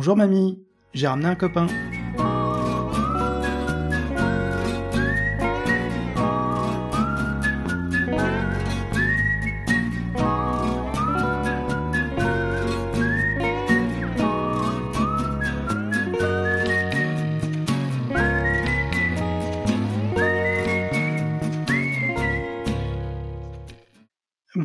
[0.00, 0.58] Bonjour mamie,
[0.94, 1.66] j'ai ramené un copain.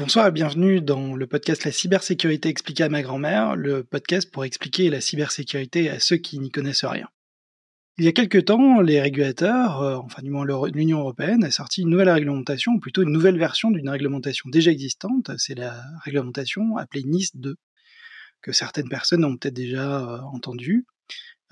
[0.06, 4.46] Bonsoir et bienvenue dans le podcast La cybersécurité expliquée à ma grand-mère, le podcast pour
[4.46, 7.08] expliquer la cybersécurité à ceux qui n'y connaissent rien.
[7.98, 11.82] Il y a quelque temps, les régulateurs, euh, enfin du moins l'Union européenne, a sorti
[11.82, 16.78] une nouvelle réglementation, ou plutôt une nouvelle version d'une réglementation déjà existante, c'est la réglementation
[16.78, 17.56] appelée NIS 2,
[18.44, 20.86] que certaines personnes ont peut-être déjà euh, entendue.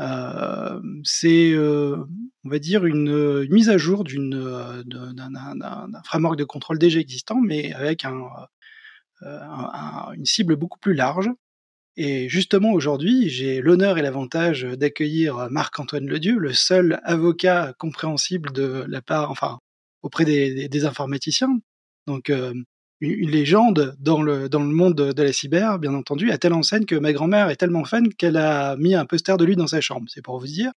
[0.02, 1.97] Euh, c'est, euh,
[2.43, 7.73] on va dire, une, mise à jour euh, d'un, framework de contrôle déjà existant, mais
[7.73, 8.23] avec un,
[10.14, 11.30] une cible beaucoup plus large.
[11.95, 18.86] Et justement, aujourd'hui, j'ai l'honneur et l'avantage d'accueillir Marc-Antoine Ledieu, le seul avocat compréhensible de
[18.88, 19.59] la part, enfin,
[20.02, 21.59] auprès des, des, informaticiens.
[22.08, 22.31] Donc,
[23.09, 26.85] une légende dans le, dans le monde de, la cyber, bien entendu, à telle enseigne
[26.85, 29.81] que ma grand-mère est tellement fan qu'elle a mis un poster de lui dans sa
[29.81, 30.07] chambre.
[30.09, 30.71] C'est pour vous dire.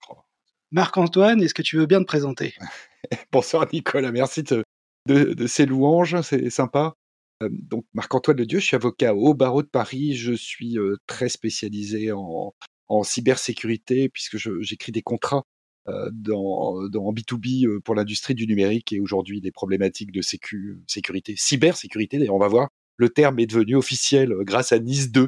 [0.72, 2.56] Marc-Antoine, est-ce que tu veux bien te présenter?
[3.32, 4.64] Bonsoir Nicolas, merci de,
[5.08, 6.96] de, ces louanges, c'est sympa.
[7.44, 10.98] Euh, donc Marc-Antoine Le Dieu, je suis avocat au barreau de Paris, je suis euh,
[11.06, 12.54] très spécialisé en,
[12.88, 15.44] en cybersécurité puisque j'écris des contrats
[15.88, 20.80] euh, dans, dans B2B euh, pour l'industrie du numérique et aujourd'hui des problématiques de sécu,
[20.88, 22.18] sécurité, cybersécurité.
[22.18, 25.28] D'ailleurs, on va voir, le terme est devenu officiel euh, grâce à Nice 2,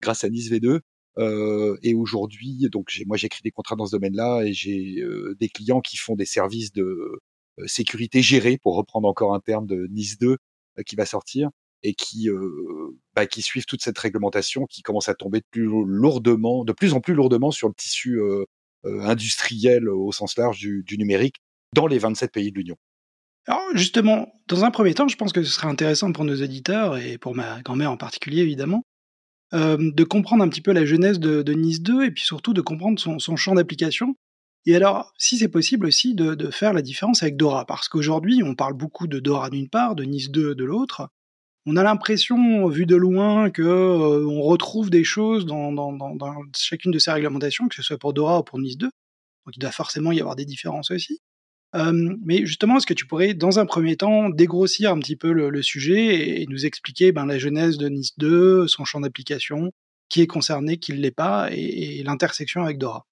[0.00, 0.80] grâce à Nice V2.
[1.18, 5.04] Euh, et aujourd'hui, donc moi j'écris des contrats dans ce domaine-là et j'ai
[5.38, 7.20] des clients qui font des services de
[7.66, 10.36] sécurité gérés, pour reprendre encore un terme de Nice 2
[10.86, 11.50] qui va sortir
[11.82, 12.30] et qui
[13.14, 16.94] bah, qui suivent toute cette réglementation qui commence à tomber de plus lourdement, de plus
[16.94, 18.18] en plus lourdement sur le tissu
[18.84, 21.36] euh, industriel au sens large du, numérique
[21.74, 22.76] dans les 27 pays de l'Union.
[23.46, 26.96] Alors justement, dans un premier temps, je pense que ce serait intéressant pour nos éditeurs
[26.96, 28.84] et pour ma grand-mère en particulier évidemment,
[29.54, 32.60] euh, de comprendre un petit peu la genèse de, Nice 2 et puis surtout de
[32.60, 34.14] comprendre son, son champ d'application.
[34.64, 38.42] Et alors, si c'est possible aussi, de, de, faire la différence avec Dora, parce qu'aujourd'hui,
[38.44, 41.08] on parle beaucoup de Dora d'une part, de Nice 2 de l'autre,
[41.66, 45.72] on a l'impression, vu de loin, que euh, retrouve des choses dans,
[46.56, 48.86] chacune de ces réglementations, que ce soit pour Dora ou pour Nice 2.
[48.86, 51.20] Donc il doit forcément y avoir des différences aussi.
[51.74, 55.32] Euh, mais justement, est-ce que tu pourrais, dans un premier temps, dégrossir un petit peu
[55.32, 59.70] le, sujet et, nous expliquer ben, la genèse de Nice 2, son champ d'application,
[60.08, 63.06] qui est concerné, qui ne l'est pas, et, l'intersection avec Dora?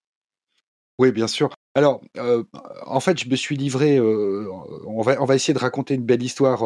[0.98, 1.50] Oui, bien sûr.
[1.74, 2.42] Alors, euh,
[2.84, 3.98] en fait, je me suis livré.
[4.00, 6.62] On, va, essayer de raconter une belle histoire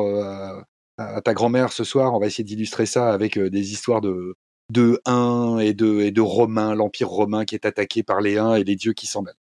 [0.99, 2.15] à ta grand-mère ce soir.
[2.15, 4.35] On va essayer d'illustrer ça avec euh, des histoires de
[4.73, 8.55] de Huns et de et de Romains, l'empire romain qui est attaqué par les Huns
[8.55, 9.35] et les dieux qui s'en mêlent.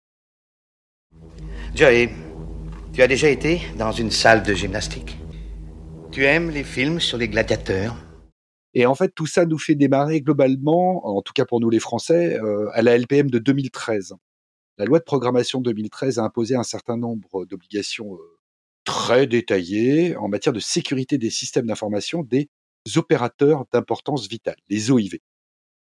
[1.76, 2.10] Joey,
[2.94, 5.18] tu as déjà été dans une salle de gymnastique?
[6.12, 7.96] Tu aimes les films sur les gladiateurs?
[8.74, 11.80] Et en fait, tout ça nous fait démarrer globalement, en tout cas pour nous les
[11.80, 14.16] Français, euh, à la LPM de 2013.
[14.78, 18.40] La loi de programmation 2013 a imposé un certain nombre d'obligations euh,
[18.84, 22.50] très détaillé en matière de sécurité des systèmes d'information des
[22.96, 25.20] opérateurs d'importance vitale, les OIV.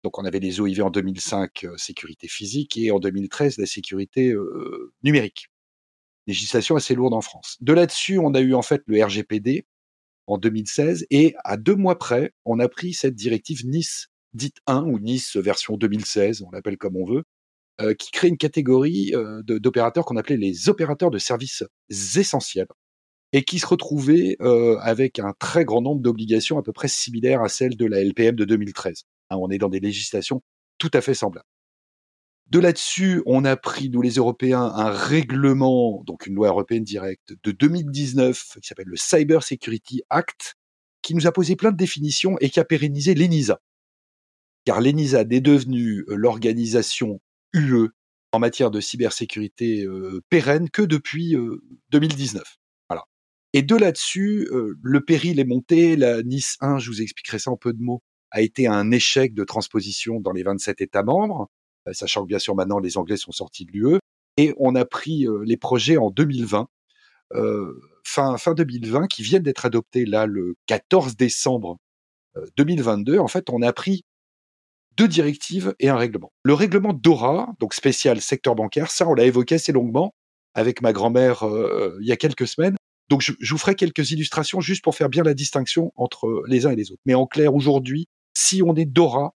[0.03, 4.33] Donc on avait les OIV en 2005, euh, sécurité physique, et en 2013, la sécurité
[4.33, 5.49] euh, numérique.
[6.27, 7.57] Législation assez lourde en France.
[7.61, 9.67] De là-dessus, on a eu en fait le RGPD
[10.27, 14.85] en 2016, et à deux mois près, on a pris cette directive Nice dite 1
[14.85, 17.25] ou Nice version 2016, on l'appelle comme on veut,
[17.81, 22.67] euh, qui crée une catégorie euh, d'opérateurs qu'on appelait les opérateurs de services essentiels
[23.33, 27.43] et qui se retrouvait euh, avec un très grand nombre d'obligations à peu près similaires
[27.43, 29.05] à celles de la LPM de 2013.
[29.31, 30.43] Hein, on est dans des législations
[30.79, 31.47] tout à fait semblables.
[32.49, 37.33] De là-dessus, on a pris, nous les Européens, un règlement, donc une loi européenne directe,
[37.45, 40.57] de 2019 qui s'appelle le Cyber Security Act,
[41.01, 43.61] qui nous a posé plein de définitions et qui a pérennisé l'ENISA.
[44.65, 47.21] Car l'ENISA est devenue euh, l'organisation
[47.53, 47.91] UE
[48.33, 52.43] en matière de cybersécurité euh, pérenne que depuis euh, 2019.
[53.53, 55.97] Et de là-dessus, euh, le péril est monté.
[55.97, 59.35] La Nice 1, je vous expliquerai ça en peu de mots, a été un échec
[59.35, 61.49] de transposition dans les 27 États membres,
[61.89, 63.99] euh, sachant que bien sûr maintenant les Anglais sont sortis de l'UE.
[64.37, 66.69] Et on a pris euh, les projets en 2020,
[68.05, 71.79] fin, fin 2020, qui viennent d'être adoptés là le 14 décembre
[72.57, 73.19] 2022.
[73.19, 74.03] En fait, on a pris
[74.97, 76.33] deux directives et un règlement.
[76.45, 80.13] Le règlement DORA, donc spécial secteur bancaire, ça on l'a évoqué assez longuement
[80.55, 81.45] avec ma grand-mère
[82.01, 82.77] il y a quelques semaines.
[83.11, 86.71] Donc, je, vous ferai quelques illustrations juste pour faire bien la distinction entre les uns
[86.71, 87.03] et les autres.
[87.05, 89.35] Mais en clair, aujourd'hui, si on est Dora,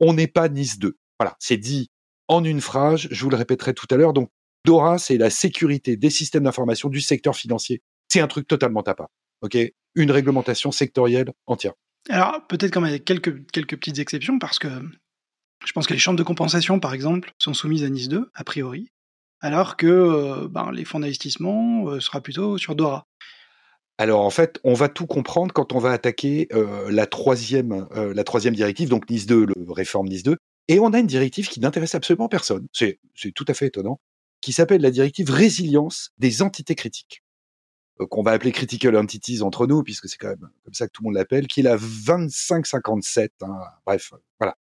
[0.00, 0.96] on n'est pas Nice 2.
[1.20, 1.90] Voilà, c'est dit
[2.28, 4.14] en une phrase, je vous le répéterai tout à l'heure.
[4.14, 4.30] Donc,
[4.64, 7.82] DORA, c'est la sécurité des systèmes d'information du secteur financier.
[8.08, 8.94] C'est un truc totalement à
[9.42, 9.58] OK?
[9.94, 11.74] Une réglementation sectorielle entière.
[12.08, 14.68] Alors, peut-être quand même quelques, quelques petites exceptions, parce que
[15.64, 18.44] je pense que les chambres de compensation, par exemple, sont soumises à NIS 2, a
[18.44, 18.88] priori,
[19.42, 23.06] alors que euh, ben, les fonds d'investissement euh, sera plutôt sur DORA.
[23.98, 28.24] Alors en fait, on va tout comprendre quand on va attaquer euh, la troisième, la
[28.24, 30.36] troisième directive, donc NIS 2, le réforme NIS 2,
[30.68, 32.66] et on a une directive qui n'intéresse absolument personne.
[32.72, 32.98] C'est
[33.34, 34.00] tout à fait étonnant,
[34.40, 37.22] qui s'appelle la directive résilience des entités critiques
[38.10, 41.02] qu'on va appeler critical entities entre nous, puisque c'est quand même comme ça que tout
[41.02, 43.32] le monde l'appelle, qui est la 2557.
[43.42, 44.56] Hein, bref, voilà.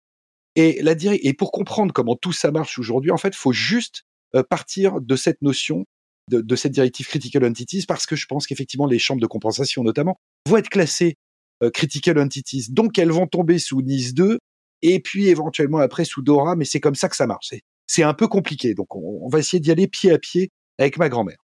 [0.57, 4.05] Et, la et pour comprendre comment tout ça marche aujourd'hui, en fait, faut juste
[4.49, 5.85] partir de cette notion,
[6.29, 10.17] de, cette directive Critical Entities, parce que je pense qu'effectivement, les chambres de compensation, notamment,
[10.49, 11.17] vont être classées
[11.63, 12.67] euh, Critical Entities.
[12.71, 14.39] Donc, elles vont tomber sous NIS 2,
[14.83, 17.51] et puis éventuellement après sous DORA, mais c'est comme ça que ça marche.
[17.87, 18.75] C'est un peu compliqué.
[18.75, 21.39] Donc, on, on va essayer d'y aller pied à pied avec ma grand-mère.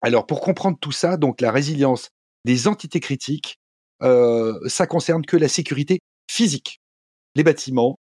[0.00, 2.10] Alors, pour comprendre tout ça, donc la résilience
[2.44, 3.58] des entités critiques,
[4.02, 6.00] euh, ça concerne que la sécurité
[6.30, 6.80] physique,
[7.34, 7.98] les bâtiments,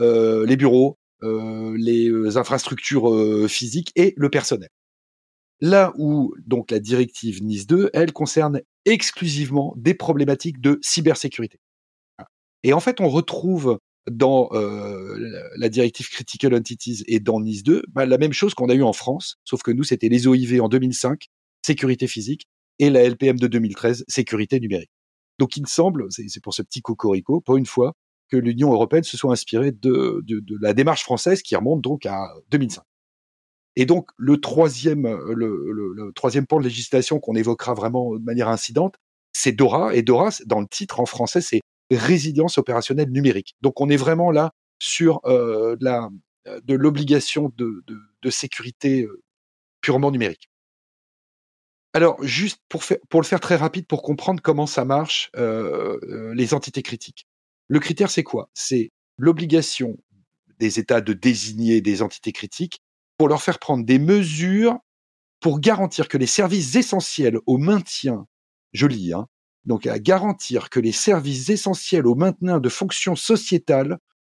[0.00, 4.68] euh, les bureaux, euh, les euh, infrastructures physiques et le personnel.
[5.60, 11.58] Là où donc la directive NIS 2, elle concerne exclusivement des problématiques de cybersécurité.
[12.62, 13.78] Et en fait, on retrouve
[14.08, 18.74] dans la directive Critical Entities et dans NIS 2 bah, la même chose qu'on a
[18.74, 21.26] eu en France, sauf que nous, c'était les OIV en 2005,
[21.66, 22.46] sécurité physique,
[22.78, 24.90] et la LPM de 2013, sécurité numérique.
[25.38, 27.94] Donc il me semble, c'est pour ce petit cocorico, pour une fois,
[28.30, 30.24] que l'Union européenne se soit inspirée de,
[30.60, 32.82] la démarche française qui remonte donc à 2005.
[33.76, 38.96] Et donc le troisième, le, troisième point de législation qu'on évoquera vraiment de manière incidente,
[39.32, 39.94] c'est DORA.
[39.94, 41.60] Et DORA, dans le titre en français, c'est
[41.90, 43.54] résilience opérationnelle numérique.
[43.60, 44.50] Donc on est vraiment là
[44.80, 46.08] sur euh, la,
[46.64, 47.84] de l'obligation de,
[48.30, 49.22] sécurité euh,
[49.80, 50.50] purement numérique.
[51.94, 56.34] Alors, juste pour, faire, pour le faire très rapide, pour comprendre comment ça marche, euh
[56.34, 57.27] les entités critiques.
[57.68, 58.50] Le critère, c'est quoi?
[58.54, 59.96] C'est l'obligation
[60.58, 62.80] des États de désigner des entités critiques
[63.16, 64.78] pour leur faire prendre des mesures
[65.40, 68.26] pour garantir que les services essentiels au maintien,
[68.72, 69.28] je lis, hein,
[69.64, 73.98] donc à garantir que les services essentiels au maintien de fonctions sociétales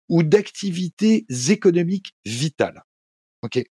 [0.08, 2.82] ou d'activités économiques vitales.
[3.42, 3.62] Ok?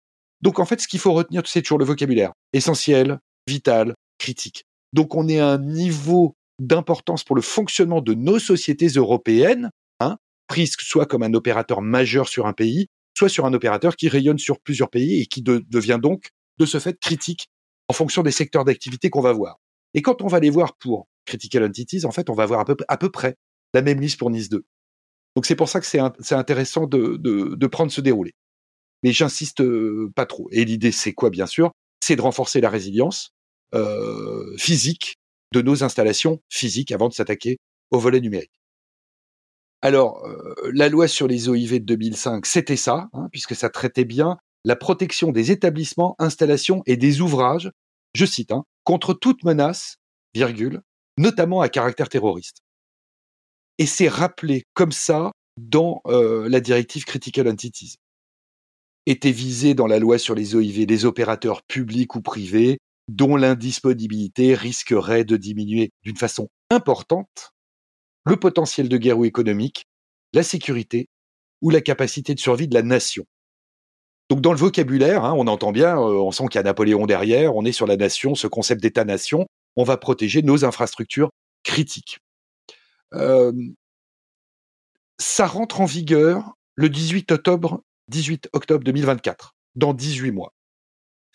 [0.42, 4.66] Donc en fait, ce qu'il faut retenir, c'est toujours le vocabulaire essentiel, vital, critique.
[4.94, 10.18] Donc on est à un niveau d'importance pour le fonctionnement de nos sociétés européennes, hein,
[10.48, 12.88] prises soit comme un opérateur majeur sur un pays,
[13.18, 16.80] soit sur un opérateur qui rayonne sur plusieurs pays et qui devient donc, de ce
[16.80, 17.48] fait, critique
[17.88, 19.58] en fonction des secteurs d'activité qu'on va voir.
[19.94, 22.98] Et quand on va les voir pour Critical Entities, en fait, on va voir à
[22.98, 23.36] peu, près
[23.74, 24.66] la même liste pour Nice 2.
[25.36, 28.34] Donc c'est pour ça que c'est intéressant de, prendre ce déroulé.
[29.04, 30.48] Mais j'insiste euh, pas trop.
[30.52, 31.72] Et l'idée, c'est quoi, bien sûr?
[32.00, 33.30] C'est de renforcer la résilience
[33.76, 35.18] euh, physique
[35.54, 37.58] de nos installations physiques avant de s'attaquer
[37.92, 38.52] au volet numérique.
[39.82, 44.06] Alors, euh, la loi sur les OIV de 2005, c'était ça, hein, puisque ça traitait
[44.06, 47.72] bien la protection des établissements, installations et des ouvrages,
[48.14, 49.98] je cite, hein, contre toute menace,
[50.34, 50.82] virgule,
[51.18, 52.58] notamment à caractère terroriste.
[53.78, 57.96] Et c'est rappelé comme ça dans euh, la directive Critical Entities.
[59.06, 62.78] Étaient visés dans la loi sur les OIV des opérateurs publics ou privés,
[63.08, 67.52] dont l'indisponibilité risquerait de diminuer d'une façon importante
[68.26, 69.86] le potentiel de guerre ou économique,
[70.34, 71.08] la sécurité
[71.62, 73.26] ou la capacité de survie de la nation.
[74.30, 77.06] Donc dans le vocabulaire, hein, on entend bien, euh, on sent qu'il y a Napoléon
[77.06, 79.48] derrière, on est sur la nation, ce concept d'État-nation,
[79.78, 81.30] on va protéger nos infrastructures
[81.64, 82.20] critiques.
[83.14, 83.54] Euh,
[85.18, 90.54] ça rentre en vigueur le 18 octobre, 18 octobre 2024, dans 18 mois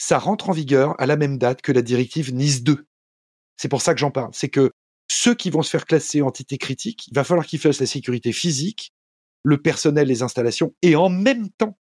[0.03, 2.89] ça rentre en vigueur à la même date que la directive Nice 2.
[3.57, 4.31] C'est pour ça que j'en parle.
[4.33, 4.73] C'est que
[5.09, 8.33] ceux qui vont se faire classer entité critique, il va falloir qu'ils fassent la sécurité
[8.33, 8.91] physique,
[9.45, 11.79] le personnel, les installations, et en même temps,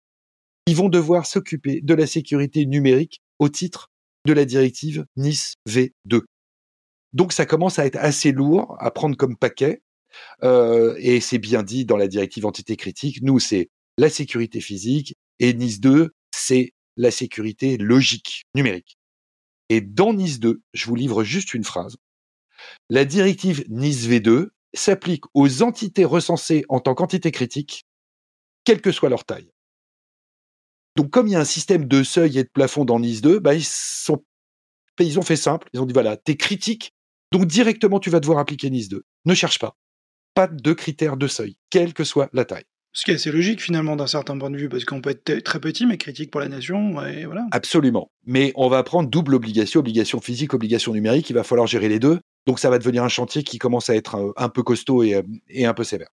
[0.65, 3.91] ils vont devoir s'occuper de la sécurité numérique au titre
[4.25, 6.21] de la directive Nice V2.
[7.13, 9.83] Donc ça commence à être assez lourd à prendre comme paquet,
[10.41, 13.21] euh, et c'est bien dit dans la directive entité critique.
[13.21, 13.69] Nous, c'est
[13.99, 18.97] la sécurité physique, et Nice 2, c'est la sécurité logique numérique.
[19.69, 21.97] Et dans NIS 2, je vous livre juste une phrase.
[22.89, 27.85] La directive NIS V2 s'applique aux entités recensées en tant qu'entités critiques,
[28.63, 29.51] quelle que soit leur taille.
[30.95, 33.39] Donc, comme il y a un système de seuil et de plafond dans NIS 2,
[33.39, 35.69] bah, ils, ont fait simple.
[35.73, 36.91] Ils ont dit voilà, t'es critique,
[37.31, 39.03] donc directement tu vas devoir appliquer NIS 2.
[39.25, 39.77] Ne cherche pas.
[40.33, 42.65] Pas de critères de seuil, quelle que soit la taille.
[42.93, 45.43] Ce qui est assez logique finalement d'un certain point de vue, parce qu'on peut être
[45.43, 47.45] très petit mais critique pour la nation, et voilà.
[47.51, 48.09] Absolument.
[48.25, 51.99] Mais on va prendre double obligation, obligation physique, obligation numérique, il va falloir gérer les
[51.99, 52.19] deux.
[52.47, 55.15] Donc ça va devenir un chantier qui commence à être un, peu costaud et,
[55.65, 56.07] un peu sévère.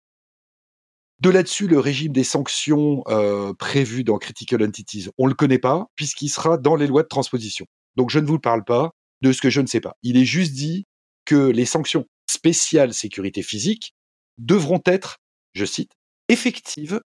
[1.20, 5.60] De là-dessus, le régime des sanctions euh, prévues dans Critical Entities, on ne le connaît
[5.60, 7.66] pas, puisqu'il sera dans les lois de transposition.
[7.96, 9.96] Donc je ne vous parle pas de ce que je ne sais pas.
[10.02, 10.86] Il est juste dit
[11.26, 13.94] que les sanctions spéciales sécurité physique
[14.38, 15.18] devront être,
[15.54, 15.92] je cite,
[16.34, 17.00] effective,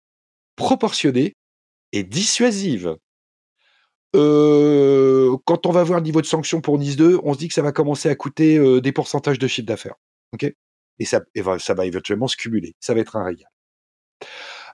[0.55, 1.35] proportionnée
[1.91, 2.95] et dissuasive.
[4.15, 7.47] Euh, quand on va voir le niveau de sanction pour Nice 2, on se dit
[7.47, 9.95] que ça va commencer à coûter euh, des pourcentages de chiffre d'affaires.
[10.41, 11.21] et, ça,
[11.59, 12.73] ça va éventuellement se cumuler.
[12.79, 13.49] Ça va être un régal.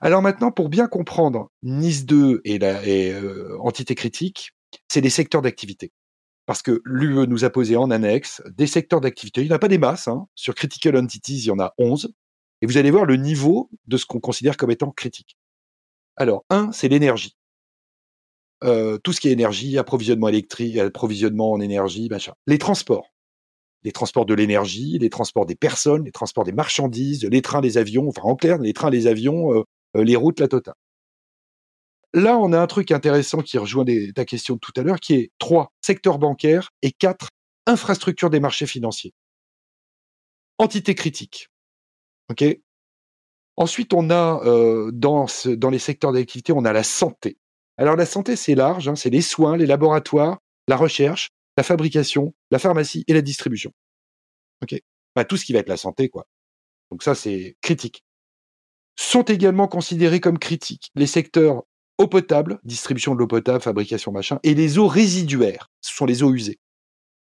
[0.00, 4.52] Alors maintenant, pour bien comprendre Nice 2 et, la, euh, entité critique,
[4.88, 5.92] c'est des secteurs d'activité.
[6.46, 9.40] Parce que l'UE nous a posé en annexe des secteurs d'activité.
[9.40, 10.08] Il n'y en a pas des masses.
[10.08, 10.26] Hein.
[10.34, 12.12] Sur Critical Entities, il y en a 11.
[12.64, 15.36] Et vous allez voir le niveau de ce qu'on considère comme étant critique.
[16.16, 17.36] Alors, un, c'est l'énergie.
[18.62, 22.32] Euh, tout ce qui est énergie, approvisionnement électrique, approvisionnement en énergie, machin.
[22.46, 23.12] Les transports.
[23.82, 27.76] Les transports de l'énergie, les transports des personnes, les transports des marchandises, les trains, les
[27.76, 29.64] avions, enfin en clair, les trains, les avions, euh,
[29.98, 30.72] euh, les routes, la totale.
[32.14, 35.12] Là, on a un truc intéressant qui rejoint ta question de tout à l'heure, qui
[35.12, 37.28] est trois, secteur bancaire et quatre,
[37.66, 39.12] infrastructure des marchés financiers.
[40.56, 41.50] Entité critique.
[42.30, 42.44] OK?
[43.56, 45.26] Ensuite, on a euh, dans,
[45.56, 47.38] dans les secteurs d'activité, on a la santé.
[47.76, 50.38] Alors la santé, c'est large, hein, c'est les soins, les laboratoires,
[50.68, 53.72] la recherche, la fabrication, la pharmacie et la distribution.
[54.62, 54.80] Ok,
[55.14, 56.26] bah, tout ce qui va être la santé, quoi.
[56.90, 58.04] Donc ça, c'est critique.
[58.96, 61.64] Sont également considérés comme critiques les secteurs
[61.98, 66.22] eau potable, distribution de l'eau potable, fabrication machin, et les eaux résiduaires, ce sont les
[66.22, 66.58] eaux usées.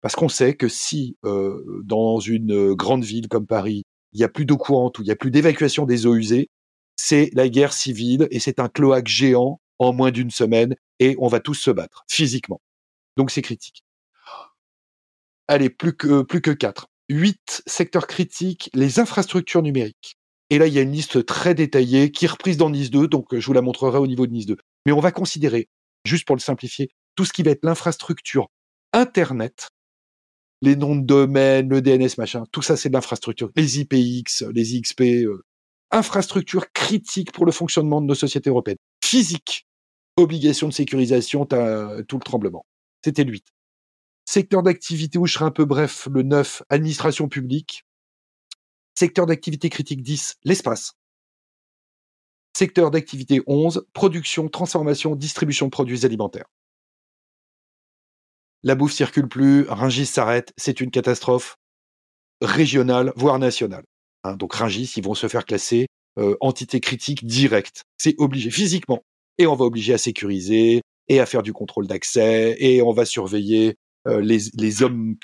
[0.01, 3.85] Parce qu'on sait que si euh, dans une grande ville comme Paris,
[4.17, 6.49] il y a plus d'eau courante ou il y a plus d'évacuation des eaux usées,
[6.97, 11.29] c'est la guerre civile et c'est un cloaque géant en moins d'une semaine et on
[11.29, 12.63] va tous se battre physiquement.
[13.19, 13.85] Donc c'est critique.
[15.49, 16.89] Allez, plus que plus que quatre.
[17.11, 20.17] Huit secteurs critiques, les infrastructures numériques.
[20.49, 23.09] Et là, il y a une liste très détaillée qui est reprise dans Nice 2,
[23.09, 24.57] donc je vous la montrerai au niveau de Nice 2.
[24.87, 25.69] Mais on va considérer,
[26.05, 28.49] juste pour le simplifier, tout ce qui va être l'infrastructure
[28.93, 29.69] Internet
[30.63, 33.51] les noms de domaine, le DNS, machin, tout ça c'est de l'infrastructure.
[33.57, 35.45] Les IPX, les IXP, euh,
[35.91, 38.79] infrastructure critique pour le fonctionnement de nos sociétés européennes.
[39.05, 39.67] Physique,
[40.17, 42.67] obligation de sécurisation, t'as tout le tremblement.
[43.05, 43.45] C'était le 8.
[44.25, 47.85] Secteur d'activité où je serai un peu bref, le 9, administration publique.
[48.95, 50.95] Secteur d'activité critique 10, l'espace.
[52.57, 56.47] Secteur d'activité 11, production, transformation, distribution de produits alimentaires
[58.67, 61.57] la bouffe circule plus, Ringis s'arrête, c'est une catastrophe
[62.41, 63.85] régionale, voire nationale.
[64.25, 65.87] Hein, donc Ringis, ils vont se faire classer
[66.19, 67.85] euh, entité critique directe.
[67.97, 69.05] C'est obligé physiquement.
[69.39, 73.05] Et on va obliger à sécuriser et à faire du contrôle d'accès et on va
[73.05, 73.77] surveiller
[74.09, 75.17] euh, les, hommes,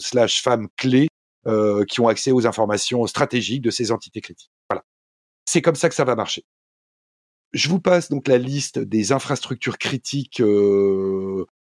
[0.00, 1.06] slash femmes clés
[1.46, 4.50] euh, qui ont accès aux informations stratégiques de ces entités critiques.
[4.68, 4.82] Voilà.
[5.44, 6.42] C'est comme ça que ça va marcher.
[7.52, 10.42] Je vous passe donc la liste des infrastructures critiques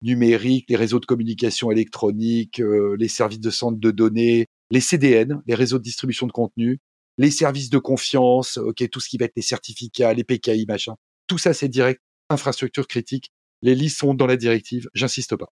[0.02, 5.42] numériques, les réseaux de communication électronique, euh, les services de centre de données, les CDN,
[5.46, 6.80] les réseaux de distribution de contenu,
[7.18, 10.96] les services de confiance, ok, tout ce qui va être les certificats, les PKI, machin.
[11.28, 13.32] Tout ça, c'est direct, infrastructure critique.
[13.62, 15.50] Les listes sont dans la directive, j'insiste pas.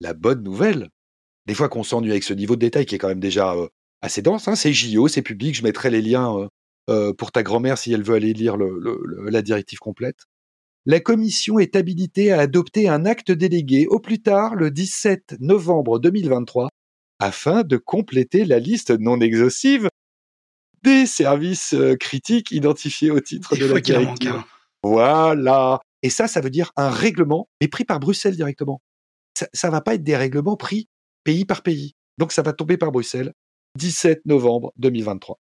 [0.00, 0.88] La bonne nouvelle,
[1.46, 3.68] des fois qu'on s'ennuie avec ce niveau de détail qui est quand même déjà euh,
[4.00, 6.48] assez dense, hein, c'est JO, c'est public, je mettrai les liens
[6.90, 10.26] euh, pour ta grand-mère si elle veut aller lire la directive complète
[10.84, 16.00] la Commission est habilitée à adopter un acte délégué au plus tard le 17 novembre
[16.00, 16.68] 2023
[17.20, 19.88] afin de compléter la liste non exhaustive
[20.82, 24.42] des services euh, critiques identifiés au titre de la directive.
[24.82, 25.78] Voilà.
[26.02, 28.82] Et ça, ça veut dire un règlement, mais pris par Bruxelles directement.
[29.38, 30.88] Ça, ça va pas être des règlements pris
[31.22, 31.94] pays par pays.
[32.18, 33.32] Donc ça va tomber par Bruxelles
[33.78, 35.38] 17 novembre 2023.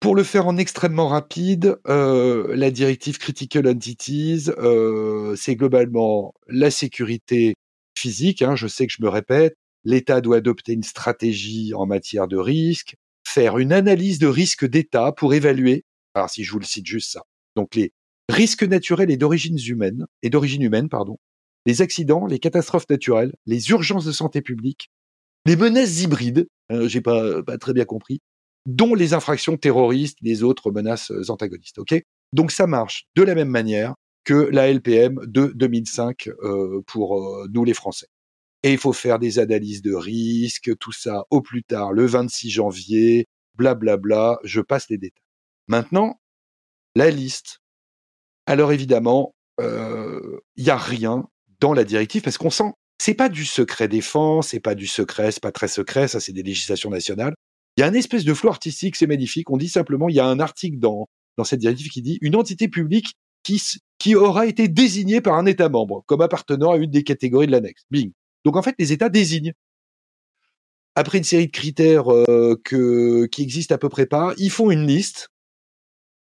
[0.00, 6.70] Pour le faire en extrêmement rapide, euh, la directive Critical Entities, euh, c'est globalement la
[6.70, 7.54] sécurité
[7.94, 8.40] physique.
[8.40, 9.54] Hein, je sais que je me répète.
[9.84, 12.96] L'État doit adopter une stratégie en matière de risque,
[13.28, 15.84] faire une analyse de risque d'État pour évaluer.
[16.14, 17.22] Alors si je vous le cite juste ça.
[17.54, 17.92] Donc les
[18.30, 21.18] risques naturels et d'origine humaine et d'origine humaine, pardon,
[21.66, 24.90] les accidents, les catastrophes naturelles, les urgences de santé publique,
[25.44, 26.48] les menaces hybrides.
[26.70, 28.22] Hein, J'ai pas pas très bien compris
[28.66, 31.78] dont les infractions terroristes, les autres menaces euh, antagonistes.
[31.78, 32.00] Ok?
[32.32, 37.46] Donc ça marche de la même manière que la LPM de 2005 euh, pour euh,
[37.52, 38.06] nous les Français.
[38.62, 42.50] Et il faut faire des analyses de risque, tout ça au plus tard le 26
[42.50, 45.22] janvier, blablabla, je passe les détails.
[45.66, 46.20] Maintenant,
[46.94, 47.60] la liste.
[48.46, 51.28] Alors évidemment, il n'y a rien
[51.60, 55.32] dans la directive parce qu'on sent, c'est pas du secret défense, c'est pas du secret,
[55.32, 57.34] c'est pas très secret, ça c'est des législations nationales.
[57.80, 59.48] Il y a un espèce de flou artistique, c'est magnifique.
[59.48, 61.08] On dit simplement, il y a un article dans,
[61.38, 63.58] dans cette directive qui dit une entité publique qui,
[63.98, 67.52] qui aura été désignée par un État membre comme appartenant à une des catégories de
[67.52, 67.84] l'annexe.
[67.90, 68.12] Bing.
[68.44, 69.54] Donc en fait, les États désignent.
[70.94, 74.70] Après une série de critères euh, que, qui existent à peu près pas, ils font
[74.70, 75.30] une liste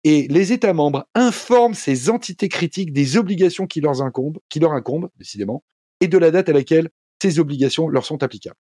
[0.05, 4.73] et les États membres informent ces entités critiques des obligations qui leur incombent, qui leur
[4.73, 5.65] incombent, décidément,
[6.01, 6.91] et de la date à laquelle
[7.23, 8.59] ces obligations leur sont applicables.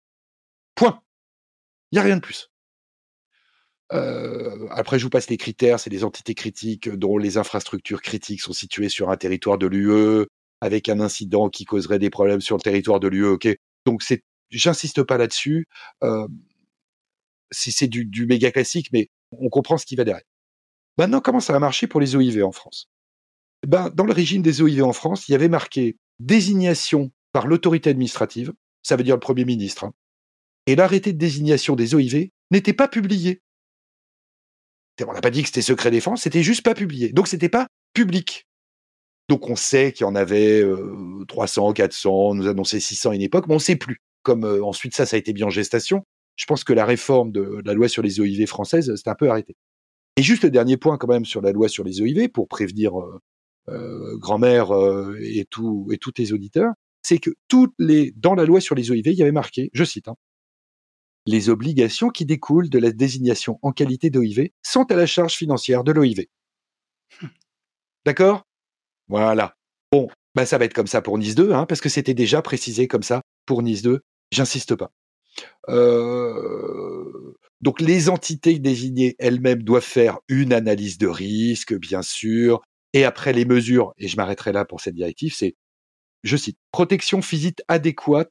[0.76, 1.00] Point.
[1.90, 2.48] Il n'y a rien de plus.
[3.92, 5.80] Euh, après, je vous passe les critères.
[5.80, 10.26] C'est des entités critiques dont les infrastructures critiques sont situées sur un territoire de l'UE,
[10.60, 13.26] avec un incident qui causerait des problèmes sur le territoire de l'UE.
[13.26, 13.48] Ok.
[13.84, 14.02] Donc
[14.50, 15.68] j'insiste pas là-dessus.
[16.02, 16.26] Euh,
[17.52, 20.24] c'est du, du méga classique, mais on comprend ce qui va derrière.
[20.98, 22.88] Maintenant, comment ça a marché pour les OIV en France?
[23.66, 27.90] Ben, Dans le régime des OIV en France, il y avait marqué désignation par l'autorité
[27.90, 28.52] administrative,
[28.82, 29.92] ça veut dire le Premier ministre, hein,
[30.66, 33.42] et l'arrêté de désignation des OIV n'était pas publié.
[35.06, 37.12] On n'a pas dit que c'était secret défense, c'était juste pas publié.
[37.12, 38.46] Donc c'était pas public.
[39.28, 40.62] Donc on sait qu'il y en avait
[41.28, 44.00] 300, 400, on nous annonçait 600 à une époque, mais on ne sait plus.
[44.22, 46.04] Comme euh, ensuite ça, ça a été bien en gestation,
[46.36, 49.28] je pense que la réforme de, la loi sur les OIV françaises, c'était un peu
[49.30, 49.56] arrêté.
[50.16, 52.98] Et juste le dernier point quand même sur la loi sur les OIV, pour prévenir
[52.98, 53.20] euh,
[53.68, 56.72] euh, grand-mère euh, et, tout, et tous tes auditeurs,
[57.02, 57.30] c'est que
[58.16, 60.16] dans la loi sur les OIV, il y avait marqué, je cite, hein,
[61.26, 65.84] les obligations qui découlent de la désignation en qualité d'OIV sont à la charge financière
[65.84, 66.26] de l'OIV.
[68.04, 68.44] D'accord?
[69.08, 69.56] Voilà.
[69.92, 72.42] Bon, bah ça va être comme ça pour Nice 2, hein, parce que c'était déjà
[72.42, 74.00] précisé comme ça pour Nice 2.
[74.32, 74.92] J'insiste pas.
[75.68, 83.04] Euh, donc les entités désignées elles-mêmes doivent faire une analyse de risque, bien sûr, et
[83.04, 85.56] après les mesures, et je m'arrêterai là pour cette directive, c'est,
[86.22, 88.30] je cite, protection physique adéquate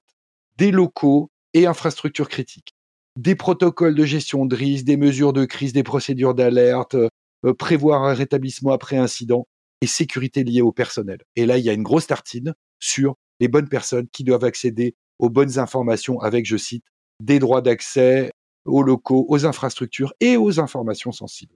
[0.58, 2.75] des locaux et infrastructures critiques,
[3.15, 8.04] des protocoles de gestion de risque, des mesures de crise, des procédures d'alerte, euh, prévoir
[8.04, 9.47] un rétablissement après incident
[9.82, 11.19] et sécurité liée au personnel.
[11.36, 14.95] Et là, il y a une grosse tartine sur les bonnes personnes qui doivent accéder
[15.19, 16.86] aux bonnes informations avec, je cite,
[17.21, 18.32] des droits d'accès
[18.65, 21.56] aux locaux, aux infrastructures et aux informations sensibles.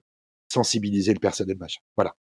[0.51, 1.81] Sensibiliser le personnel, machin.
[1.97, 2.15] Voilà.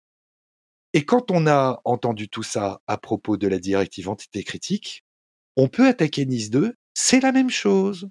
[0.92, 5.04] Et quand on a entendu tout ça à propos de la directive entité critique,
[5.56, 8.08] on peut attaquer Nice 2, c'est la même chose.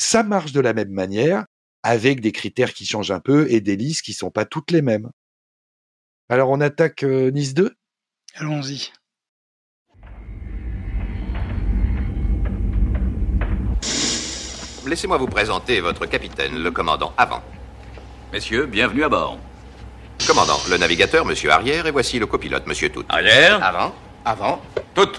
[0.00, 1.44] Ça marche de la même manière,
[1.82, 4.80] avec des critères qui changent un peu et des listes qui sont pas toutes les
[4.80, 5.10] mêmes.
[6.28, 7.74] Alors on attaque euh, Nice 2
[8.36, 8.92] Allons-y.
[14.86, 17.42] Laissez-moi vous présenter votre capitaine, le commandant Avant.
[18.32, 19.38] Messieurs, bienvenue à bord.
[20.28, 23.04] Commandant, le navigateur, monsieur Arrière, et voici le copilote, monsieur Tout.
[23.08, 24.62] Arrière Avant Avant
[24.94, 25.10] Tout.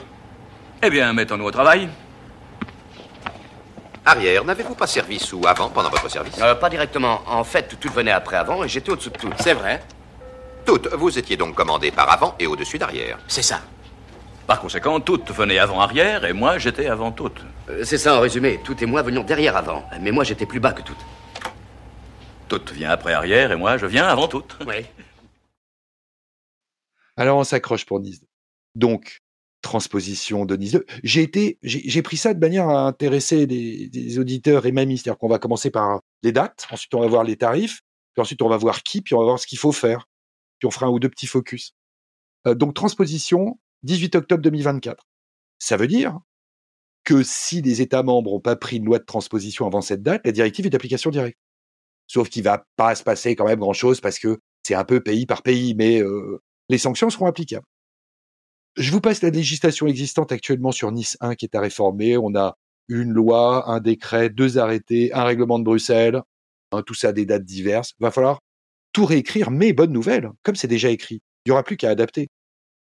[0.82, 1.89] Eh bien, mettons-nous au travail.
[4.10, 7.22] Arrière, n'avez-vous pas servi sous Avant pendant votre service euh, Pas directement.
[7.28, 9.30] En fait, tout venait après Avant et j'étais au-dessous de tout.
[9.39, 9.84] C'est vrai
[10.65, 13.19] Tout, vous étiez donc commandé par Avant et au-dessus d'Arrière.
[13.28, 13.62] C'est ça.
[14.48, 17.39] Par conséquent, toutes venaient avant-arrière et moi j'étais avant toutes.
[17.69, 18.60] Euh, c'est ça en résumé.
[18.63, 19.88] Tout et moi venions derrière avant.
[20.02, 21.06] Mais moi j'étais plus bas que toutes.
[22.48, 24.58] Toutes vient après arrière et moi je viens avant toutes.
[24.65, 24.88] Oui.
[27.15, 28.22] Alors on s'accroche pour Nice.
[28.74, 29.22] Donc,
[29.62, 30.86] transposition de Nice 2.
[31.04, 31.30] J'ai
[31.63, 35.72] j'ai pris ça de manière à intéresser des, auditeurs et même, c'est-à-dire qu'on va commencer
[35.72, 37.82] par les dates, ensuite on va voir les tarifs,
[38.13, 40.08] puis ensuite on va voir qui, puis on va voir ce qu'il faut faire,
[40.60, 41.74] puis on fera un ou deux petits focus.
[42.48, 45.06] Euh, donc transposition, 18 octobre 2024.
[45.60, 46.17] Ça veut dire
[47.04, 50.22] que si les États membres n'ont pas pris une loi de transposition avant cette date,
[50.26, 51.39] la directive est d'application directe.
[52.08, 55.26] Sauf qu'il va pas se passer quand même grand-chose parce que c'est un peu pays
[55.26, 57.65] par pays, mais euh, les sanctions seront applicables.
[58.77, 62.17] Je vous passe la législation existante actuellement sur Nice 1 qui est à réformer.
[62.17, 62.55] On a
[62.88, 66.21] une loi, un décret, deux arrêtés, un règlement de Bruxelles,
[66.71, 67.93] hein, tout ça à des dates diverses.
[67.99, 68.39] Va falloir
[68.93, 71.21] tout réécrire, mais bonne nouvelle, comme c'est déjà écrit.
[71.45, 72.29] Il n'y aura plus qu'à adapter.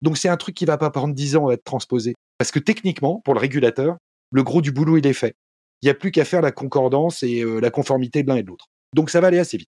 [0.02, 2.14] Donc c'est un truc qui va pas prendre 10 ans à être transposé.
[2.38, 3.98] Parce que techniquement, pour le régulateur,
[4.32, 5.36] le gros du boulot, il est fait.
[5.82, 8.44] Il n'y a plus qu'à faire la concordance et euh, la conformité de l'un et
[8.44, 8.68] de l'autre.
[8.94, 9.70] Donc ça va aller assez vite.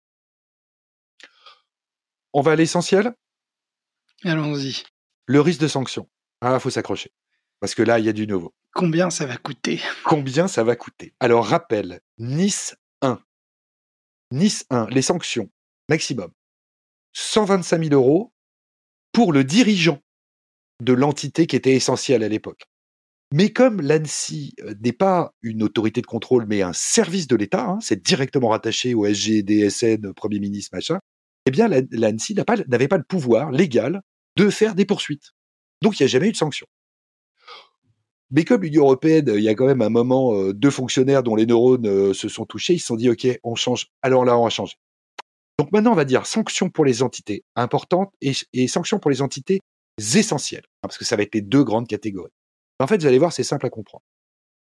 [2.34, 3.14] On va à l'essentiel?
[4.24, 4.84] Allons-y.
[5.26, 6.10] Le risque de sanction.
[6.42, 7.12] Ah, faut s'accrocher.
[7.60, 8.54] Parce que là, il y a du nouveau.
[8.74, 9.80] Combien ça va coûter?
[10.04, 11.14] Combien ça va coûter?
[11.20, 13.20] Alors, rappel, Nice 1.
[14.32, 15.50] Nice 1, les sanctions,
[15.90, 16.32] maximum.
[17.14, 18.34] 125 000 euros
[19.12, 20.00] pour le dirigeant
[20.82, 22.66] de l'entité qui était essentielle à l'époque.
[23.32, 27.66] Mais comme l'ANSI euh, n'est pas une autorité de contrôle, mais un service de l'État,
[27.66, 31.00] hein, c'est directement rattaché au SG, DSN, Premier ministre, machin,
[31.46, 34.02] eh bien l'ANSI n'avait pas, le pouvoir légal
[34.36, 35.32] de faire des poursuites.
[35.82, 36.68] Donc il n'y a jamais eu de sanction.
[38.32, 41.36] Mais comme l'Union européenne, il y a quand même un moment, euh, deux fonctionnaires dont
[41.36, 43.90] les neurones euh, se sont touchés, ils se sont dit, OK, on change.
[44.02, 44.76] Alors là, on va changer.
[45.60, 49.22] Donc maintenant, on va dire sanctions pour les entités importantes et, et sanctions pour les
[49.22, 49.60] entités
[50.00, 52.32] essentielles, hein, parce que ça va être les deux grandes catégories.
[52.80, 54.04] En fait, vous allez voir, c'est simple à comprendre.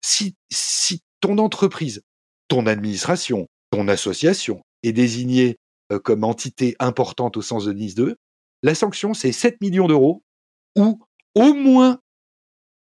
[0.01, 0.35] Si,
[1.21, 2.01] ton entreprise,
[2.47, 5.57] ton administration, ton association est désignée
[5.91, 8.15] euh, comme entité importante au sens de Nice 2,
[8.63, 10.23] la sanction, c'est 7 millions d'euros
[10.77, 10.99] ou
[11.35, 11.99] au moins,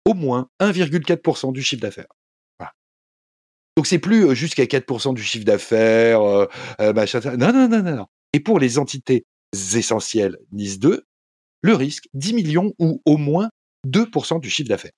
[0.05, 2.07] au moins 1,4% du chiffre d'affaires.
[2.59, 2.73] Voilà.
[3.75, 6.47] Donc c'est plus euh, jusqu'à 4% du chiffre d'affaires, euh,
[6.93, 7.19] machin.
[7.37, 8.05] Non, non, non, non, non.
[8.33, 11.03] Et pour les entités essentielles Nice 2,
[11.61, 13.49] le risque, 10 millions ou au moins
[13.87, 14.91] 2% du chiffre d'affaires.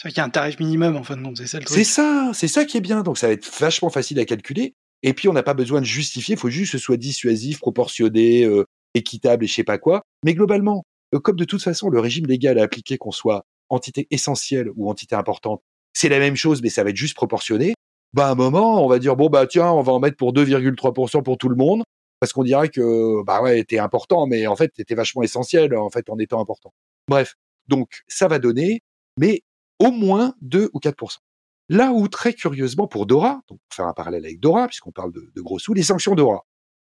[0.00, 1.76] C'est qu'il y a un tarif minimum en fin de compte, c'est ça le truc.
[1.76, 3.02] C'est ça, c'est ça qui est bien.
[3.02, 4.74] Donc ça va être vachement facile à calculer.
[5.02, 7.58] Et puis on n'a pas besoin de justifier, il faut juste que ce soit dissuasif,
[7.58, 10.02] proportionné, euh, équitable et je sais pas quoi.
[10.24, 14.06] Mais globalement, euh, comme de toute façon le régime légal a appliqué qu'on soit entité
[14.10, 17.74] essentielle ou entité importante, c'est la même chose, mais ça va être juste proportionné.
[18.12, 20.32] Bah à un moment, on va dire bon bah tiens, on va en mettre pour
[20.32, 21.82] 2,3% pour tout le monde,
[22.18, 25.90] parce qu'on dirait que bah ouais, t'es important, mais en fait t'étais vachement essentiel en
[25.90, 26.72] fait en étant important.
[27.08, 27.36] Bref,
[27.68, 28.82] donc ça va donner,
[29.16, 29.42] mais
[29.78, 31.22] au moins 2 ou 4
[31.70, 35.12] Là où, très curieusement, pour Dora, donc pour faire un parallèle avec Dora, puisqu'on parle
[35.12, 36.44] de, gros sous, les sanctions Dora.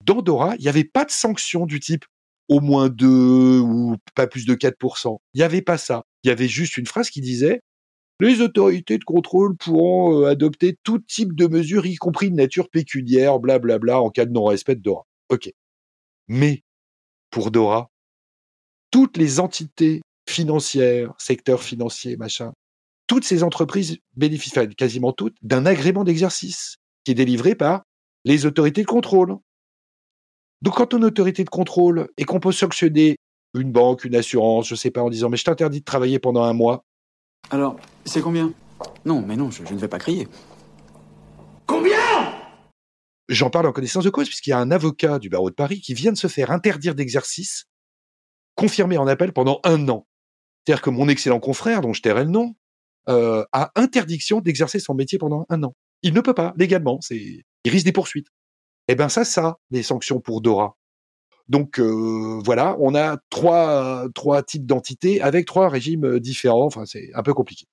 [0.05, 2.05] Dans Dora, il n'y avait pas de sanctions du type
[2.49, 6.03] au moins 2 ou pas plus de 4% Il n'y avait pas ça.
[6.23, 7.61] Il y avait juste une phrase qui disait
[8.21, 12.69] les autorités de contrôle pourront euh, adopter tout type de mesures, y compris de nature
[12.69, 15.07] pécuniaire, blablabla, en cas de non-respect de Dora.
[15.29, 15.51] OK.
[16.27, 16.61] Mais,
[17.31, 17.89] pour Dora,
[18.91, 22.53] toutes les entités financières, secteur financier, machin,
[23.07, 27.81] toutes ces entreprises bénéficient, quasiment toutes, d'un agrément d'exercice qui est délivré par
[28.23, 29.37] les autorités de contrôle.
[30.61, 33.17] Donc quand on est autorité de contrôle et qu'on peut sanctionner
[33.53, 36.43] une banque, une assurance, je sais pas, en disant mais je t'interdis de travailler pendant
[36.43, 36.85] un mois.
[37.49, 38.53] Alors, c'est combien?
[39.05, 40.27] Non, mais non, je, je, ne vais pas crier.
[41.65, 41.97] Combien?
[43.29, 45.81] J'en parle en connaissance de cause puisqu'il y a un avocat du barreau de Paris
[45.81, 47.65] qui vient de se faire interdire d'exercice,
[48.55, 50.05] confirmé en appel pendant un an.
[50.65, 52.55] C'est-à-dire que mon excellent confrère, dont je tairai le nom,
[53.09, 55.73] euh, a interdiction d'exercer son métier pendant un an.
[56.03, 56.99] Il ne peut pas légalement.
[57.01, 58.27] C'est, il risque des poursuites.
[58.87, 60.75] Eh ben ça, ça, les sanctions pour Dora.
[61.47, 66.65] Donc euh, voilà, on a trois trois types d'entités avec trois régimes euh, différents.
[66.65, 67.65] Enfin, c'est un peu compliqué.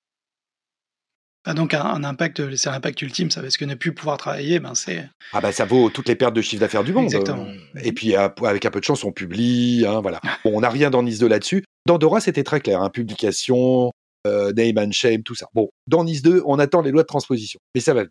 [1.45, 4.75] Ah, donc un, impact, c'est l'impact ultime, ça parce que ne plus pouvoir travailler, ben
[4.75, 5.07] c'est.
[5.31, 7.05] Ah ben ça vaut toutes les pertes de chiffre d'affaires du monde.
[7.05, 7.47] Exactement.
[7.81, 10.19] Et puis avec un peu de chance, on publie, hein, voilà.
[10.43, 11.63] Bon, on n'a rien dans Nice 2 là-dessus.
[11.85, 13.91] Dans Dora, c'était très clair, hein, publication,
[14.27, 15.47] euh, name and shame, tout ça.
[15.53, 18.03] Bon, dans Nice 2, on attend les lois de transposition, mais ça va.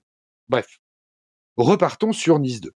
[0.48, 0.78] Bref,
[1.58, 2.70] repartons sur Nice 2.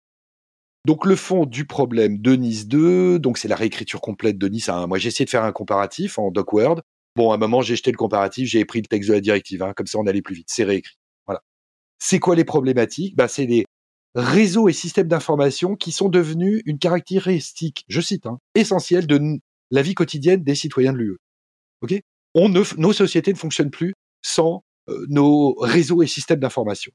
[0.84, 4.68] Donc le fond du problème de Nice 2, donc c'est la réécriture complète de Nice
[4.68, 4.86] 1.
[4.86, 6.82] Moi j'ai essayé de faire un comparatif en DocWord.
[7.16, 9.62] Bon, à un moment j'ai jeté le comparatif, j'ai pris le texte de la directive,
[9.62, 10.48] hein, comme ça on allait plus vite.
[10.50, 10.96] C'est réécrit.
[11.26, 11.42] Voilà.
[11.98, 13.16] C'est quoi les problématiques?
[13.16, 13.64] Bah, C'est les
[14.14, 19.20] réseaux et systèmes d'information qui sont devenus une caractéristique, je cite, hein, essentielle de
[19.70, 21.18] la vie quotidienne des citoyens de l'UE.
[21.82, 22.00] Ok?
[22.34, 26.92] Nos sociétés ne fonctionnent plus sans euh, nos réseaux et systèmes d'information.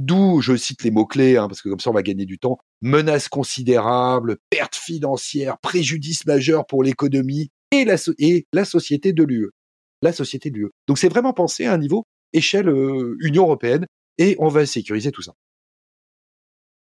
[0.00, 2.58] D'où je cite les mots-clés, hein, parce que comme ça on va gagner du temps,
[2.82, 9.50] menaces considérables, pertes financières, préjudice majeur pour l'économie et la, société de l'UE.
[10.02, 10.70] La société de l'UE.
[10.86, 13.86] Donc c'est vraiment pensé à un niveau échelle euh, Union européenne
[14.18, 15.32] et on va sécuriser tout ça.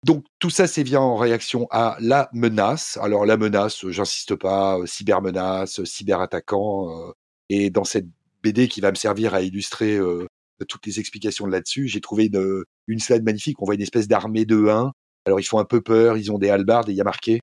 [0.04, 2.98] Donc tout ça, c'est bien en réaction à la menace.
[3.02, 7.13] Alors la menace, j'insiste pas, euh, cybermenace, cyberattaquant,
[7.50, 8.08] et dans cette
[8.41, 10.28] BD qui va me servir à illustrer euh,
[10.67, 13.62] toutes les explications là-dessus, j'ai trouvé une, une slide magnifique.
[13.62, 14.91] On voit une espèce d'armée de 1.
[15.25, 17.39] Alors ils font un peu peur, ils ont des halbardes et il y a marqué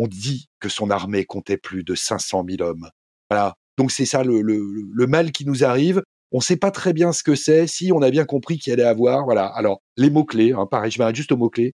[0.00, 2.88] on dit que son armée comptait plus de 500 000 hommes.
[3.28, 3.54] Voilà.
[3.76, 6.02] Donc c'est ça le, mal qui nous arrive.
[6.32, 7.66] On ne sait pas très bien ce que c'est.
[7.66, 9.46] Si on a bien compris qu'il allait avoir, voilà.
[9.46, 11.72] Alors les mots clés, hein, pareil, je m'arrête juste aux mots clés.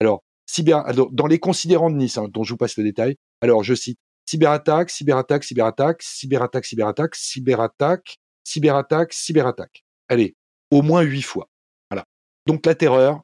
[0.00, 3.16] Alors cyber, dans les considérants de Nice, hein, dont je vous passe le détail.
[3.40, 9.84] Alors je cite cyberattaque, cyberattaque, cyberattaque, cyberattaque, cyberattaque, cyberattaque, cyberattaque, cyberattaque.
[10.08, 10.36] Allez,
[10.70, 11.48] au moins huit fois.
[11.90, 12.04] Voilà.
[12.46, 13.22] Donc la terreur,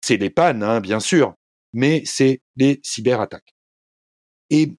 [0.00, 1.34] c'est les pannes, hein, bien sûr,
[1.72, 3.54] mais c'est les cyberattaques.
[4.50, 4.76] Et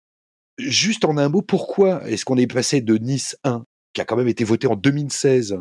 [0.58, 4.18] juste en un mot, pourquoi est-ce qu'on est passé de Nice 1, qui a quand
[4.18, 5.58] même été voté en 2016,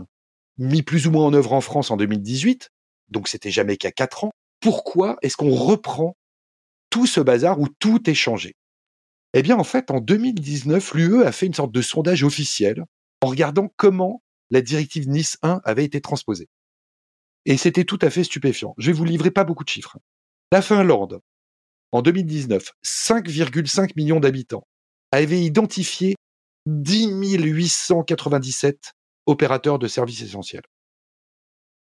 [0.59, 2.71] mis plus ou moins en œuvre en France en 2018,
[3.11, 6.17] donc c'était jamais qu'à quatre ans, pourquoi est-ce qu'on reprend
[6.91, 8.55] tout ce bazar où tout est changé?
[9.35, 12.85] Eh bien, en fait, en 2019, l'UE a fait une sorte de sondage officiel
[13.21, 16.49] en regardant comment la directive Nice 1 avait été transposée.
[17.49, 18.75] Et c'était tout à fait stupéfiant.
[18.77, 19.97] Je vais vous livrer pas beaucoup de chiffres.
[20.53, 21.21] La Finlande,
[21.93, 24.67] en 2019, 5,5 millions d'habitants,
[25.13, 26.15] avait identifié
[26.67, 27.09] 10
[27.39, 28.93] 897
[29.25, 30.63] opérateurs de services essentiels.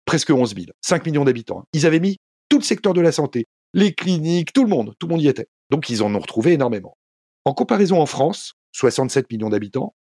[0.05, 1.61] Presque 11 000, 5 millions d'habitants.
[1.61, 1.67] hein.
[1.73, 2.19] Ils avaient mis
[2.51, 5.29] tout le secteur de la santé, les cliniques, tout le monde, tout le monde y
[5.29, 5.49] était.
[5.71, 6.99] Donc ils en ont retrouvé énormément.
[7.47, 9.95] En comparaison en France, 67 millions d'habitants,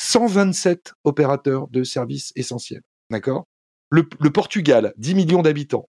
[0.00, 2.82] 127 opérateurs de services essentiels.
[3.10, 3.46] D'accord?
[3.92, 5.88] Le, le Portugal, 10 millions d'habitants,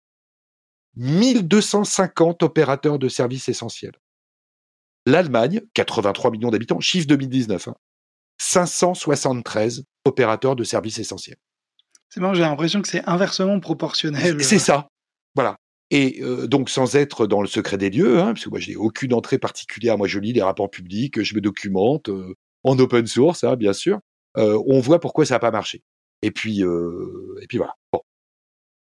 [0.97, 3.93] 1250 opérateurs de services essentiels.
[5.05, 7.75] L'Allemagne, 83 millions d'habitants, chiffre 2019, hein,
[8.39, 11.37] 573 opérateurs de services essentiels.
[12.09, 14.43] C'est marrant, j'ai l'impression que c'est inversement proportionnel.
[14.43, 14.87] C'est ça.
[15.33, 15.55] Voilà.
[15.89, 18.75] Et euh, donc, sans être dans le secret des lieux, hein, parce que moi, j'ai
[18.75, 19.97] aucune entrée particulière.
[19.97, 23.73] Moi, je lis les rapports publics, je me documente euh, en open source, hein, bien
[23.73, 23.99] sûr.
[24.37, 25.83] Euh, on voit pourquoi ça n'a pas marché.
[26.23, 27.75] Et puis, euh, et puis voilà.
[27.91, 28.01] Bon.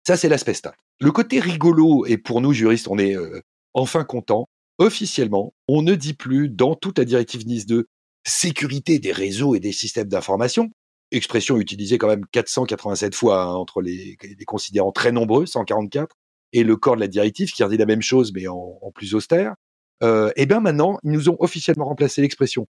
[0.07, 0.75] Ça, c'est l'aspect stat.
[1.01, 3.41] Le côté rigolo, et pour nous, juristes, on est euh,
[3.73, 4.47] enfin content.
[4.79, 7.87] Officiellement, on ne dit plus dans toute la directive NIS 2
[8.27, 10.71] sécurité des réseaux et des systèmes d'information,
[11.11, 16.17] expression utilisée quand même 487 fois hein, entre les, considérants très nombreux, 144,
[16.53, 19.55] et le corps de la directive qui redit la même chose mais en, plus austère.
[20.03, 22.67] Euh, et bien maintenant, ils nous ont officiellement remplacé l'expression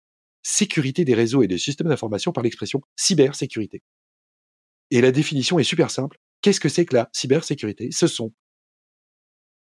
[0.44, 3.82] sécurité des réseaux et des systèmes d'information par l'expression cybersécurité.
[4.92, 6.18] Et la définition est super simple.
[6.42, 7.92] Qu'est-ce que c'est que la cybersécurité?
[7.92, 8.34] Ce sont,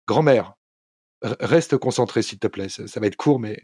[0.08, 0.54] grand-mère,
[1.22, 3.62] reste concentré s'il te plaît, ça, ça va être court, mais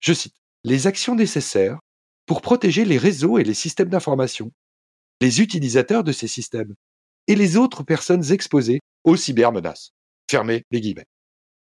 [0.00, 1.78] je cite, les actions nécessaires
[2.26, 4.52] pour protéger les réseaux et les systèmes d'information,
[5.20, 6.74] les utilisateurs de ces systèmes
[7.26, 9.90] et les autres personnes exposées aux cybermenaces.
[10.30, 11.06] Fermez les guillemets.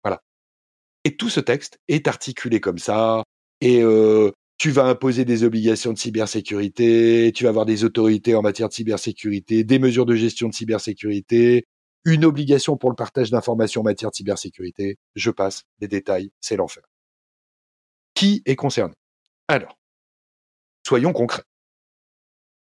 [0.03, 0.21] Voilà.
[1.03, 3.23] Et tout ce texte est articulé comme ça,
[3.61, 8.41] et euh, tu vas imposer des obligations de cybersécurité, tu vas avoir des autorités en
[8.41, 11.65] matière de cybersécurité, des mesures de gestion de cybersécurité,
[12.03, 14.97] une obligation pour le partage d'informations en matière de cybersécurité.
[15.15, 16.83] Je passe les détails, c'est l'enfer.
[18.13, 18.93] Qui est concerné?
[19.47, 19.79] Alors,
[20.85, 21.43] soyons concrets.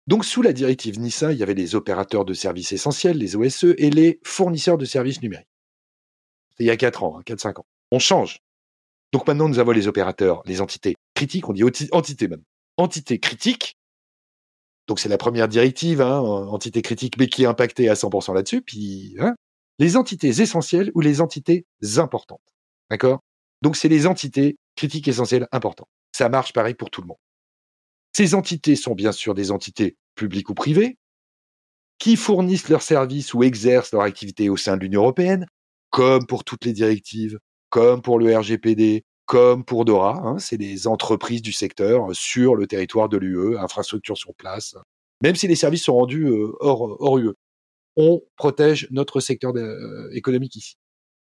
[0.08, 3.76] Donc, sous la directive NISA, il y avait les opérateurs de services essentiels, les OSE,
[3.78, 5.48] et les fournisseurs de services numériques.
[6.50, 7.66] C'était il y a 4 ans, hein, 4-5 ans.
[7.92, 8.40] On change.
[9.12, 12.44] Donc maintenant, nous avons les opérateurs, les entités critiques, on dit enti- entité même.
[12.78, 13.76] Entité critique.
[14.88, 18.62] Donc c'est la première directive, hein, entité critique, mais qui est impactée à 100% là-dessus.
[18.62, 19.36] Puis hein,
[19.80, 21.66] les entités essentielles ou les entités
[21.98, 22.42] importantes.
[22.90, 23.20] D'accord?
[23.62, 25.88] Donc c'est les entités critiques essentielles importantes.
[26.12, 27.18] Ça marche pareil pour tout le monde.
[28.16, 30.98] Ces entités sont bien sûr des entités publiques ou privées
[31.98, 35.48] qui fournissent leurs services ou exercent leur activité au sein de l'Union européenne,
[35.90, 40.22] comme pour toutes les directives, comme pour le RGPD, comme pour DORA.
[40.24, 44.76] Hein, c'est des entreprises du secteur euh, sur le territoire de l'UE, infrastructure sur place,
[45.22, 47.34] même si les services sont rendus euh, hors, UE.
[47.96, 50.76] On protège notre secteur euh, économique ici.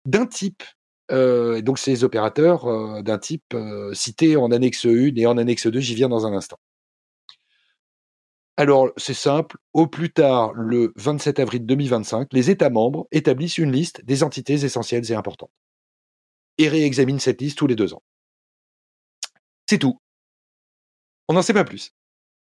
[0.05, 0.63] D'un type,
[1.11, 5.67] euh, donc ces opérateurs euh, d'un type euh, cité en annexe 1 et en annexe
[5.67, 6.57] 2, j'y viens dans un instant.
[8.55, 13.71] Alors, c'est simple, au plus tard, le 27 avril 2025, les États membres établissent une
[13.71, 15.49] liste des entités essentielles et importantes
[16.57, 18.01] et réexaminent cette liste tous les deux ans.
[19.69, 19.97] C'est tout.
[21.27, 21.91] On n'en sait pas plus.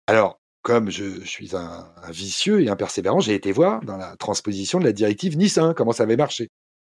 [0.07, 4.79] Alors, comme je, suis un, vicieux et un persévérant, j'ai été voir dans la transposition
[4.79, 6.49] de la directive Nice 1 comment ça avait marché.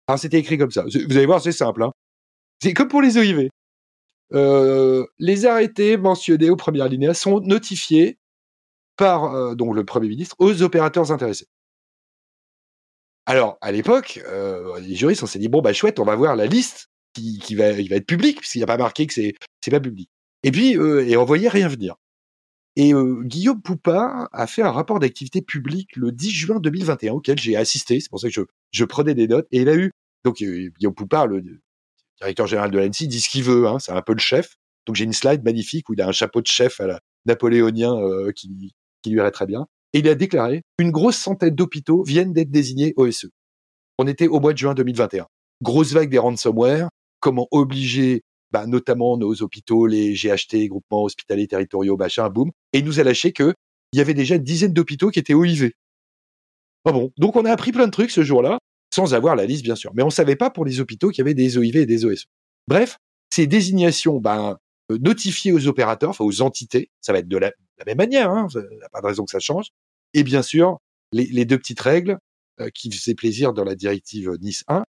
[0.06, 0.84] Alors, c'était écrit comme ça.
[0.84, 1.82] Vous allez voir, c'est simple.
[1.82, 1.92] Hein.
[2.62, 3.48] C'est comme pour les OIV.
[4.34, 8.18] Euh, les arrêtés mentionnés au premier alinéa sont notifiés
[8.96, 11.46] par euh, donc le Premier ministre aux opérateurs intéressés.
[13.26, 16.36] Alors, à l'époque, euh, les juristes, on s'est dit, bon, bah chouette, on va voir
[16.36, 19.80] la liste qui, va, être public, puisqu'il n'y a pas marqué que c'est c'est pas
[19.80, 20.08] public.
[20.42, 21.96] Et puis, euh, et on voyait rien venir.
[22.76, 27.38] Et euh, Guillaume Poupard a fait un rapport d'activité publique le 10 juin 2021, auquel
[27.38, 29.92] j'ai assisté, c'est pour ça que je, prenais des notes, et il a eu,
[30.24, 31.42] donc euh, Guillaume Poupard, le
[32.18, 34.56] directeur général de l'ANSI, dit ce qu'il veut, hein, c'est un peu le chef.
[34.86, 36.80] Donc j'ai une slide magnifique où il a un chapeau de chef
[37.26, 39.66] napoléonien euh, qui, qui lui irait très bien.
[39.92, 43.28] Et il a déclaré une grosse centaine d'hôpitaux viennent d'être désignés OSE.
[43.98, 45.26] On était au mois de juin 2021.
[45.62, 46.88] Grosse vague des ransomware,
[47.22, 52.50] comment obliger bah, notamment nos hôpitaux, les GHT, groupements hospitaliers territoriaux, machin, boum.
[52.74, 53.54] Et il nous a lâché que
[53.94, 55.72] il y avait déjà une dizaine d'hôpitaux qui étaient OIV.
[56.84, 57.10] Ah bon?
[57.16, 58.58] Donc on a appris plein de trucs ce jour-là,
[58.94, 59.92] sans avoir la liste bien sûr.
[59.94, 62.26] Mais on savait pas pour les hôpitaux qu'il y avait des OIV et des OSE.
[62.68, 62.98] Bref,
[63.30, 64.58] ces désignations, ben,
[64.90, 67.52] euh, notifiées aux opérateurs, enfin aux entités, ça va être de la,
[67.86, 69.68] même manière, hein, il n'y a pas de raison que ça change.
[70.14, 70.78] Et bien sûr,
[71.12, 72.18] les, les deux petites règles
[72.60, 74.84] euh, qui faisaient plaisir dans la directive Nice 1,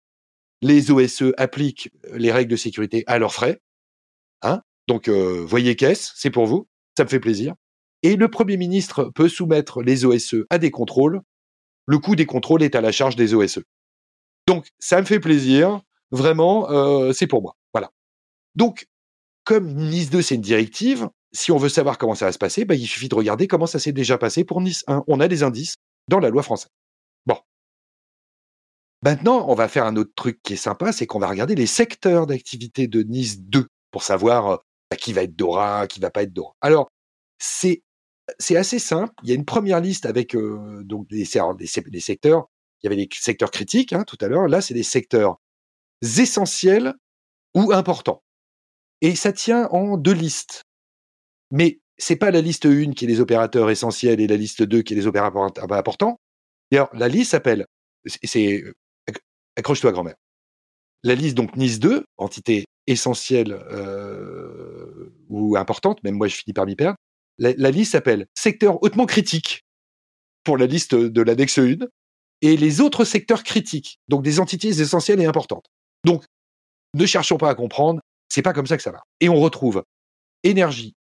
[0.62, 3.62] les OSE appliquent les règles de sécurité à leurs frais.
[4.42, 7.56] Hein Donc, euh, voyez caisse, c'est pour vous, ça me fait plaisir.
[8.04, 11.22] Et le Premier ministre peut soumettre les OSE à des contrôles.
[11.86, 13.62] Le coût des contrôles est à la charge des OSE.
[14.48, 15.82] Donc, ça me fait plaisir.
[16.12, 17.56] Vraiment, euh, c'est pour moi.
[17.74, 17.92] Voilà.
[18.56, 18.88] Donc,
[19.44, 22.66] comme Nice 2, c'est une directive, si on veut savoir comment ça va se passer,
[22.66, 25.04] bah, il suffit de regarder comment ça s'est déjà passé pour Nice 1.
[25.08, 25.76] On a des indices
[26.08, 26.70] dans la loi française.
[29.04, 31.66] Maintenant, on va faire un autre truc qui est sympa, c'est qu'on va regarder les
[31.66, 34.58] secteurs d'activité de Nice 2 pour savoir euh,
[34.90, 36.54] bah, qui va être Dora, qui va pas être Dora.
[36.62, 36.90] Alors,
[37.40, 37.82] c'est
[38.40, 39.14] c'est assez simple.
[39.24, 42.48] Il y a une première liste avec euh, donc des, des, secteurs.
[42.82, 44.48] Il y avait les secteurs critiques hein, tout à l'heure.
[44.48, 45.38] Là, c'est des secteurs
[46.02, 46.94] essentiels
[47.56, 48.24] ou importants.
[49.02, 50.64] Et ça tient en deux listes.
[51.52, 54.82] Mais c'est pas la liste 1 qui est les opérateurs essentiels et la liste 2
[54.82, 56.20] qui est les opérateurs importants.
[56.72, 57.66] D'ailleurs, la liste s'appelle,
[58.06, 58.64] c'est,
[59.58, 60.16] accroche-toi grand-mère.
[61.04, 66.66] La liste donc Nice 2, entité essentielle euh, ou importante, même moi je finis par
[66.66, 66.98] m'y perdre.
[67.38, 69.64] La, liste s'appelle secteur hautement critique
[70.44, 71.78] pour la liste de l'annexe 1
[72.44, 75.66] et les autres secteurs critiques, donc des entités essentielles et importantes.
[76.04, 76.24] Donc,
[76.94, 79.04] ne cherchons pas à comprendre, c'est pas comme ça que ça va.
[79.22, 79.84] Et on retrouve
[80.44, 80.94] énergie,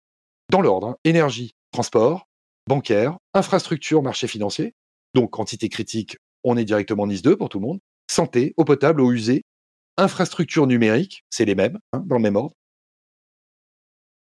[0.51, 2.27] dans l'ordre, hein, énergie, transport,
[2.67, 4.73] bancaire, infrastructure, marché financier.
[5.15, 7.81] Donc, quantité critique, on est directement NIS 2 pour tout le monde.
[8.11, 9.45] Santé, eau potable, eau usée,
[9.97, 12.57] infrastructure numérique, c'est les mêmes, hein, dans le même ordre.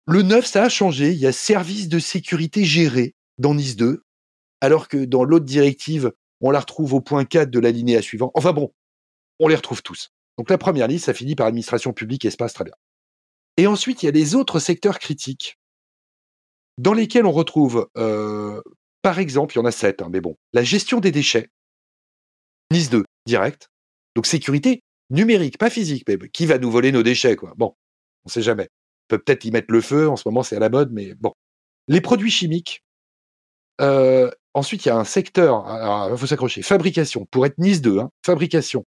[0.05, 1.11] Le 9, ça a changé.
[1.11, 4.03] Il y a service de sécurité géré dans NIS 2,
[4.59, 6.11] alors que dans l'autre directive,
[6.41, 8.31] on la retrouve au point 4 de l'alinéa suivant.
[8.33, 8.73] Enfin bon,
[9.39, 10.11] on les retrouve tous.
[10.37, 12.75] Donc la première liste, ça finit par administration publique, espace, très bien.
[13.55, 15.57] Et ensuite, il y a les autres secteurs critiques
[16.77, 18.61] dans lesquels on retrouve, euh,
[19.01, 21.49] par exemple, il y en a sept, hein, mais bon, la gestion des déchets,
[22.71, 23.69] NIS 2, direct.
[24.15, 27.53] Donc sécurité numérique, pas physique, mais qui va nous voler nos déchets, quoi.
[27.57, 27.75] Bon,
[28.25, 28.69] on sait jamais.
[29.09, 31.13] On peut peut-être y mettre le feu, en ce moment c'est à la mode, mais
[31.15, 31.33] bon.
[31.87, 32.83] Les produits chimiques.
[33.81, 35.65] Euh, ensuite, il y a un secteur,
[36.11, 38.85] il faut s'accrocher, fabrication, pour être NIS 2, hein, fabrication,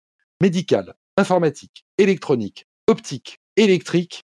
[0.41, 4.23] médicale, informatique, électronique, optique, électrique,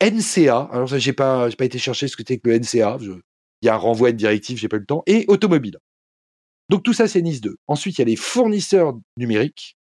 [0.00, 0.68] NCA.
[0.72, 2.98] Alors ça, j'ai pas, pas été chercher ce que c'était que le NCA.
[3.00, 5.02] il y a un renvoi de directive, j'ai pas eu le temps.
[5.06, 5.78] Et automobile.
[6.68, 7.56] Donc tout ça, c'est NIS 2.
[7.66, 9.76] Ensuite, il y a les fournisseurs numériques,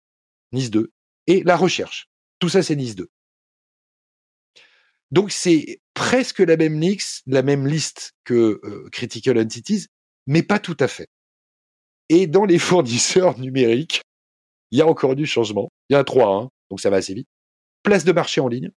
[0.51, 0.91] NIS 2,
[1.27, 2.07] et la recherche.
[2.39, 3.09] Tout ça, c'est NIS 2.
[5.11, 9.85] Donc c'est presque la même liste, la même liste que euh, Critical Entities,
[10.25, 11.07] mais pas tout à fait.
[12.09, 14.01] Et dans les fournisseurs numériques,
[14.71, 15.69] il y a encore du changement.
[15.89, 17.27] Il y en a trois, hein, donc ça va assez vite.
[17.83, 18.71] Place de marché en ligne,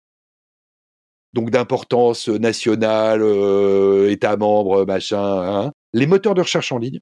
[1.35, 5.19] donc d'importance nationale, euh, État membre, machin.
[5.21, 5.73] Hein.
[5.93, 7.01] Les moteurs de recherche en ligne.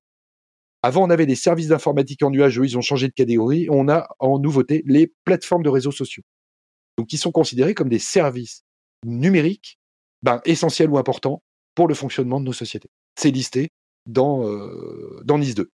[0.82, 3.68] Avant, on avait des services d'informatique en nuage, eux, ils ont changé de catégorie.
[3.70, 6.24] On a en nouveauté les plateformes de réseaux sociaux.
[6.98, 8.64] Donc, qui sont considérés comme des services
[9.04, 9.78] numériques
[10.22, 11.42] ben, essentiels ou importants
[11.74, 12.90] pour le fonctionnement de nos sociétés.
[13.16, 13.70] C'est listé
[14.06, 15.70] dans, euh, dans NIS 2.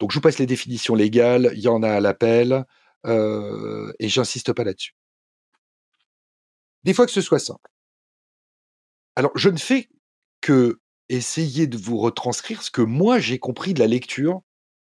[0.00, 1.52] Donc, je vous passe les définitions légales.
[1.54, 2.64] Il y en a à l'appel.
[3.06, 4.94] Euh, et j'insiste pas là-dessus
[6.84, 7.70] des fois que ce soit simple.
[9.16, 9.88] Alors, je ne fais
[10.40, 14.40] que essayer de vous retranscrire ce que moi j'ai compris de la lecture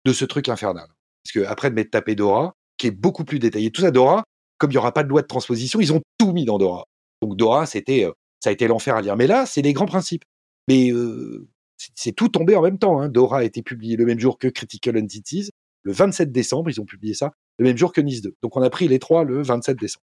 [0.05, 0.89] de ce truc infernal.
[1.25, 4.25] Parce que après de m'être tapé Dora, qui est beaucoup plus détaillé, tout ça, Dora,
[4.59, 6.85] comme il n'y aura pas de loi de transposition, ils ont tout mis dans Dora.
[7.21, 9.17] Donc Dora, c'était, euh, ça a été l'enfer à lire.
[9.17, 10.25] Mais là, c'est les grands principes.
[10.69, 11.49] Mais euh,
[11.95, 13.01] c'est tout tombé en même temps.
[13.01, 13.09] Hein.
[13.09, 15.51] Dora a été publié le même jour que Critical Entities,
[15.83, 18.37] le 27 décembre, ils ont publié ça, le même jour que Nice 2.
[18.43, 20.05] Donc on a pris les trois le 27 décembre.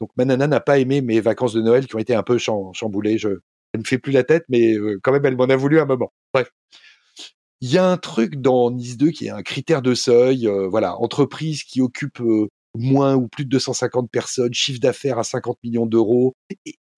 [0.00, 3.18] Donc Manana n'a pas aimé mes vacances de Noël qui ont été un peu chamboulées.
[3.18, 3.28] Je,
[3.76, 5.84] elle me fait plus la tête, mais euh, quand même, elle m'en a voulu un
[5.84, 6.12] moment.
[6.32, 6.50] Bref.
[7.60, 10.46] Il y a un truc dans Nice 2 qui est un critère de seuil.
[10.46, 15.24] Euh, voilà, entreprise qui occupe euh, moins ou plus de 250 personnes, chiffre d'affaires à
[15.24, 16.34] 50 millions d'euros,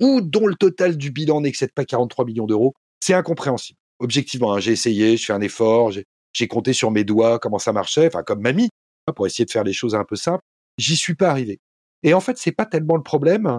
[0.01, 2.75] ou dont le total du bilan n'excède pas 43 millions d'euros.
[3.01, 3.79] C'est incompréhensible.
[4.01, 5.93] Objectivement, hein, j'ai essayé, je fais un effort,
[6.33, 8.71] j'ai compté sur mes doigts comment ça marchait, enfin comme mamie,
[9.07, 10.43] hein, pour essayer de faire les choses un peu simples.
[10.79, 11.59] J'y suis pas arrivé.
[12.05, 13.59] Et en fait, c'est pas tellement le problème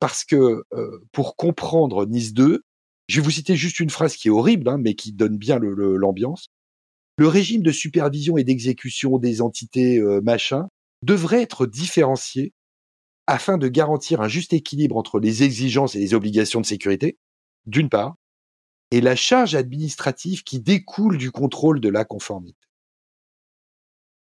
[0.00, 0.62] parce que
[1.12, 2.62] pour comprendre Nice 2,
[3.10, 5.58] je vais vous citer juste une phrase qui est horrible, hein, mais qui donne bien
[5.58, 6.52] l'ambiance.
[7.18, 10.68] Le, régime de supervision et d'exécution des entités euh, machin
[11.02, 12.52] devrait être différencié
[13.26, 17.18] afin de garantir un juste équilibre entre les exigences et les obligations de sécurité,
[17.66, 18.14] d'une part,
[18.92, 22.69] et la charge administrative qui découle du contrôle de la conformité.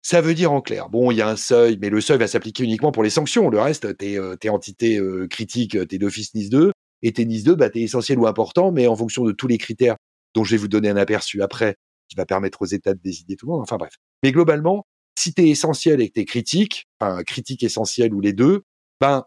[0.10, 2.28] Ça veut dire en clair, bon, il y a un seuil, mais le seuil va
[2.28, 3.50] s'appliquer uniquement pour les sanctions.
[3.50, 7.44] Le reste, t'es euh, entité euh, critique, euh, t'es d'office NIS 2, et t'es NIS
[7.44, 9.98] 2, bah, t'es essentiel ou important, mais en fonction de tous les critères
[10.34, 11.76] dont je vais vous donner un aperçu après,
[12.08, 13.62] qui va permettre aux États de décider tout le monde.
[13.64, 13.96] Enfin bref.
[14.24, 14.86] Mais globalement,
[15.20, 18.62] si t'es essentiel et que t'es critique, enfin critique essentiel ou les deux,
[19.02, 19.26] ben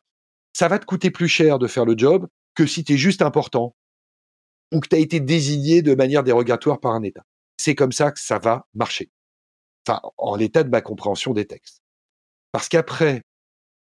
[0.55, 3.75] ça va te coûter plus cher de faire le job que si t'es juste important.
[4.73, 7.25] ou que tu as été désigné de manière dérogatoire par un État.
[7.59, 9.11] C'est comme ça que ça va marcher.
[10.19, 11.83] En l'état de ma compréhension des textes.
[12.53, 13.23] Parce qu'après,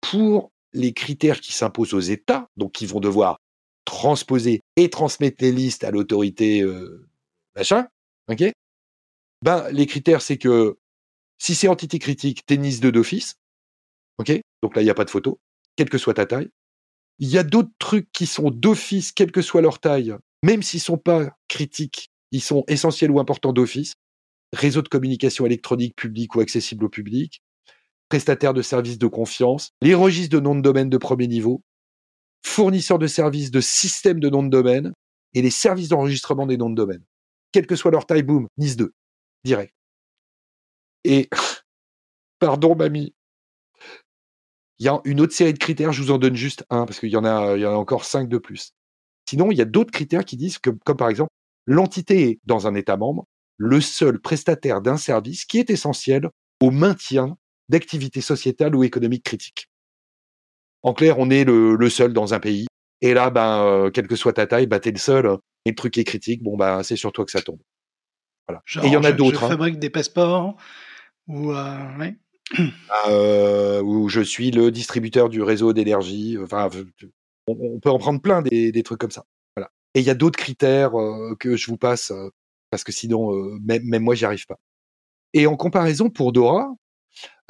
[0.01, 3.37] pour les critères qui s'imposent aux États, donc qui vont devoir
[3.85, 7.07] transposer et transmettre les listes à l'autorité euh,
[7.55, 7.87] machin,
[8.31, 8.51] ok
[9.41, 10.77] Ben les critères c'est que
[11.39, 13.35] si c'est entité critique, t'es NIS 2 d'office,
[14.19, 15.39] ok Donc là il n'y a pas de photo,
[15.75, 16.49] quelle que soit ta taille.
[17.17, 20.81] Il y a d'autres trucs qui sont d'office, quelle que soit leur taille, même s'ils
[20.81, 23.93] sont pas critiques, ils sont essentiels ou importants d'office.
[24.53, 27.43] Réseau de communication électronique public ou accessible au public,
[28.09, 31.61] prestataires de services de confiance, les registres de noms de domaine de premier niveau,
[32.43, 34.93] fournisseurs de services de systèmes de noms de domaine
[35.33, 37.03] et les services d'enregistrement des noms de domaine.
[37.51, 38.91] Quelle que soit leur taille, boum, NIS 2,
[39.43, 39.73] direct.
[41.03, 41.29] Et,
[42.39, 43.13] pardon mamie,
[44.79, 46.99] il y a une autre série de critères, je vous en donne juste un, parce
[46.99, 48.71] qu'il y y en a encore cinq de plus.
[49.29, 51.31] Sinon, il y a d'autres critères qui disent que, comme par exemple,
[51.67, 53.25] l'entité est, dans un État membre,
[53.59, 56.29] le seul prestataire d'un service qui est essentiel
[56.61, 57.37] au maintien
[57.67, 59.69] d'activités sociétales ou économiques critiques.
[60.81, 62.67] En clair, on est le, seul dans un pays.
[63.01, 65.37] Et là, ben, euh, quelle que soit ta taille, ben, t'es le seul.
[65.65, 67.59] Et le truc est critique, bon, ben, c'est sur toi que ça tombe.
[68.47, 68.63] Voilà.
[68.81, 69.41] et il y en a d'autres.
[69.41, 69.49] Je hein.
[69.49, 70.55] fabrique des passeports
[71.27, 72.11] ou euh,
[73.07, 76.37] euh, où je suis le distributeur du réseau d'énergie.
[76.41, 76.69] Enfin,
[77.47, 79.25] on, peut en prendre plein des, des trucs comme ça.
[79.55, 79.69] Voilà.
[79.93, 80.93] Et il y a d'autres critères
[81.39, 82.11] que je vous passe
[82.69, 84.59] parce que sinon, même, même moi, j'y arrive pas.
[85.33, 86.73] Et en comparaison pour Dora,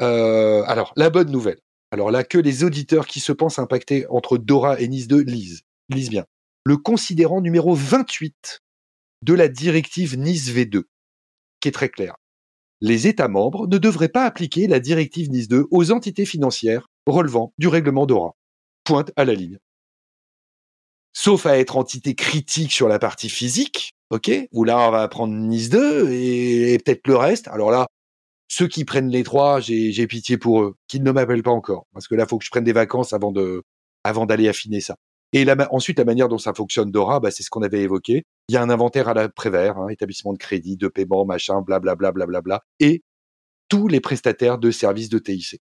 [0.01, 1.59] euh, alors, la bonne nouvelle.
[1.91, 5.63] Alors là, que les auditeurs qui se pensent impactés entre Dora et Nice 2 lisent.
[5.89, 6.25] Lisent bien.
[6.65, 8.61] Le considérant numéro 28
[9.23, 10.83] de la directive Nice V2,
[11.59, 12.15] qui est très clair.
[12.81, 17.53] Les États membres ne devraient pas appliquer la directive Nice 2 aux entités financières relevant
[17.57, 18.35] du règlement Dora.
[18.83, 19.57] Pointe à la ligne.
[21.13, 25.33] Sauf à être entité critique sur la partie physique, ok, où là on va prendre
[25.33, 27.47] Nice 2 et peut-être le reste.
[27.47, 27.87] Alors là,
[28.47, 32.07] ceux qui prennent les trois, j'ai pitié pour eux, qu'ils ne m'appellent pas encore, parce
[32.07, 33.63] que là, faut que je prenne des vacances avant de,
[34.03, 34.95] avant d'aller affiner ça.
[35.33, 38.23] Et ensuite, la manière dont ça fonctionne Dora, bah, c'est ce qu'on avait évoqué.
[38.47, 41.61] Il y a un inventaire à la Prévert, hein, établissement de crédit, de paiement, machin,
[41.61, 43.03] blablabla, blablabla, bla, bla, et
[43.67, 45.61] tous les prestataires de services de TIC.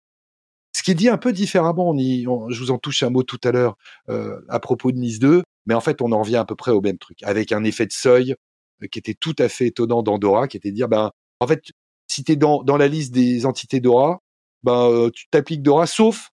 [0.74, 3.51] Ce qui est dit un peu différemment, je vous en touche un mot tout à
[3.51, 3.78] l'heure
[4.09, 6.72] euh, à propos de Nice 2, mais en fait, on en revient à peu près
[6.72, 8.36] au même truc, avec un effet de seuil
[8.82, 11.47] euh, qui était tout à fait étonnant dans Dora, qui était de dire, ben, en
[11.47, 11.63] fait,
[12.07, 14.22] si tu es dans, la liste des entités Dora,
[14.63, 16.30] ben, euh, tu t'appliques Dora, sauf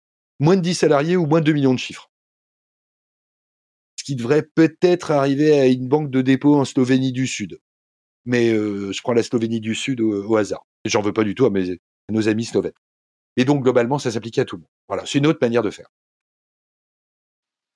[0.41, 2.11] moins de 10 salariés ou moins de 2 millions de chiffres.
[3.97, 7.61] Ce qui devrait peut-être arriver à une banque de dépôt en Slovénie du Sud.
[8.25, 10.67] Mais je prends la Slovénie du Sud au, hasard.
[10.85, 12.73] J'en veux pas du tout à, mes, à nos amis slovènes.
[13.37, 14.71] Et donc, globalement, ça s'applique à tout le monde.
[14.89, 15.89] Voilà, c'est une autre manière de faire.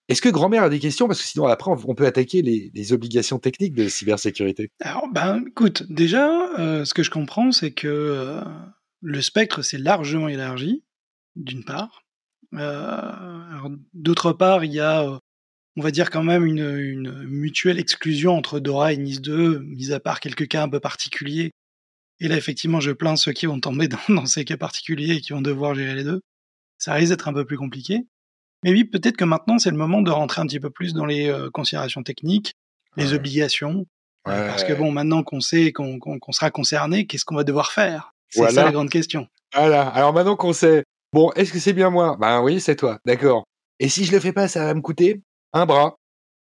[0.09, 1.09] Est-ce que grand-mère a des questions?
[1.09, 4.71] Parce que sinon, après, on peut attaquer les, obligations techniques de cybersécurité.
[4.81, 8.41] Alors, ben, écoute, déjà, euh, ce que je comprends, c'est que euh,
[9.01, 10.85] le spectre s'est largement élargi,
[11.35, 12.05] d'une part.
[12.55, 15.19] Euh, d'autre part, il y a,
[15.77, 19.99] on va dire, quand même une, mutuelle exclusion entre Dora et Nice 2, mis à
[19.99, 21.51] part quelques cas un peu particuliers.
[22.21, 25.21] Et là, effectivement, je plains ceux qui vont tomber dans, dans ces cas particuliers et
[25.21, 26.21] qui vont devoir gérer les deux.
[26.79, 28.07] Ça risque d'être un peu plus compliqué.
[28.63, 31.07] Mais oui, peut-être que maintenant, c'est le moment de rentrer un petit peu plus dans
[31.07, 32.55] les euh, considérations techniques,
[32.97, 33.87] les obligations.
[34.29, 36.01] Euh, parce que bon, maintenant qu'on sait qu'on
[36.31, 38.13] sera concerné, qu'est-ce qu'on va devoir faire?
[38.29, 39.29] C'est ça la grande question.
[39.55, 39.87] Voilà.
[39.89, 42.17] Alors maintenant qu'on sait, bon, est-ce que c'est bien moi?
[42.19, 42.99] Ben oui, c'est toi.
[43.07, 43.45] D'accord.
[43.79, 45.97] Et si je le fais pas, ça va me coûter un bras.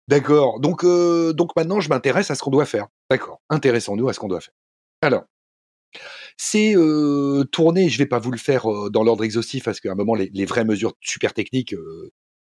[0.09, 0.59] D'accord.
[0.59, 2.89] Donc, euh, donc maintenant, je m'intéresse à ce qu'on doit faire.
[3.09, 3.41] D'accord.
[3.51, 4.55] Intéressons-nous à ce qu'on doit faire.
[5.03, 5.25] Alors,
[6.37, 6.75] c'est
[7.53, 10.45] tourné, je vais pas vous le faire dans l'ordre exhaustif parce qu'à un moment, les,
[10.45, 11.75] vraies mesures super techniques,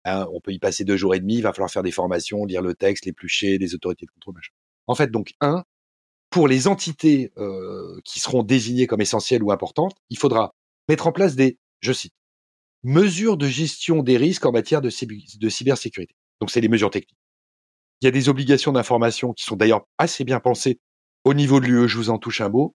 [0.04, 2.44] hein, on peut y passer deux jours et demi, il va falloir faire des formations,
[2.44, 4.52] lire le texte, l'éplucher, des autorités de contrôle, machin.
[4.86, 5.64] En fait, donc, un,
[6.30, 7.32] pour les entités
[8.04, 10.54] qui seront désignées comme essentielles ou importantes, il faudra
[10.88, 12.14] mettre en place des, je cite,
[12.82, 16.14] mesures de gestion des risques en matière de, de cybersécurité.
[16.40, 17.18] Donc, c'est les mesures techniques.
[18.00, 20.80] Il y a des obligations d'information qui sont d'ailleurs assez bien pensées
[21.24, 22.74] au niveau de l'UE, je vous en touche un mot,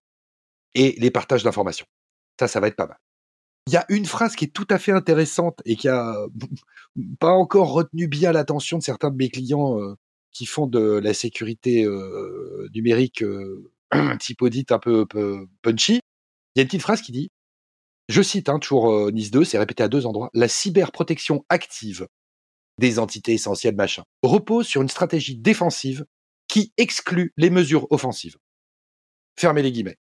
[0.75, 1.87] et les partages d'informations.
[2.39, 2.97] Ça, ça va être pas mal.
[3.67, 6.15] Il y a une phrase qui est tout à fait intéressante et qui a
[7.19, 9.95] pas encore retenu bien l'attention de certains de mes clients euh,
[10.31, 13.71] qui font de la sécurité euh, numérique euh,
[14.19, 15.07] type audit un peu,
[15.63, 16.01] punchy.
[16.55, 17.31] Il y a une petite phrase qui dit,
[18.07, 22.07] je cite hein, toujours Nice 2, c'est répété à deux endroits, la cyberprotection active
[22.77, 26.05] des entités essentielles machin repose sur une stratégie défensive
[26.47, 28.37] qui exclut les mesures offensives.
[29.39, 29.97] Fermez les guillemets.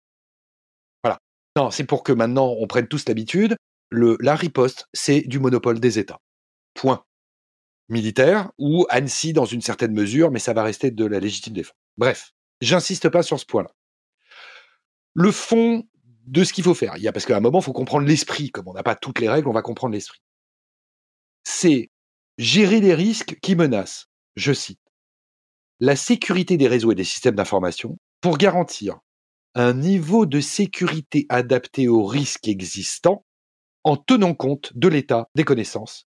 [1.57, 3.57] Non, c'est pour que maintenant on prenne tous l'habitude.
[3.91, 6.21] La riposte, c'est du monopole des États.
[6.75, 7.05] Point.
[7.89, 11.77] militaire ou Annecy dans une certaine mesure, mais ça va rester de la légitime défense.
[11.97, 13.71] Bref, j'insiste pas sur ce point-là.
[15.15, 15.85] Le fond
[16.27, 18.07] de ce qu'il faut faire, il y a parce qu'à un moment, il faut comprendre
[18.07, 18.51] l'esprit.
[18.51, 20.21] Comme on n'a pas toutes les règles, on va comprendre l'esprit.
[21.45, 21.91] C'est
[22.39, 24.81] gérer les risques qui menacent, je cite,
[25.79, 28.99] la sécurité des réseaux et des systèmes d'information pour garantir
[29.55, 33.25] un niveau de sécurité adapté aux risques existants
[33.85, 36.07] en tenant compte de l'état des connaissances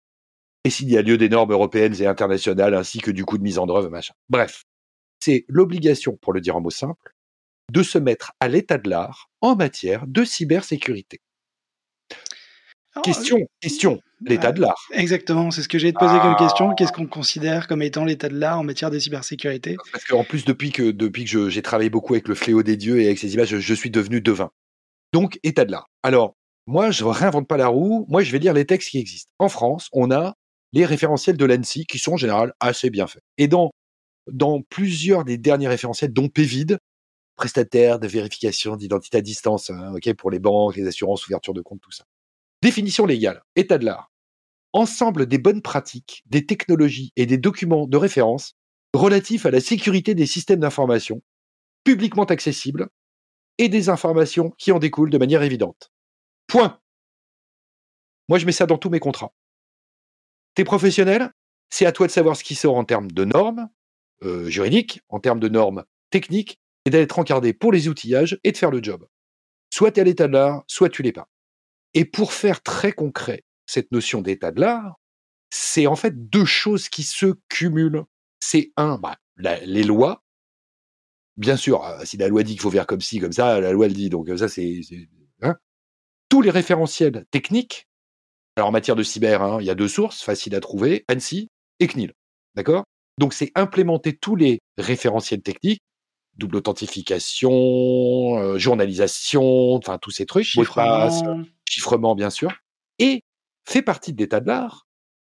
[0.67, 3.43] et s'il y a lieu des normes européennes et internationales ainsi que du coût de
[3.43, 4.13] mise en œuvre, machin.
[4.27, 4.65] Bref,
[5.17, 7.15] c'est l'obligation, pour le dire en mots simples,
[7.71, 11.21] de se mettre à l'état de l'art en matière de cybersécurité.
[13.03, 14.87] Question, question, l'état de l'art.
[14.91, 16.73] Exactement, c'est ce que j'ai te poser comme question.
[16.75, 19.75] Qu'est-ce qu'on considère comme étant l'état de l'art en matière de cybersécurité?
[19.91, 23.01] Parce qu'en plus, depuis que, depuis que j'ai travaillé beaucoup avec le fléau des dieux
[23.01, 24.49] et avec ces images, je, je suis devenu devin.
[25.13, 25.87] Donc, état de l'art.
[26.03, 26.35] Alors,
[26.67, 28.05] moi, je réinvente pas la roue.
[28.09, 29.31] Moi, je vais lire les textes qui existent.
[29.39, 30.33] En France, on a
[30.73, 33.23] les référentiels de l'ANSI qui sont en général assez bien faits.
[33.37, 33.71] Et dans,
[34.29, 36.77] dans plusieurs des derniers référentiels, dont PVID,
[37.37, 41.61] prestataire de vérification d'identité à distance, hein, ok, pour les banques, les assurances, ouverture de
[41.61, 42.03] compte, tout ça.
[42.61, 44.11] Définition légale, état de l'art.
[44.73, 48.55] Ensemble des bonnes pratiques, des technologies et des documents de référence
[48.93, 51.21] relatifs à la sécurité des systèmes d'information,
[51.83, 52.89] publiquement accessibles,
[53.57, 55.91] et des informations qui en découlent de manière évidente.
[56.47, 56.79] Point.
[58.29, 59.33] Moi, je mets ça dans tous mes contrats.
[60.53, 61.31] T'es professionnel,
[61.69, 63.69] c'est à toi de savoir ce qui sort en termes de normes
[64.23, 68.57] euh, juridiques, en termes de normes techniques, et d'être encadré pour les outillages et de
[68.57, 69.07] faire le job.
[69.69, 71.27] Soit tu es à l'état de l'art, soit tu l'es pas.
[71.93, 74.95] Et pour faire très concret cette notion d'état de l'art,
[75.49, 78.03] c'est en fait deux choses qui se cumulent.
[78.39, 80.23] C'est un, bah, les lois.
[81.38, 83.71] Bien sûr, euh, si la loi dit qu'il faut faire comme ci, comme ça, la
[83.71, 84.09] loi le dit.
[84.09, 84.81] Donc ça, c'est
[85.41, 85.55] hein.
[86.29, 87.88] tous les référentiels techniques.
[88.55, 91.49] Alors en matière de cyber, hein, il y a deux sources faciles à trouver ANSI
[91.79, 92.13] et CNIL.
[92.55, 92.83] D'accord?
[93.19, 95.81] Donc c'est implémenter tous les référentiels techniques
[96.38, 101.43] double authentification, euh, journalisation, enfin tous ces trucs, chiffrement.
[101.65, 102.51] chiffrement bien sûr,
[102.99, 103.23] et
[103.65, 104.88] fait partie de l'état de l'art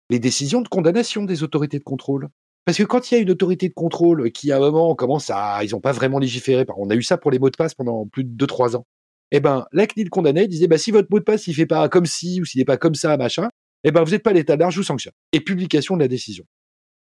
[0.10, 2.30] les décisions de condamnation des autorités de contrôle.
[2.66, 5.30] Parce que quand il y a une autorité de contrôle qui à un moment commence
[5.30, 7.74] à, ils n'ont pas vraiment légiféré, on a eu ça pour les mots de passe
[7.74, 8.86] pendant plus de 2-3 ans.
[9.32, 11.88] Eh ben, la CNIL condamnait, disait, bah, si votre mot de passe, il fait pas
[11.88, 13.50] comme ci, ou s'il n'est pas comme ça, machin,
[13.84, 15.14] eh ben, vous n'êtes pas l'état d'art, je vous sanctionne.
[15.32, 16.44] Et publication de la décision.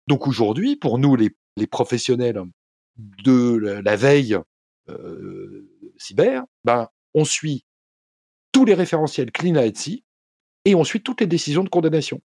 [0.07, 2.43] Donc aujourd'hui, pour nous, les, les professionnels
[2.97, 4.39] de la veille
[4.89, 5.69] euh,
[5.99, 7.65] cyber, ben, on suit
[8.53, 10.05] tous les référentiels Clean Etsy
[10.65, 12.21] et on suit toutes les décisions de condamnation.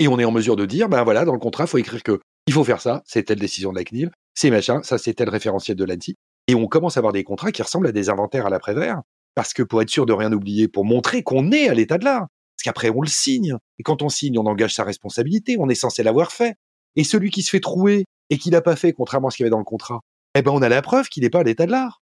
[0.00, 2.02] Et on est en mesure de dire, ben voilà, dans le contrat, il faut écrire
[2.02, 5.12] que il faut faire ça, c'est telle décision de la CNIL, c'est machin, ça c'est
[5.12, 6.16] tel référentiel de l'ANSI.
[6.46, 9.02] Et on commence à avoir des contrats qui ressemblent à des inventaires à l'après-vert,
[9.34, 12.04] parce que pour être sûr de rien oublier, pour montrer qu'on est à l'état de
[12.04, 15.68] l'art, parce qu'après on le signe, et quand on signe, on engage sa responsabilité, on
[15.68, 16.54] est censé l'avoir fait.
[16.96, 19.44] Et celui qui se fait trouer et qu'il n'a pas fait, contrairement à ce qu'il
[19.44, 20.00] y avait dans le contrat,
[20.34, 22.02] eh ben on a la preuve qu'il n'est pas à l'état de l'art.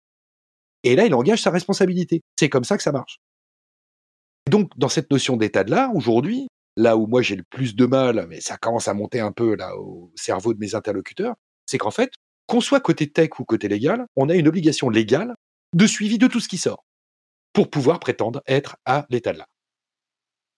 [0.84, 2.22] Et là, il engage sa responsabilité.
[2.40, 3.20] C'est comme ça que ça marche.
[4.50, 7.86] Donc, dans cette notion d'état de l'art, aujourd'hui, là où moi j'ai le plus de
[7.86, 11.78] mal, mais ça commence à monter un peu là au cerveau de mes interlocuteurs, c'est
[11.78, 12.12] qu'en fait,
[12.48, 15.36] qu'on soit côté tech ou côté légal, on a une obligation légale
[15.74, 16.84] de suivi de tout ce qui sort
[17.54, 19.48] pour pouvoir prétendre être à l'état de l'art.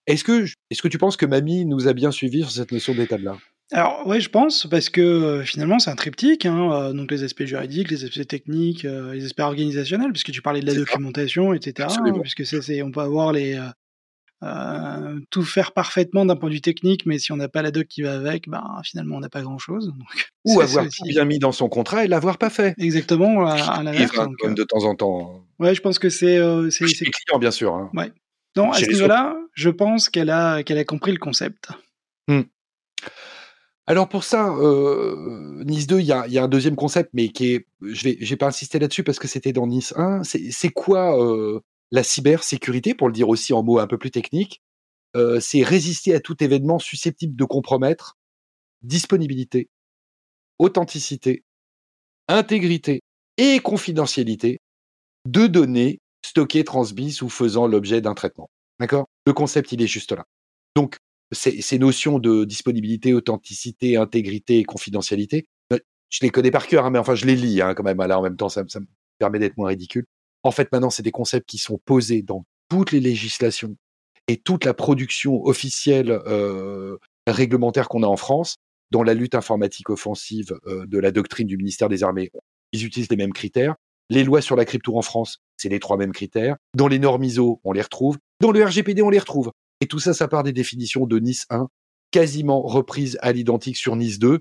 [0.06, 2.94] Est-ce que, est-ce que tu penses que Mamie nous a bien suivis sur cette notion
[2.94, 3.40] d'état de l'art?
[3.74, 7.24] Alors ouais, je pense parce que euh, finalement c'est un triptyque, hein, euh, donc les
[7.24, 11.52] aspects juridiques, les aspects techniques, euh, les aspects organisationnels, puisque tu parlais de la documentation,
[11.52, 11.88] etc.
[11.90, 13.60] Hein, puisque c'est, on peut avoir les
[15.30, 17.86] tout faire parfaitement d'un point de vue technique, mais si on n'a pas la doc
[17.88, 19.92] qui va avec, ben finalement on n'a pas grand chose.
[20.44, 22.74] Ou avoir tout bien mis dans son contrat et l'avoir pas fait.
[22.78, 24.16] Exactement, à, l'inverse.
[24.38, 25.44] Comme de temps en temps.
[25.58, 26.38] Ouais, je pense que c'est
[26.70, 27.74] c'est, c'est client bien sûr.
[27.74, 27.90] Hein.
[27.92, 28.12] Ouais.
[28.56, 31.70] Non, à ce niveau-là, je pense qu'elle a qu'elle a compris le concept.
[32.28, 32.42] Mmh.
[33.86, 37.66] Alors pour ça, euh, Nice 2, il y a, un deuxième concept, mais qui est,
[37.82, 40.22] je vais, j'ai pas insisté là-dessus parce que c'était dans Nice 1.
[40.24, 41.60] C'est quoi euh,
[41.90, 44.62] la cybersécurité, pour le dire aussi en mots un peu plus techniques?
[45.16, 48.16] Euh, C'est résister à tout événement susceptible de compromettre
[48.82, 49.68] disponibilité,
[50.58, 51.44] authenticité,
[52.28, 53.02] intégrité
[53.36, 54.60] et confidentialité
[55.26, 58.48] de données stockées, transmises ou faisant l'objet d'un traitement.
[58.80, 59.06] D'accord?
[59.26, 60.24] Le concept, il est juste là.
[60.74, 60.96] Donc,
[61.34, 65.78] ces, notions de disponibilité, authenticité, intégrité et confidentialité, euh,
[66.10, 67.98] je les connais par cœur, hein, mais enfin je les lis hein, quand même.
[67.98, 68.86] Là, en même temps, ça, me
[69.18, 70.06] permet d'être moins ridicule.
[70.42, 73.76] En fait, maintenant, c'est des concepts qui sont posés dans toutes les législations
[74.28, 78.56] et toute la production officielle euh, réglementaire qu'on a en France,
[78.90, 82.30] dans la lutte informatique offensive euh, de la doctrine du ministère des Armées.
[82.72, 83.74] Ils utilisent les mêmes critères.
[84.10, 86.56] Les lois sur la crypto en France, c'est les trois mêmes critères.
[86.74, 88.18] Dans les normes ISO, on les retrouve.
[88.40, 89.50] Dans le RGPD, on les retrouve.
[89.80, 91.68] Et tout ça, ça part des définitions de Nice 1,
[92.10, 94.40] quasiment reprise à l'identique sur Nice 2.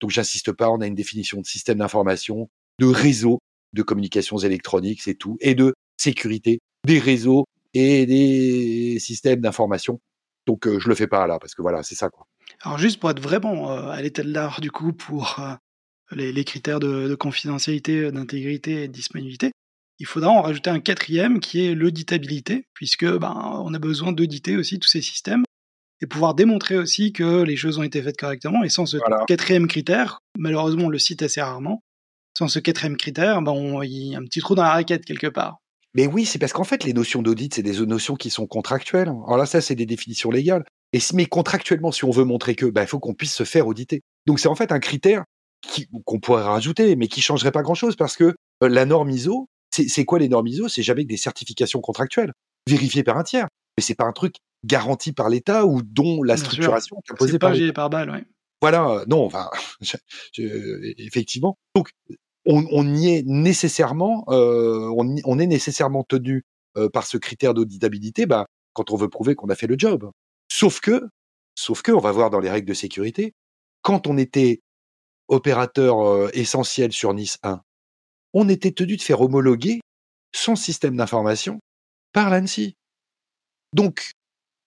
[0.00, 2.48] Donc j'insiste pas, on a une définition de système d'information,
[2.78, 3.40] de réseau
[3.72, 10.00] de communications électroniques, c'est tout, et de sécurité des réseaux et des systèmes d'information.
[10.46, 12.26] Donc euh, je le fais pas là parce que voilà, c'est ça quoi.
[12.62, 15.54] Alors juste pour être vraiment euh, à l'état de l'art du coup pour euh,
[16.12, 19.52] les, critères de confidentialité, d'intégrité et de disponibilité,
[19.98, 24.56] il faudra en rajouter un quatrième qui est l'auditabilité, puisque ben, on a besoin d'auditer
[24.56, 25.44] aussi tous ces systèmes
[26.00, 28.62] et pouvoir démontrer aussi que les choses ont été faites correctement.
[28.62, 29.24] Et sans ce voilà.
[29.26, 31.82] quatrième critère, malheureusement on le cite assez rarement,
[32.36, 35.04] sans ce quatrième critère, ben, on, il y a un petit trou dans la raquette
[35.04, 35.58] quelque part.
[35.94, 39.08] Mais oui, c'est parce qu'en fait, les notions d'audit, c'est des notions qui sont contractuelles.
[39.08, 40.64] Alors là, ça, c'est des définitions légales.
[40.92, 43.66] Et mais contractuellement, si on veut montrer que, ben, il faut qu'on puisse se faire
[43.66, 44.02] auditer.
[44.26, 45.24] Donc c'est en fait un critère
[46.04, 49.48] qu'on pourrait rajouter, mais qui changerait pas grand-chose parce que euh, la norme ISO,
[49.86, 50.68] c'est quoi les normes ISO?
[50.68, 52.32] C'est jamais que des certifications contractuelles
[52.66, 53.48] vérifiées par un tiers.
[53.76, 57.52] Mais c'est pas un truc garanti par l'État ou dont la structuration est imposée par
[57.74, 58.24] par balle, ouais.
[58.60, 59.50] Voilà, euh, non, enfin,
[59.80, 59.96] je,
[60.32, 61.56] je, effectivement.
[61.74, 61.90] Donc,
[62.44, 66.44] on, on, y est nécessairement, euh, on, y, on, est nécessairement tenu
[66.76, 70.10] euh, par ce critère d'auditabilité, bah, quand on veut prouver qu'on a fait le job.
[70.50, 71.08] Sauf que,
[71.54, 73.34] sauf que, on va voir dans les règles de sécurité,
[73.82, 74.60] quand on était
[75.28, 77.60] opérateur essentiel sur Nice 1,
[78.40, 79.80] on était tenu de faire homologuer
[80.32, 81.58] son système d'information
[82.12, 82.76] par l'ANSI.
[83.72, 84.12] Donc,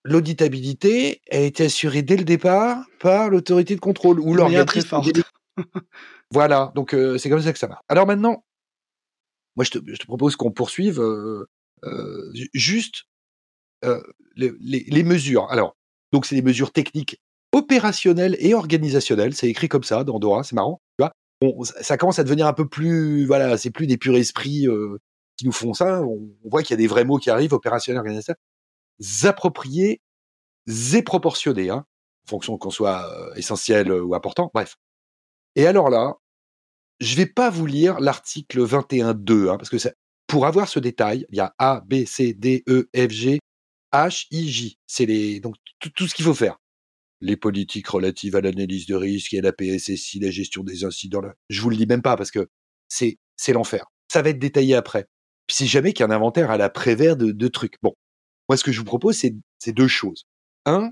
[0.04, 5.02] l'auditabilité a été assurée dès le départ par l'autorité de contrôle ou l'organisme.
[6.32, 7.82] voilà, donc euh, c'est comme ça que ça marche.
[7.88, 8.44] Alors maintenant,
[9.56, 11.48] moi je te, je te propose qu'on poursuive euh,
[11.86, 13.04] euh, juste
[14.36, 15.50] les, les, les, mesures.
[15.50, 15.78] Alors,
[16.12, 17.22] donc c'est des mesures techniques
[17.54, 19.34] opérationnelles et organisationnelles.
[19.34, 20.81] C'est écrit comme ça dans Dora, c'est marrant.
[21.42, 24.68] On, ça commence à devenir un peu plus, voilà, c'est plus des purs esprits
[25.38, 26.02] qui nous font ça.
[26.02, 28.38] On, voit qu'il y a des vrais mots qui arrivent, opérationnels, organisationnels
[29.24, 30.02] appropriés
[30.68, 31.86] et proportionnés, hein,
[32.26, 34.52] en fonction qu'on soit euh, essentiel ou important.
[34.54, 34.78] Bref.
[35.56, 36.16] Et alors là,
[37.00, 39.78] je vais pas vous lire l'article 21.2, hein, parce que
[40.28, 43.40] pour avoir ce détail, il y a A, B, C, D, E, F, G,
[43.92, 44.78] H, I, J.
[44.88, 45.56] C'est les donc
[45.96, 46.58] tout ce qu'il faut faire.
[47.22, 51.22] Les politiques relatives à l'analyse de risque et la PSSI, la gestion des incidents.
[51.22, 51.36] Là.
[51.50, 52.50] Je vous le dis même pas parce que
[52.88, 53.18] c'est
[53.50, 53.86] l'enfer.
[54.12, 55.06] Ça va être détaillé après.
[55.48, 57.76] Puis c'est jamais qu'il y a un inventaire à la prévère de, de trucs.
[57.82, 57.94] Bon,
[58.50, 60.26] moi, ce que je vous propose, c'est deux choses.
[60.66, 60.92] Un,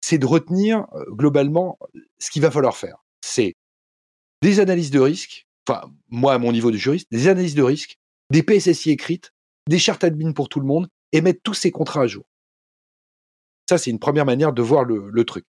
[0.00, 1.78] c'est de retenir euh, globalement
[2.18, 3.04] ce qu'il va falloir faire.
[3.20, 3.54] C'est
[4.42, 7.98] des analyses de risque, enfin, moi, à mon niveau de juriste, des analyses de risque,
[8.30, 9.32] des PSSI écrites,
[9.68, 12.24] des chartes admin pour tout le monde, et mettre tous ces contrats à jour.
[13.70, 15.44] Ça, c'est une première manière de voir le, truc.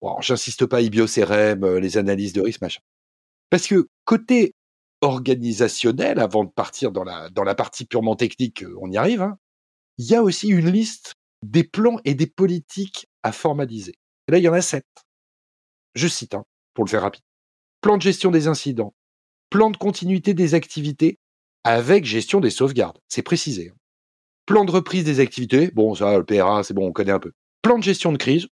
[0.00, 2.80] Bon, j'insiste pas, IBIO-CRM, euh, les analyses de risque, machin.
[3.50, 4.56] Parce que côté
[5.00, 9.38] organisationnel, avant de partir dans la, partie purement technique, euh, on y arrive, hein,
[9.98, 13.94] il y a aussi une liste des plans et des politiques à formaliser.
[14.26, 14.84] Là, il y en a sept.
[15.94, 16.42] Je cite, hein,
[16.74, 17.22] pour le faire rapide.
[17.80, 18.92] Plan de gestion des incidents,
[19.50, 21.20] plan de continuité des activités
[21.62, 22.98] avec gestion des sauvegardes.
[23.08, 23.68] C'est précisé.
[23.68, 23.78] Hein.
[24.46, 25.70] Plan de reprise des activités.
[25.70, 27.30] Bon, ça, le PRA, c'est bon, on connaît un peu.
[27.62, 28.46] Plan de gestion de crise.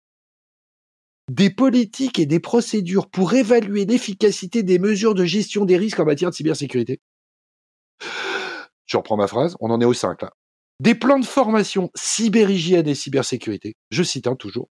[1.30, 6.06] Des politiques et des procédures pour évaluer l'efficacité des mesures de gestion des risques en
[6.06, 7.00] matière de cybersécurité.
[8.86, 9.56] Je reprends ma phrase.
[9.60, 10.32] On en est au 5 là
[10.80, 14.70] des plans de formation cyberhygiène et cybersécurité, je cite hein, toujours,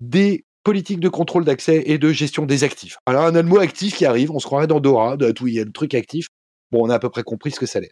[0.00, 2.96] des politiques de contrôle d'accès et de gestion des actifs.
[3.06, 5.54] Alors, on a le mot actif qui arrive, on se croirait dans Dora, tout, il
[5.54, 6.28] y a le truc actif.
[6.70, 7.90] Bon, on a à peu près compris ce que ça allait.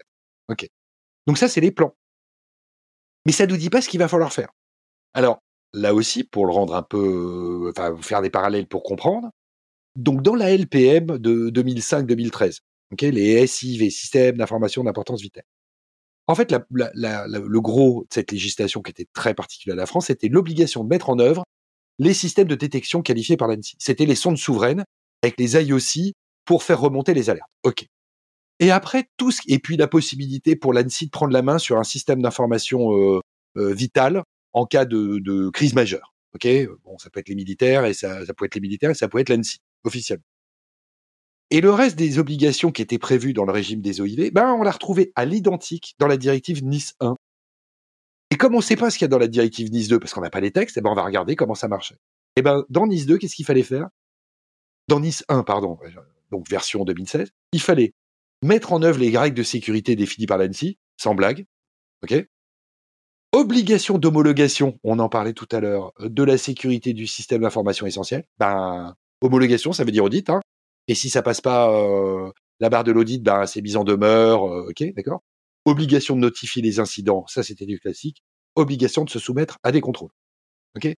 [0.49, 0.67] OK.
[1.27, 1.95] Donc ça, c'est les plans.
[3.27, 4.49] Mais ça ne nous dit pas ce qu'il va falloir faire.
[5.13, 5.41] Alors,
[5.73, 9.31] là aussi, pour le rendre un peu, enfin, faire des parallèles pour comprendre,
[9.97, 12.61] donc dans la LPM de 2005-2013,
[12.93, 15.45] ok, les SIV, systèmes d'information d'importance vitale,
[16.29, 20.29] en fait, le gros de cette législation qui était très particulière à la France, c'était
[20.29, 21.45] l'obligation de mettre en œuvre
[21.99, 23.77] les systèmes de détection qualifiés par l'ANSI.
[23.79, 24.85] C'était les sondes souveraines
[25.23, 26.15] avec les IOC
[26.45, 27.51] pour faire remonter les alertes.
[27.65, 27.87] OK.
[28.61, 31.79] Et après, tout ce, et puis la possibilité pour l'ANSI de prendre la main sur
[31.79, 33.21] un système d'information euh,
[33.57, 36.15] euh, vital en cas de, crise majeure.
[36.35, 36.47] OK?
[36.85, 39.19] Bon, ça peut être les militaires et ça, peut être les militaires et ça peut
[39.19, 40.25] être l'ANSI officiellement.
[41.51, 44.63] Et le reste des obligations qui étaient prévues dans le régime des OIV, ben, on
[44.63, 47.15] l'a retrouvé à l'identique dans la directive Nice 1.
[48.31, 49.99] Et comme on ne sait pas ce qu'il y a dans la directive Nice 2,
[49.99, 51.97] parce qu'on n'a pas les textes, eh ben, on va regarder comment ça marchait.
[52.37, 53.89] Et eh ben, dans Nice 2, qu'est-ce qu'il fallait faire?
[54.89, 55.79] Dans Nice 1, pardon,
[56.31, 57.93] donc version 2016, il fallait
[58.43, 61.45] mettre en œuvre les règles de sécurité définies par l'ANSI, sans blague,
[62.03, 62.27] ok?
[63.35, 68.25] Obligation d'homologation, on en parlait tout à l'heure, de la sécurité du système d'information essentiel.
[68.39, 70.41] Ben, homologation, ça veut dire audit, hein.
[70.87, 72.31] Et si ça passe pas euh,
[72.61, 75.23] la barre de l'audit, ben c'est mise en demeure, euh, ok, d'accord.
[75.65, 78.23] Obligation de notifier les incidents, ça c'était du classique.
[78.55, 80.11] Obligation de se soumettre à des contrôles,
[80.77, 80.93] ok.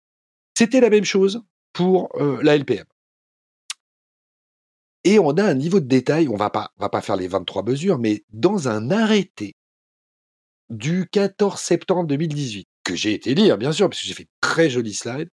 [0.57, 2.85] C'était la même chose pour euh, la LPM.
[5.03, 7.27] Et on a un niveau de détail, on va pas, on va pas faire les
[7.27, 9.53] 23 mesures, mais dans un arrêté
[10.73, 14.69] du 14 septembre 2018, que j'ai été lire, bien sûr, parce que j'ai fait très
[14.69, 15.29] joli slide,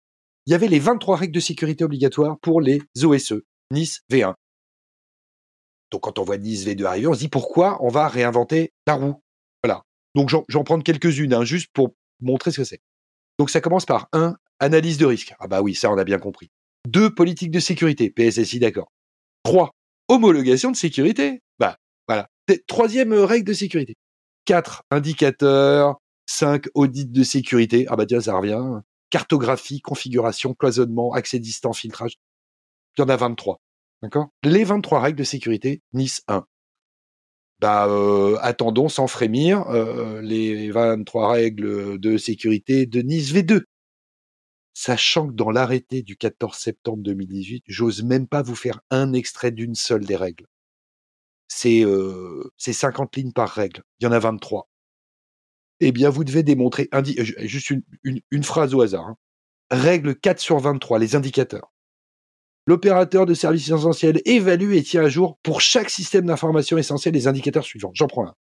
[0.47, 4.35] il y avait les 23 règles de sécurité obligatoires pour les OSE, Nice V1.
[5.91, 8.95] Donc quand on voit Nice V2 arriver, on se dit pourquoi on va réinventer la
[8.95, 9.23] roue?
[9.63, 9.83] Voilà.
[10.15, 12.81] Donc j'en prends quelques-unes, hein, juste pour montrer ce que c'est.
[13.39, 15.35] Donc ça commence par un analyse de risque.
[15.39, 16.51] Ah bah oui, ça on a bien compris.
[16.89, 18.91] Deux politique de sécurité, PSSI d'accord.
[19.43, 19.71] Trois
[20.09, 21.43] homologation de sécurité.
[21.59, 21.77] Bah
[22.09, 22.29] voilà.
[22.67, 23.97] Troisième règle de sécurité.
[24.47, 26.01] Quatre indicateurs.
[26.25, 27.87] Cinq audits de sécurité.
[27.89, 28.81] Ah bah tiens, ça revient.
[29.11, 32.17] Cartographie, configuration, cloisonnement, accès distant, filtrage.
[32.97, 33.61] Il y en a 23.
[34.03, 34.29] D'accord?
[34.43, 36.47] Les 23 règles de sécurité, Nice 1.
[37.61, 43.63] Bah, euh, attendons sans frémir euh, les 23 règles de sécurité de Nice V2.
[44.75, 49.53] Sachant que dans l'arrêté du 14 septembre 2018, j'ose même pas vous faire un extrait
[49.53, 50.47] d'une seule des règles.
[51.49, 53.83] C'est euh, 50 lignes par règle.
[54.01, 54.69] Il y en a 23.
[55.81, 56.89] Eh bien, vous devez démontrer,
[57.41, 57.73] juste
[58.03, 59.07] une, phrase au hasard.
[59.07, 59.17] Hein.
[59.71, 61.71] Règle 4 sur 23, les indicateurs
[62.67, 67.29] l'opérateur de services essentiels évalue et tient à jour pour chaque système d'information essentiel les
[67.29, 67.93] indicateurs suivants.
[67.95, 68.35] J'en prends un.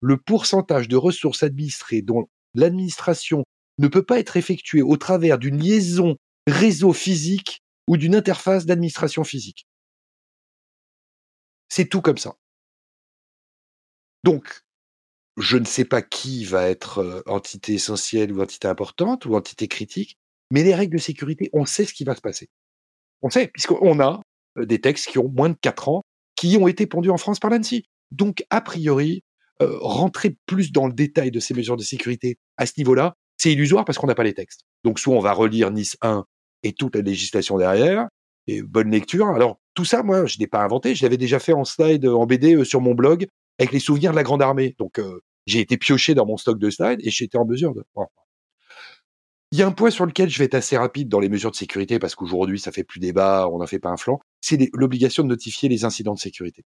[0.00, 3.44] Le pourcentage de ressources administrées dont l'administration
[3.78, 9.24] ne peut pas être effectuée au travers d'une liaison réseau physique ou d'une interface d'administration
[9.24, 9.66] physique.
[11.68, 12.34] C'est tout comme ça.
[14.24, 14.62] Donc,
[15.36, 20.18] je ne sais pas qui va être entité essentielle ou entité importante ou entité critique,
[20.50, 22.48] mais les règles de sécurité, on sait ce qui va se passer.
[23.22, 24.20] On sait, puisqu'on a
[24.56, 26.02] des textes qui ont moins de 4 ans,
[26.36, 27.84] qui ont été pondus en France par l'ANSI.
[28.10, 29.22] Donc, a priori,
[29.60, 33.84] rentrer plus dans le détail de ces mesures de sécurité à ce niveau-là, c'est illusoire
[33.84, 34.62] parce qu'on n'a pas les textes.
[34.84, 36.24] Donc, soit on va relire Nice 1
[36.62, 38.08] et toute la législation derrière,
[38.46, 39.28] et bonne lecture.
[39.28, 42.26] Alors, tout ça, moi, je n'ai pas inventé, je l'avais déjà fait en slide, en
[42.26, 43.26] BD euh, sur mon blog,
[43.60, 44.74] avec les souvenirs de la Grande Armée.
[44.78, 45.00] Donc,
[45.46, 47.84] j'ai été pioché dans mon stock de slides et j'étais en mesure de...
[49.52, 51.50] Il y a un point sur lequel je vais être assez rapide dans les mesures
[51.50, 54.20] de sécurité parce qu'aujourd'hui ça fait plus débat, on n'en fait pas un flanc.
[54.40, 56.64] C'est l'obligation de notifier les incidents de sécurité.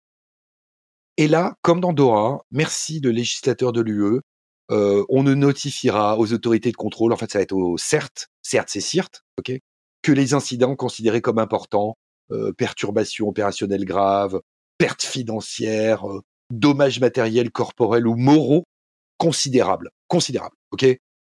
[1.17, 4.21] Et là, comme dans Dora, merci le législateur de l'UE,
[4.71, 8.29] euh, on ne notifiera aux autorités de contrôle, en fait ça va être au CERT,
[8.43, 9.53] CERT c'est CIRT, ok,
[10.03, 11.97] que les incidents considérés comme importants,
[12.31, 14.41] euh, perturbations opérationnelles graves,
[14.77, 16.21] pertes financières, euh,
[16.51, 18.65] dommages matériels, corporels ou moraux
[19.19, 20.87] considérables, considérables, ok?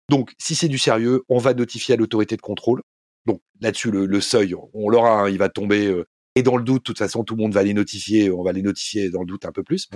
[0.09, 2.83] Donc, si c'est du sérieux, on va notifier à l'autorité de contrôle.
[3.27, 5.87] Donc là-dessus, le, seuil, on l'aura, hein, il va tomber.
[5.87, 6.05] Euh,
[6.35, 8.31] et dans le doute, de toute façon, tout le monde va les notifier.
[8.31, 9.89] On va les notifier dans le doute un peu plus.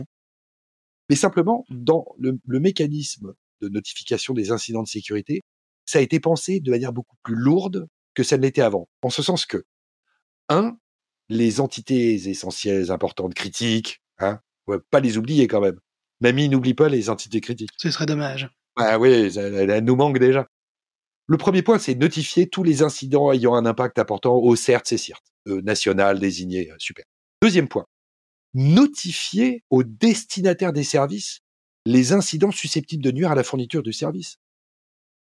[1.10, 5.42] Mais simplement, dans le, mécanisme de notification des incidents de sécurité,
[5.84, 8.88] ça a été pensé de manière beaucoup plus lourde que ça ne l'était avant.
[9.02, 9.64] En ce sens que,
[10.48, 10.78] un,
[11.28, 14.40] les entités essentielles, importantes, critiques, hein,
[14.90, 15.78] pas les oublier quand même.
[16.20, 17.70] Mamie n'oublie pas les entités critiques.
[17.76, 18.50] Ce serait dommage.
[18.76, 20.46] Ah oui, elle, nous manque déjà.
[21.26, 24.96] Le premier point, c'est notifier tous les incidents ayant un impact important au CERT, et
[24.96, 27.04] CIRT, euh, national désigné, euh, super.
[27.42, 27.84] Deuxième point,
[28.54, 31.40] notifier aux destinataires des services
[31.84, 34.36] les incidents susceptibles de nuire à la fourniture du service.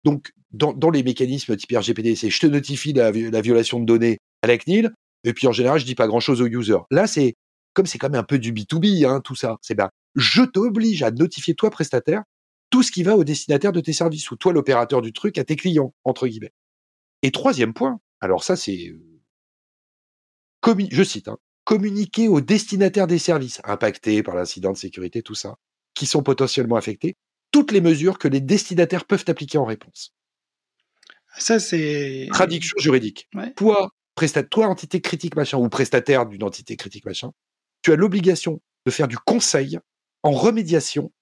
[0.04, 4.46] Donc, dans, les mécanismes type RGPD, c'est je te notifie la, violation de données à
[4.46, 4.92] la CNIL,
[5.24, 6.84] et puis en général, je dis pas grand-chose aux users.
[6.90, 7.34] Là, c'est
[7.76, 9.58] comme c'est quand même un peu du B2B, hein, tout ça.
[9.60, 12.22] C'est ben, je t'oblige à notifier toi prestataire
[12.70, 15.44] tout ce qui va au destinataire de tes services, ou toi l'opérateur du truc, à
[15.44, 16.54] tes clients, entre guillemets.
[17.22, 23.60] Et troisième point, alors ça c'est, euh, je cite, hein, communiquer aux destinataires des services
[23.62, 25.56] impactés par l'incident de sécurité, tout ça,
[25.94, 27.14] qui sont potentiellement affectés,
[27.52, 30.14] toutes les mesures que les destinataires peuvent appliquer en réponse.
[31.38, 32.26] Ça c'est...
[32.32, 33.28] Traduction juridique.
[33.56, 33.90] Toi,
[34.50, 37.32] toi, entité critique machin, ou prestataire d'une entité critique machin,
[37.86, 39.78] tu as l'obligation de faire du conseil
[40.24, 41.12] en remédiation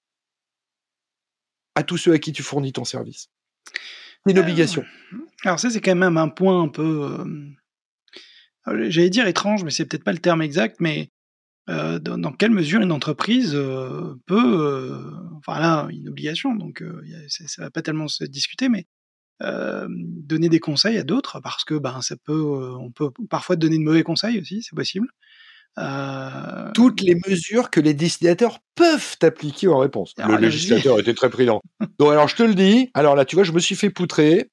[1.75, 3.29] à tous ceux à qui tu fournis ton service.
[3.67, 4.83] C'est une euh, obligation.
[5.45, 7.19] Alors ça, c'est quand même un point un peu,
[8.67, 11.11] euh, j'allais dire étrange, mais c'est peut-être pas le terme exact, mais
[11.69, 13.53] euh, dans, quelle mesure une entreprise
[14.25, 16.83] peut, enfin là, une obligation, donc
[17.29, 18.87] ça, ça va pas tellement se discuter, mais
[19.39, 23.83] donner des conseils à d'autres, parce que ben ça peut, on peut parfois donner de
[23.83, 25.09] mauvais conseils aussi, c'est possible.
[25.79, 30.15] Euh, Toutes les mesures que les destinataires peuvent appliquer en réponse.
[30.19, 31.63] le législateur était très prudent.
[31.99, 34.51] Donc alors je te le dis, alors là tu vois, je me suis fait poutrer.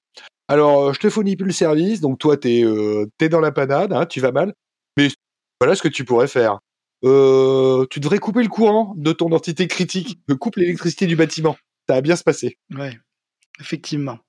[0.48, 3.52] Alors euh, je te fournis plus le service, donc toi t'es euh, es dans la
[3.52, 4.54] panade, hein, tu vas mal.
[4.98, 5.10] Mais
[5.60, 6.60] voilà ce que tu pourrais faire.
[7.04, 11.56] Euh, tu devrais couper le courant de ton entité critique, coupe l'électricité du bâtiment.
[11.88, 12.58] Ça va bien se passer.
[12.72, 12.98] Ouais,
[13.60, 14.20] effectivement.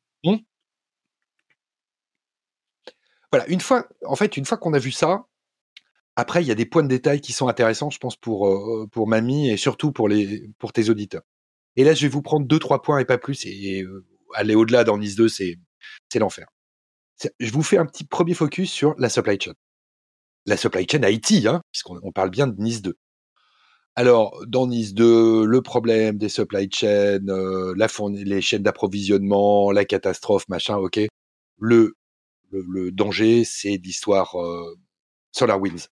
[3.32, 5.24] Voilà, une fois, en fait, une fois qu'on a vu ça,
[6.22, 8.86] après, il y a des points de détail qui sont intéressants, je pense, pour, euh,
[8.92, 11.22] pour Mamie et surtout pour, les, pour tes auditeurs.
[11.74, 13.44] Et là, je vais vous prendre deux, trois points et pas plus.
[13.44, 14.04] Et euh,
[14.34, 15.58] aller au-delà dans Nice 2, c'est,
[16.14, 16.46] l'enfer.
[17.40, 19.54] Je vous fais un petit premier focus sur la supply chain.
[20.46, 22.94] La supply chain Haïti, hein, puisqu'on on parle bien de Nice 2.
[23.96, 29.84] Alors, dans Nice 2, le problème des supply chains, euh, la les chaînes d'approvisionnement, la
[29.84, 31.00] catastrophe, machin, ok.
[31.58, 31.96] Le,
[32.50, 34.78] le, le danger, c'est l'histoire euh,
[35.32, 35.88] SolarWinds.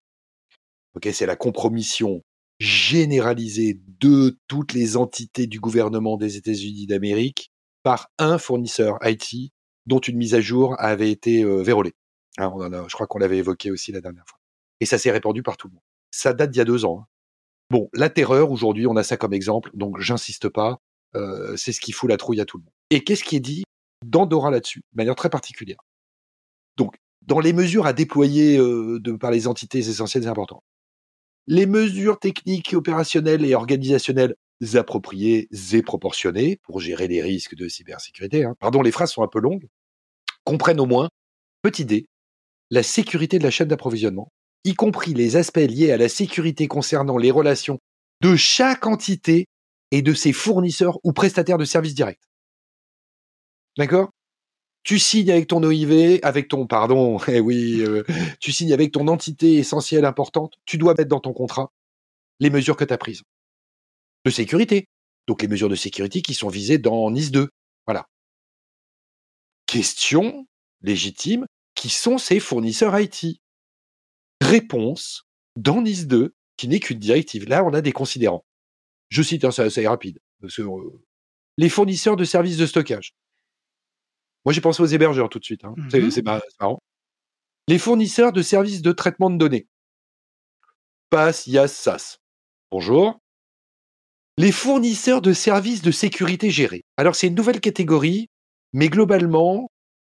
[1.11, 2.21] C'est la compromission
[2.59, 7.51] généralisée de toutes les entités du gouvernement des États-Unis d'Amérique
[7.83, 9.51] par un fournisseur IT
[9.85, 11.93] dont une mise à jour avait été euh, vérolée.
[12.39, 14.39] On je crois qu'on l'avait évoqué aussi la dernière fois.
[14.79, 15.83] Et ça s'est répandu par tout le monde.
[16.11, 16.99] Ça date d'il y a deux ans.
[17.01, 17.07] Hein.
[17.69, 20.79] Bon, la terreur, aujourd'hui, on a ça comme exemple, donc j'insiste pas.
[21.15, 22.73] Euh, c'est ce qui fout la trouille à tout le monde.
[22.89, 23.63] Et qu'est-ce qui est dit
[24.05, 25.79] dans Dora là-dessus, de manière très particulière?
[26.77, 26.95] Donc,
[27.25, 30.63] dans les mesures à déployer euh, par les entités essentielles et importantes,
[31.47, 34.35] les mesures techniques, opérationnelles et organisationnelles
[34.73, 38.55] appropriées et proportionnées pour gérer les risques de cybersécurité, hein.
[38.59, 39.67] pardon, les phrases sont un peu longues,
[40.43, 41.09] comprennent au moins,
[41.61, 42.05] petite idée,
[42.69, 44.31] la sécurité de la chaîne d'approvisionnement,
[44.63, 47.79] y compris les aspects liés à la sécurité concernant les relations
[48.21, 49.45] de chaque entité
[49.91, 52.27] et de ses fournisseurs ou prestataires de services directs.
[53.77, 54.09] D'accord?
[54.87, 58.03] Tu signes avec ton OIV, avec ton, pardon, eh oui, euh,
[58.39, 61.73] tu signes avec ton entité essentielle importante, tu dois mettre dans ton contrat
[62.39, 63.23] les mesures que tu as prises.
[64.23, 64.87] De sécurité.
[65.27, 67.49] Donc les mesures de sécurité qui sont visées dans NIS 2.
[67.85, 68.07] Voilà.
[69.65, 70.47] Question
[70.81, 73.41] légitime, qui sont ces fournisseurs IT
[74.39, 75.23] Réponse
[75.57, 77.49] dans NIS 2, qui n'est qu'une directive.
[77.49, 78.45] Là, on a des considérants.
[79.09, 80.19] Je cite, hein, ça, rapide.
[80.43, 81.01] Euh,
[81.57, 83.13] les fournisseurs de services de stockage.
[84.47, 85.65] Moi, j'ai pensé aux hébergeurs tout de suite.
[85.65, 85.73] Hein.
[85.75, 86.79] Mmh c'est marrant.
[87.67, 89.67] Les fournisseurs de services de traitement de données.
[91.09, 92.19] PAS, IAS, SAS.
[92.71, 93.19] Bonjour.
[94.37, 96.85] Les fournisseurs de services de sécurité gérés.
[96.95, 98.29] Alors, c'est une nouvelle catégorie,
[98.71, 99.69] mais globalement,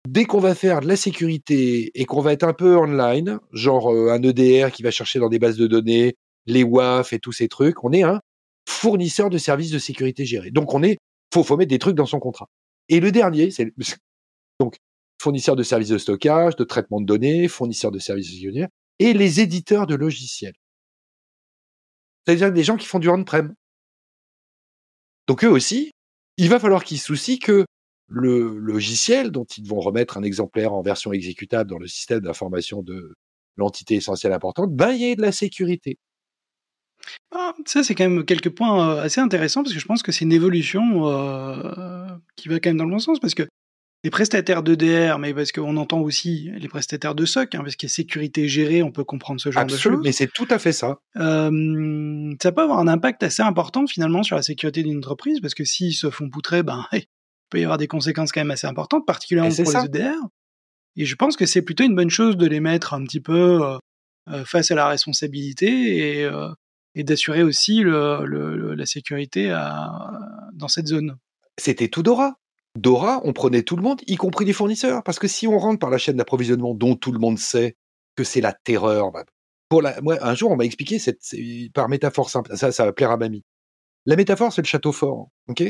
[0.08, 3.94] dès qu'on va faire de la sécurité et qu'on va être un peu online, genre
[3.94, 6.16] euh, un EDR qui va chercher dans des bases de données,
[6.46, 8.20] les WAF et tous ces trucs, on est un
[8.68, 10.50] fournisseur de services de sécurité gérés.
[10.50, 10.98] Donc, on est,
[11.32, 12.48] faut, faut mettre des trucs dans son contrat.
[12.88, 13.72] Et le dernier, c'est
[14.60, 14.76] donc,
[15.20, 19.40] fournisseurs de services de stockage, de traitement de données, fournisseurs de services sécuritaires, et les
[19.40, 20.54] éditeurs de logiciels.
[22.24, 23.54] C'est-à-dire des gens qui font du on-prem.
[25.26, 25.90] Donc eux aussi,
[26.36, 27.64] il va falloir qu'ils soucient que
[28.08, 32.82] le logiciel dont ils vont remettre un exemplaire en version exécutable dans le système d'information
[32.82, 33.14] de
[33.56, 35.96] l'entité essentielle importante, ben, il y ait de la sécurité.
[37.32, 40.12] Ah, ça, c'est quand même quelques points euh, assez intéressants parce que je pense que
[40.12, 43.46] c'est une évolution euh, qui va quand même dans le bon sens parce que
[44.04, 47.88] les prestataires d'EDR, mais parce qu'on entend aussi les prestataires de SOC, hein, parce qu'il
[47.88, 49.98] y a sécurité gérée, on peut comprendre ce genre de choses.
[50.04, 50.98] mais c'est tout à fait ça.
[51.16, 55.54] Euh, ça peut avoir un impact assez important finalement sur la sécurité d'une entreprise, parce
[55.54, 57.06] que s'ils se font poutrer, ben, il
[57.48, 60.12] peut y avoir des conséquences quand même assez importantes, particulièrement pour les EDR.
[60.96, 63.62] Et je pense que c'est plutôt une bonne chose de les mettre un petit peu
[63.62, 63.78] euh,
[64.28, 66.30] euh, face à la responsabilité et,
[66.94, 70.10] et d'assurer aussi le, le, la sécurité à,
[70.52, 71.16] dans cette zone.
[71.58, 72.02] C'était tout
[72.76, 73.20] Dora.
[73.24, 75.02] On prenait tout le monde, y compris les fournisseurs.
[75.02, 77.76] Parce que si on rentre par la chaîne d'approvisionnement dont tout le monde sait
[78.16, 79.24] que c'est la terreur, bah,
[79.68, 81.22] pour la, moi, un jour, on m'a expliqué cette,
[81.72, 82.56] par métaphore simple.
[82.56, 83.44] Ça, ça va plaire à mamie.
[84.06, 85.28] La métaphore, c'est le château fort.
[85.48, 85.64] OK?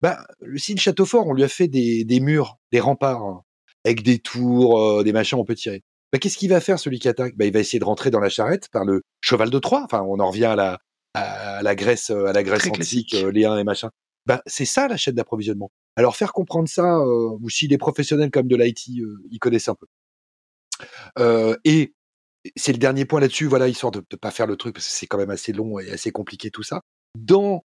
[0.00, 3.42] Bah, si le château fort, on lui a fait des, des murs, des remparts, hein,
[3.84, 5.82] avec des tours, euh, des machins, on peut tirer.
[6.12, 7.36] Bah, qu'est-ce qu'il va faire, celui qui attaque?
[7.36, 9.82] Bah, il va essayer de rentrer dans la charrette par le cheval de Troie.
[9.84, 10.78] Enfin, on en revient à la,
[11.14, 13.90] à la Grèce, à la Grèce antique, euh, les uns et machin.
[14.30, 15.72] Bah, c'est ça la chaîne d'approvisionnement.
[15.96, 19.68] Alors faire comprendre ça, euh, ou si les professionnels comme de l'IT, euh, ils connaissent
[19.68, 19.86] un peu.
[21.18, 21.94] Euh, et
[22.54, 24.92] c'est le dernier point là-dessus, voilà, histoire de ne pas faire le truc, parce que
[24.92, 26.80] c'est quand même assez long et assez compliqué tout ça.
[27.18, 27.64] Dans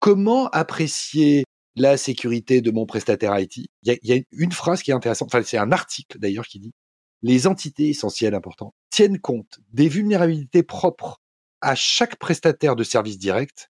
[0.00, 1.44] comment apprécier
[1.74, 4.94] la sécurité de mon prestataire IT, il y a, y a, une phrase qui est
[4.94, 6.72] intéressante, enfin c'est un article d'ailleurs qui dit
[7.20, 11.18] les entités essentielles importantes tiennent compte des vulnérabilités propres
[11.60, 13.68] à chaque prestataire de service direct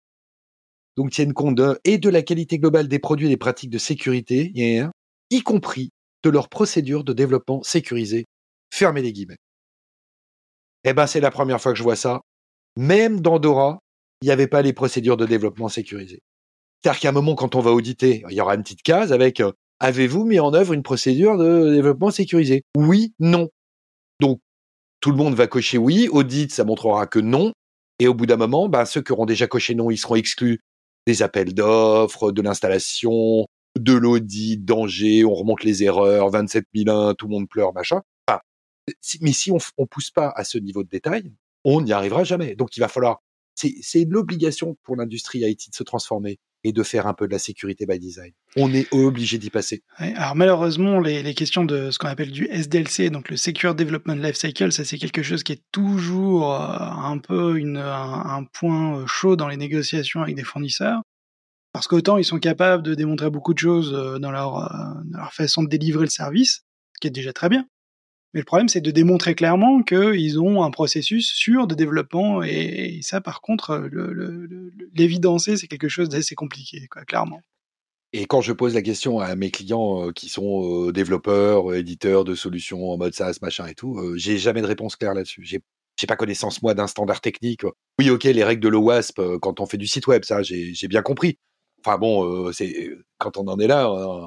[0.97, 4.53] donc tiennent compte et de la qualité globale des produits et des pratiques de sécurité,
[5.31, 5.91] y compris
[6.23, 8.27] de leurs procédures de développement sécurisé.
[8.73, 9.37] Fermez les guillemets.
[10.85, 12.21] Eh ben, c'est la première fois que je vois ça.
[12.77, 13.79] Même dans Dora,
[14.23, 16.21] il n'y avait pas les procédures de développement sécurisé.
[16.83, 19.41] C'est-à-dire qu'à un moment, quand on va auditer, il y aura une petite case avec
[19.41, 23.49] euh, Avez-vous mis en œuvre une procédure de développement sécurisé Oui, non.
[24.21, 24.41] Donc,
[25.01, 26.09] tout le monde va cocher oui.
[26.11, 27.53] Audit, ça montrera que non.
[27.99, 30.61] Et au bout d'un moment, ben, ceux qui auront déjà coché non, ils seront exclus
[31.07, 33.47] des appels d'offres, de l'installation,
[33.79, 38.03] de l'audit, danger, on remonte les erreurs, 27 001, tout le monde pleure, machin.
[39.21, 41.33] Mais si on ne pousse pas à ce niveau de détail,
[41.65, 42.55] on n'y arrivera jamais.
[42.55, 43.23] Donc il va falloir,
[43.55, 47.39] c'est l'obligation pour l'industrie IT de se transformer et de faire un peu de la
[47.39, 48.33] sécurité by design.
[48.57, 49.83] On est obligé d'y passer.
[49.99, 54.37] Alors malheureusement, les, questions de ce qu'on appelle du SDLC, donc le Secure Development Life
[54.37, 59.37] Cycle, ça c'est quelque chose qui est toujours euh, un peu un, point euh, chaud
[59.37, 61.03] dans les négociations avec des fournisseurs.
[61.73, 64.53] Parce qu'autant ils sont capables de démontrer beaucoup de choses euh, dans leur,
[65.05, 66.63] dans leur façon de délivrer le service,
[66.95, 67.67] ce qui est déjà très bien.
[68.35, 72.43] Mais le problème, c'est de démontrer clairement qu'ils ont un processus sûr de développement.
[72.43, 73.89] Et, ça, par contre,
[74.93, 77.41] l'évidencer, c'est quelque chose d'assez compliqué, clairement.
[78.13, 82.23] Et quand je pose la question à mes clients euh, qui sont euh, développeurs, éditeurs
[82.23, 85.43] de solutions en mode SaaS, machin et tout, euh, j'ai jamais de réponse claire là-dessus.
[85.45, 85.63] J'ai
[85.97, 87.63] j'ai pas connaissance moi d'un standard technique.
[87.99, 91.03] Oui, ok, les règles de l'OWASP quand on fait du site web, ça j'ai bien
[91.03, 91.39] compris.
[91.85, 92.51] Enfin bon,
[93.19, 94.27] quand on en est là, euh,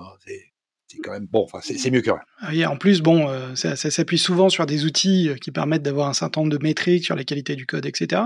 [0.87, 1.43] c'est quand même bon.
[1.43, 2.21] Enfin, c'est mieux que rien.
[2.39, 5.51] Ah oui, en plus, bon, euh, ça, ça s'appuie souvent sur des outils euh, qui
[5.51, 8.21] permettent d'avoir un certain nombre de métriques sur la qualité du code, etc.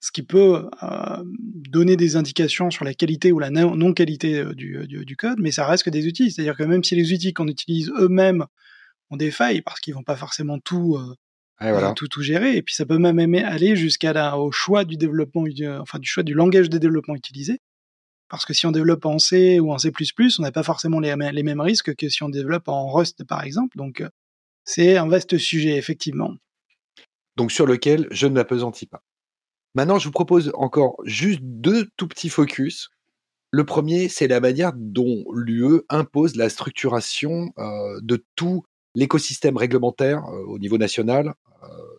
[0.00, 4.86] Ce qui peut euh, donner des indications sur la qualité ou la non- non-qualité du,
[4.86, 6.30] du- du code, mais ça reste que des outils.
[6.30, 8.44] C'est-à-dire que même si les outils qu'on utilise eux-mêmes
[9.10, 11.14] ont des failles, parce qu'ils vont pas forcément tout, euh,
[11.58, 11.94] Ouais, voilà.
[11.96, 15.44] tout, tout gérer, et puis ça peut même aller jusqu'à au choix du développement,
[15.80, 17.60] enfin du choix du langage de développement utilisé.
[18.28, 19.92] Parce que si on développe en C ou en C++,
[20.38, 23.76] on n'a pas forcément les, mêmes risques que si on développe en Rust, par exemple.
[23.76, 24.08] Donc, euh,
[24.64, 26.34] c'est un vaste sujet, effectivement.
[27.36, 29.02] Donc sur lequel je ne m'apesantis pas.
[29.74, 32.88] Maintenant, je vous propose encore juste deux tout petits focus.
[33.50, 38.64] Le premier, c'est la manière dont l'UE impose la structuration euh, de tout
[38.94, 41.34] l'écosystème réglementaire euh, au niveau national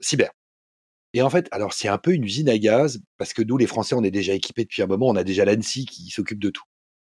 [0.02, 0.30] cyber.
[1.14, 3.68] Et en fait, alors c'est un peu une usine à gaz, parce que nous, les
[3.68, 6.50] Français, on est déjà équipés depuis un moment, on a déjà l'ANSI qui s'occupe de
[6.50, 6.64] tout.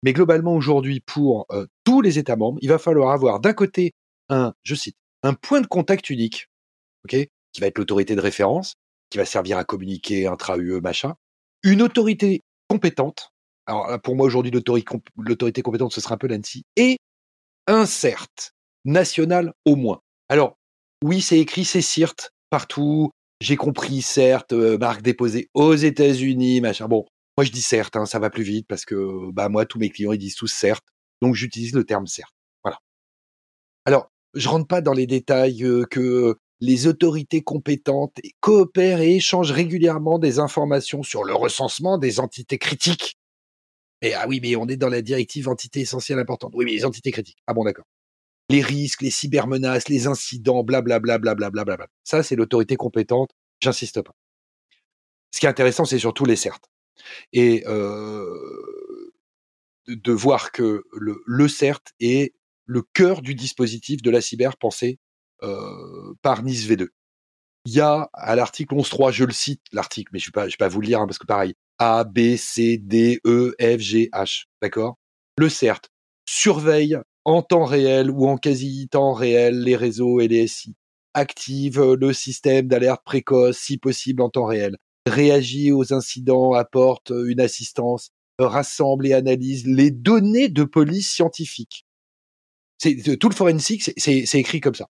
[0.02, 3.92] Mais globalement, aujourd'hui, pour euh, tous les États membres, il va falloir avoir d'un côté
[4.28, 6.48] un, je cite, un point de contact unique,
[7.04, 7.16] ok,
[7.52, 8.74] qui va être l'autorité de référence,
[9.10, 11.14] qui va servir à communiquer intra-UE, machin,
[11.62, 13.30] une autorité compétente.
[13.66, 16.98] Alors pour moi, aujourd'hui, l'autorité compétente, ce sera un peu l'ANSI, et
[17.66, 18.52] un CERT
[18.84, 20.00] national au moins.
[20.28, 20.58] Alors,
[21.02, 23.10] oui, c'est écrit, c'est CIRT partout.
[23.44, 26.88] J'ai compris, certes, euh, marque déposée aux États-Unis, machin.
[26.88, 27.04] Bon,
[27.36, 29.90] moi je dis certes, hein, ça va plus vite parce que bah moi tous mes
[29.90, 30.86] clients ils disent tous certes,
[31.20, 32.32] donc j'utilise le terme certes.
[32.64, 32.78] Voilà.
[33.84, 39.52] Alors, je rentre pas dans les détails euh, que les autorités compétentes coopèrent et échangent
[39.52, 43.18] régulièrement des informations sur le recensement des entités critiques.
[44.00, 46.52] Et ah oui, mais on est dans la directive entité essentielle importante.
[46.54, 47.42] Oui, mais les entités critiques.
[47.46, 47.84] Ah bon, d'accord
[48.50, 51.88] les risques, les cybermenaces, les incidents, blablabla, blablabla, blablabla.
[52.04, 53.30] Ça, c'est l'autorité compétente.
[53.60, 54.14] J'insiste pas.
[55.30, 56.70] Ce qui est intéressant, c'est surtout les certes.
[57.32, 59.12] Et euh,
[59.88, 62.34] de, voir que le, CERT est
[62.66, 64.98] le cœur du dispositif de la cyber pensé
[65.42, 66.88] euh, par Nice V2.
[67.66, 70.68] Il y a à l'article 11.3, je le cite, l'article, mais je ne vais pas
[70.68, 74.44] vous le lire hein, parce que pareil, A, B, C, D, E, F, G, H,
[74.60, 74.98] d'accord?
[75.38, 75.80] Le CERT
[76.26, 80.74] surveille en temps réel ou en quasi temps réel les réseaux et les SI,
[81.14, 87.40] active le système d'alerte précoce si possible en temps réel, réagit aux incidents, apporte une
[87.40, 91.86] assistance, rassemble et analyse les données de police scientifique.
[92.78, 94.88] C'est tout le forensic, c'est- écrit comme ça.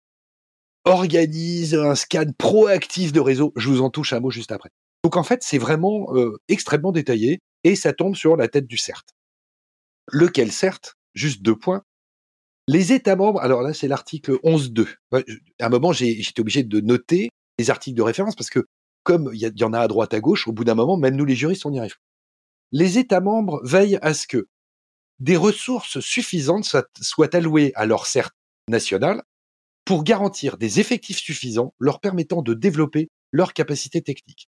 [0.85, 3.53] Organise un scan proactif de réseau.
[3.55, 4.69] Je vous en touche un mot juste après.
[5.03, 8.77] Donc en fait, c'est vraiment euh, extrêmement détaillé et ça tombe sur la tête du
[8.77, 9.03] CERT.
[10.11, 10.95] Lequel CERT?
[11.13, 11.83] Juste deux points.
[12.67, 14.87] Les États membres, alors là c'est l'article 11.2.
[15.11, 18.65] Ouais, je- À un moment, j'étais obligé de noter les articles de référence parce que
[19.03, 21.25] comme il y, en a à droite à gauche, au bout d'un moment, même nous
[21.25, 21.97] les juristes, on y arrive.
[22.71, 24.47] Les États membres veillent à ce que
[25.19, 26.63] des ressources suffisantes
[27.01, 28.31] soient, allouées à leur CERT
[28.69, 29.21] national
[29.85, 34.47] pour garantir des effectifs suffisants leur permettant de développer leurs capacités techniques.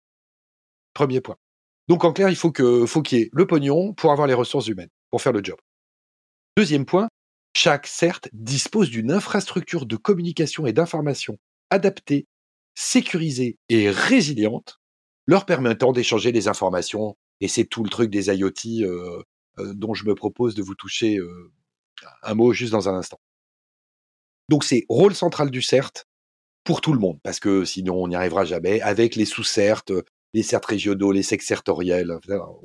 [0.94, 1.36] Premier point.
[1.88, 4.34] Donc en clair, il faut que faut qu'il y ait le pognon pour avoir les
[4.34, 5.58] ressources humaines pour faire le job.
[6.56, 7.08] Deuxième point,
[7.56, 11.38] chaque CERT dispose d'une infrastructure de communication et d'information
[11.70, 12.26] adaptée,
[12.74, 14.78] sécurisée et résiliente,
[15.26, 17.16] leur permettant d'échanger les informations.
[17.40, 19.22] Et c'est tout le truc des IoT euh,
[19.58, 21.50] euh, dont je me propose de vous toucher euh,
[22.22, 23.20] un mot juste dans un instant.
[24.50, 26.04] Donc c'est rôle central du CERT
[26.62, 29.92] pour tout le monde, parce que sinon on n'y arrivera jamais, avec les sous-CERT,
[30.34, 32.18] les CERT régionaux, les SEC certoriels,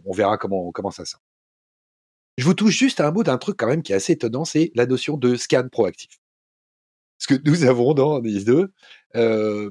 [0.04, 1.22] on verra comment, comment ça sort.
[2.38, 4.45] Je vous touche juste à un mot d'un truc quand même qui est assez étonnant,
[4.45, 6.19] c'est la notion de scan proactif.
[7.19, 8.67] Ce que nous avons dans NIS2,
[9.15, 9.69] euh,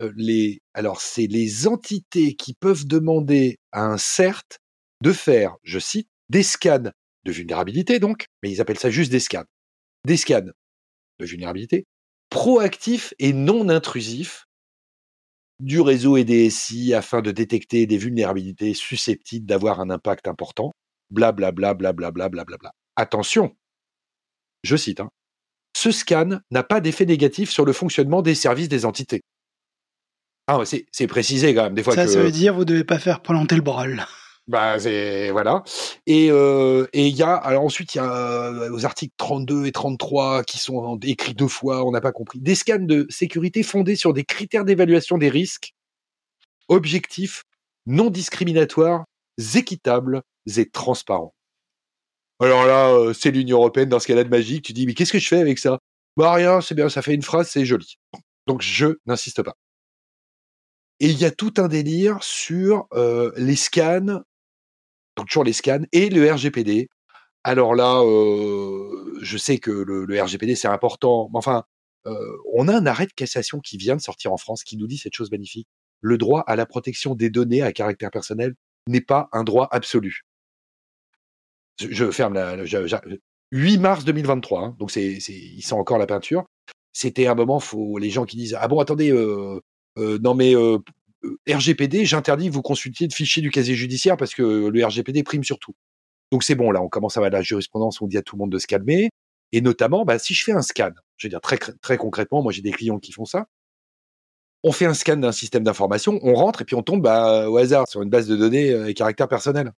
[0.00, 4.60] euh, les, alors c'est les entités qui peuvent demander à un CERT
[5.02, 6.90] de faire, je cite, des scans
[7.24, 9.44] de vulnérabilité donc, mais ils appellent ça juste des scans.
[10.04, 10.46] Des scans
[11.18, 11.86] de vulnérabilité,
[12.30, 14.46] proactif et non intrusif
[15.60, 20.72] du réseau et des SI afin de détecter des vulnérabilités susceptibles d'avoir un impact important.
[21.10, 22.72] Blablabla, blablabla, blablabla.
[22.96, 23.54] Attention,
[24.62, 25.10] je cite, hein,
[25.76, 29.22] ce scan n'a pas d'effet négatif sur le fonctionnement des services des entités.
[30.46, 32.10] Ah, c'est précisé quand même des fois ça, que.
[32.10, 33.84] Ça veut dire vous devez pas faire planter le bras.
[34.46, 35.64] Bah c'est voilà.
[36.06, 39.72] Et euh, et y a alors ensuite il y a euh, aux articles 32 et
[39.72, 42.40] 33 qui sont écrits deux fois, on n'a pas compris.
[42.40, 45.74] Des scans de sécurité fondés sur des critères d'évaluation des risques
[46.68, 47.42] objectifs,
[47.86, 49.04] non discriminatoires,
[49.56, 50.22] équitables
[50.56, 51.34] et transparents.
[52.40, 54.64] Alors là, euh, c'est l'Union européenne dans ce cas-là de magique.
[54.64, 55.78] Tu dis mais qu'est-ce que je fais avec ça?
[56.16, 57.98] Bah rien, c'est bien, ça fait une phrase, c'est joli.
[58.46, 59.54] Donc je n'insiste pas.
[61.00, 64.22] Et il y a tout un délire sur euh, les scans
[65.16, 66.88] donc toujours les scans et le RGPD.
[67.42, 71.64] Alors là, euh, je sais que le, RGPD c'est important, mais enfin,
[72.52, 74.98] on a un arrêt de cassation qui vient de sortir en France qui nous dit
[74.98, 75.68] cette chose magnifique
[76.00, 78.54] le droit à la protection des données à caractère personnel
[78.86, 80.25] n'est pas un droit absolu.
[81.78, 82.64] Je, ferme la.
[82.64, 82.96] Je, je,
[83.52, 86.44] 8 mars 2023, hein, donc c'est, ils sont encore la peinture.
[86.92, 89.60] C'était un moment, faut les gens qui disent ah bon attendez, euh,
[89.98, 90.78] euh, non mais euh,
[91.48, 95.58] RGPD, j'interdis vous consultiez de fichiers du casier judiciaire parce que le RGPD prime sur
[95.58, 95.74] tout.
[96.32, 98.40] Donc c'est bon, là, on commence à avoir la jurisprudence, on dit à tout le
[98.40, 99.10] monde de se calmer.
[99.52, 102.52] Et notamment, bah, si je fais un scan, je veux dire très, très concrètement, moi
[102.52, 103.46] j'ai des clients qui font ça.
[104.64, 107.56] On fait un scan d'un système d'information, on rentre et puis on tombe bah, au
[107.58, 109.72] hasard sur une base de données euh, et caractère personnel.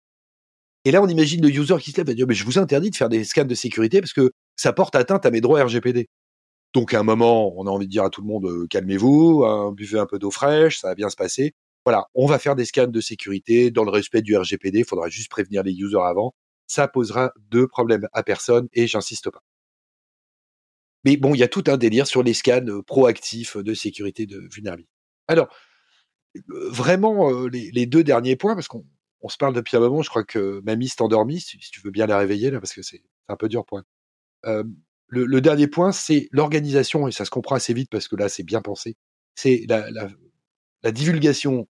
[0.87, 2.91] Et là, on imagine le user qui se lève et dit mais je vous interdis
[2.91, 6.07] de faire des scans de sécurité parce que ça porte atteinte à mes droits RGPD.
[6.75, 9.43] Donc à un moment, on a envie de dire à tout le monde euh, calmez-vous,
[9.45, 11.55] hein, buvez un peu d'eau fraîche, ça va bien se passer.
[11.85, 14.79] Voilà, on va faire des scans de sécurité dans le respect du RGPD.
[14.79, 16.35] Il faudra juste prévenir les users avant.
[16.69, 19.43] Ça posera deux problèmes à personne et j'insiste pas.
[21.05, 24.27] Mais bon, il y a tout un délire sur les scans euh, proactifs de sécurité
[24.27, 24.93] de vulnérabilité.
[25.27, 25.49] Alors,
[26.37, 28.85] euh, vraiment, les, les deux derniers points, parce qu'on
[29.23, 31.91] on se parle depuis un moment, je crois que Mamie s'est endormie, si, tu veux
[31.91, 33.81] bien la réveiller là, parce que c'est un peu dur pour
[35.09, 38.43] le, dernier point, c'est l'organisation, et ça se comprend assez vite parce que là, c'est
[38.43, 38.97] bien pensé.
[39.35, 41.69] C'est la, divulgation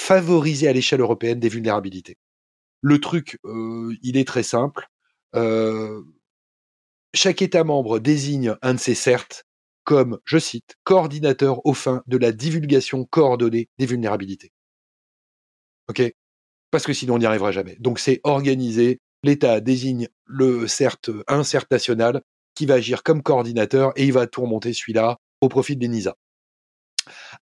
[0.00, 2.16] favorisée à l'échelle européenne des vulnérabilités.
[2.80, 4.88] Le truc, il est très simple.
[7.14, 9.44] Chaque État membre désigne un de ses CERT
[9.84, 14.52] comme, je cite, coordinateur au fin de la divulgation coordonnée des vulnérabilités.
[15.88, 16.02] OK?
[16.70, 17.76] Parce que sinon, on n'y arrivera jamais.
[17.80, 22.22] Donc, c'est organisé l'État désigne le CERT, un CERT national
[22.54, 26.16] qui va agir comme coordinateur et il va tout remonter celui-là au profit de l'ENISA.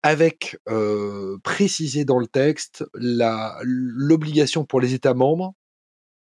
[0.02, 5.54] Avec euh, précisé dans le texte l'obligation pour les États membres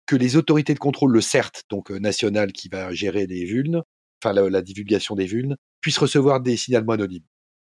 [0.06, 3.82] que les autorités de contrôle, le CERT, donc euh, national qui va gérer les vulnes,
[4.24, 7.26] enfin la, la divulgation des vulnes, puissent recevoir des signalements anonymes.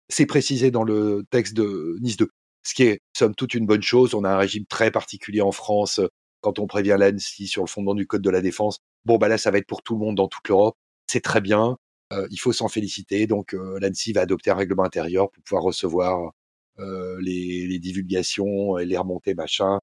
[0.09, 2.30] C'est précisé dans le texte de Nice 2,
[2.68, 4.13] ce qui est somme toute une bonne chose.
[4.13, 6.01] On a un régime très particulier en France
[6.41, 9.38] quand on prévient l'ANSI sur le fondement du code de la défense, bon bah là
[9.38, 11.78] ça va être pour tout le monde dans toute l'Europe, c'est très bien,
[12.30, 13.26] il faut s'en féliciter.
[13.26, 16.32] Donc euh, l'ANSI va adopter un règlement intérieur pour pouvoir recevoir
[16.78, 19.80] les, les, divulgations et les remontées machin.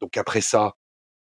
[0.00, 0.74] Donc après ça,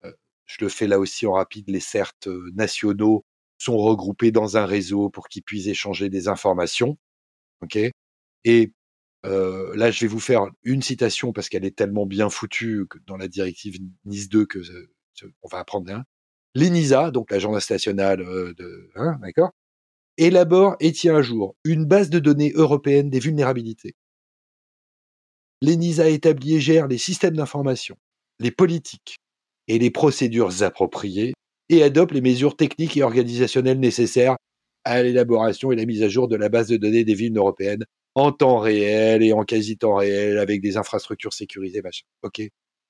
[0.04, 3.26] je le fais là aussi en rapide, les certes nationaux
[3.58, 6.98] sont regroupés dans un réseau pour qu'ils puissent échanger des informations.
[7.62, 7.78] Ok?
[8.46, 8.72] Et
[9.24, 13.28] là, je vais vous faire une citation parce qu'elle est tellement bien foutue dans la
[13.28, 14.60] directive Nice 2 que
[15.44, 16.04] on va apprendre un.
[16.56, 19.52] L'ENISA, donc l'agence nationale de, hein, d'accord,
[20.18, 23.96] élabore et tient à jour une base de données européenne des vulnérabilités.
[25.62, 27.96] L'ENISA établit et gère les systèmes d'information,
[28.40, 29.18] les politiques
[29.68, 31.34] et les procédures appropriées
[31.70, 34.36] et adopte les mesures techniques et organisationnelles nécessaires
[34.84, 37.86] à l'élaboration et la mise à jour de la base de données des villes européennes
[38.16, 42.06] en temps réel et en quasi temps réel avec des infrastructures sécurisées, machin.
[42.24, 42.42] Ok.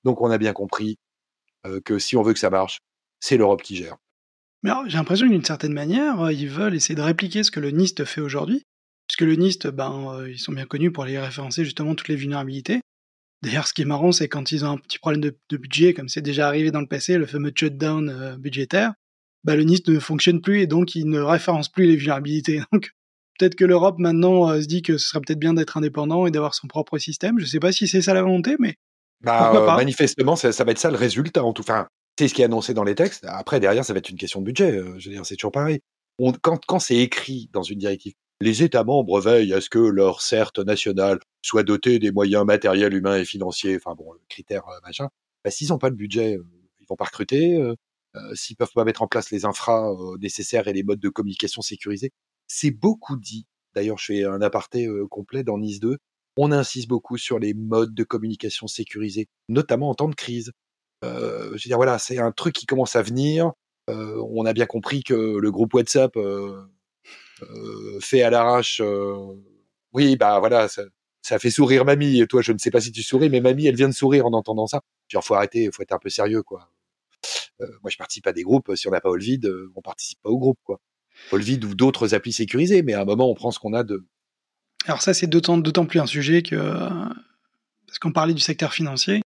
[0.04, 0.98] Donc on a bien compris
[1.66, 2.80] euh, que si on veut que ça marche,
[3.20, 3.96] c'est l'Europe qui gère.
[4.62, 7.60] Mais j'ai l'impression que d'une certaine manière, euh, ils veulent essayer de répliquer ce que
[7.60, 8.62] le NIST fait aujourd'hui,
[9.08, 12.16] puisque le NIST, ben, euh, ils sont bien connus pour aller référencer justement toutes les
[12.16, 12.80] vulnérabilités.
[13.42, 16.08] D'ailleurs, ce qui est marrant, c'est quand ils ont un petit problème de, budget, comme
[16.08, 18.94] c'est déjà arrivé dans le passé, le fameux shutdown budgétaire,
[19.42, 22.60] bah, le NIST ne fonctionne plus et donc il ne référence plus les vulnérabilités.
[23.38, 26.30] peut-être que l'Europe maintenant euh, se dit que ce serait peut-être bien d'être indépendant et
[26.30, 27.38] d'avoir son propre système.
[27.38, 28.76] Je ne sais pas si c'est ça la volonté, mais
[29.22, 31.44] bah, euh, manifestement, ça, ça, va être ça le résultat.
[31.44, 31.86] En tout, enfin,
[32.18, 33.24] c'est ce qui est annoncé dans les textes.
[33.28, 34.72] Après, derrière, ça va être une question de budget.
[34.72, 35.80] Euh, je veux dire, c'est toujours pareil.
[36.18, 39.78] On, quand quand c'est écrit dans une directive, les États membres veillent à ce que
[39.78, 43.76] leur CERT national soit doté des moyens matériels, humains et financiers.
[43.76, 45.08] Enfin bon, critères euh, machin.
[45.44, 46.38] Bah, s'ils n'ont pas le budget,
[46.80, 47.56] ils vont pas recruter.
[47.56, 49.90] Euh, s'ils peuvent pas mettre en place les infras
[50.20, 52.10] nécessaires et les modes de communication sécurisés,
[52.52, 53.46] c'est beaucoup dit.
[53.74, 55.96] D'ailleurs, je fais un aparté euh, complet dans Nice 2.
[56.36, 60.52] On insiste beaucoup sur les modes de communication sécurisés, notamment en temps de crise.
[61.02, 63.52] Euh, je voilà, c'est un truc qui commence à venir.
[63.88, 66.12] Euh, on a bien compris que le groupe WhatsApp
[68.00, 68.82] fait à l'arrache.
[69.94, 70.82] oui, bah voilà, ça,
[71.22, 72.20] ça fait sourire mamie.
[72.20, 74.26] Et toi, je ne sais pas si tu souris, mais mamie, elle vient de sourire
[74.26, 74.82] en entendant ça.
[75.08, 76.70] Genre, faut arrêter, faut être un peu sérieux, quoi.
[77.60, 78.74] Moi, je participe à des groupes.
[78.74, 80.80] Si on n'a pas Olvid, on participe pas au groupe, quoi.
[81.30, 84.04] Olvid ou d'autres applis sécurisées, mais à un moment, on prend ce qu'on a de.
[84.86, 86.88] Alors ça, c'est d'autant d'autant plus un sujet que euh,
[87.86, 89.22] parce qu'on parlait du secteur financier.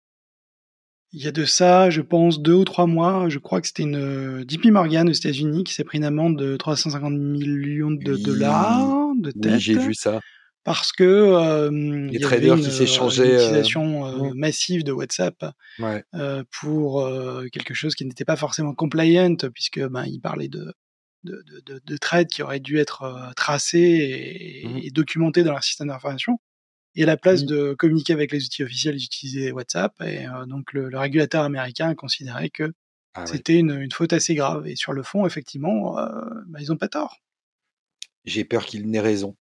[1.12, 3.84] Il y a de ça, je pense, deux ou trois mois, je crois que c'était
[3.84, 8.14] une euh, JP Morgan aux États-Unis qui s'est pris une amende de 350 millions de
[8.14, 8.22] Oui.
[8.22, 10.18] dollars de tête Oui, j'ai vu ça.
[10.64, 14.82] parce que euh, il y avait traders qui une, s'échangeaient, une euh, utilisation euh, massive
[14.82, 15.36] de WhatsApp
[15.78, 16.02] Ouais.
[16.16, 20.74] euh, pour euh, quelque chose qui n'était pas forcément compliant puisque ben il parlait de
[21.24, 25.52] de, de, de, de trades qui auraient dû être euh, tracés et, et documentés dans
[25.52, 26.38] leur système d'information.
[26.96, 27.46] Et à la place Mhm.
[27.48, 29.92] de communiquer avec les outils officiels, ils utilisaient WhatsApp.
[30.02, 32.72] Et euh, donc le, le régulateur américain a considéré que
[33.14, 34.66] Ah c'était une, une faute assez grave.
[34.68, 36.08] Et sur le fond, effectivement, euh,
[36.46, 37.18] bah, ils ont pas tort.
[38.24, 39.36] J'ai peur qu'il n'ait raison.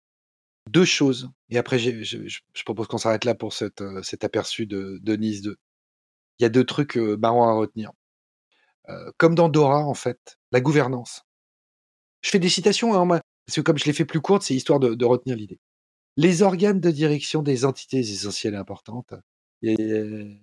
[0.70, 4.98] Deux choses, et après je, propose qu'on s'arrête là pour cette, euh, cet aperçu de,
[5.02, 5.56] de Nice 2.
[6.38, 7.92] Il y a deux trucs marrants à retenir.
[9.16, 11.24] Comme dans Dora, en fait, la gouvernance.
[12.22, 13.06] Je fais des citations, hein,
[13.46, 15.58] parce que comme je les fais plus courtes, c'est histoire de, retenir l'idée.
[16.16, 19.14] Les organes de direction des entités essentielles et importantes
[19.64, 20.34] euh,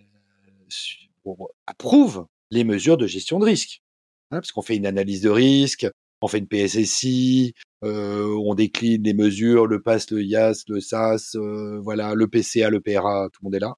[1.67, 3.81] approuvent les mesures de gestion de risque.
[4.31, 5.87] Hein, parce qu'on fait une analyse de risque,
[6.21, 7.53] on fait une PSSI,
[7.83, 12.69] euh, on décline les mesures, le PAS, le IAS, le SAS, euh, voilà, le PCA,
[12.69, 13.75] le PRA, tout le monde est là.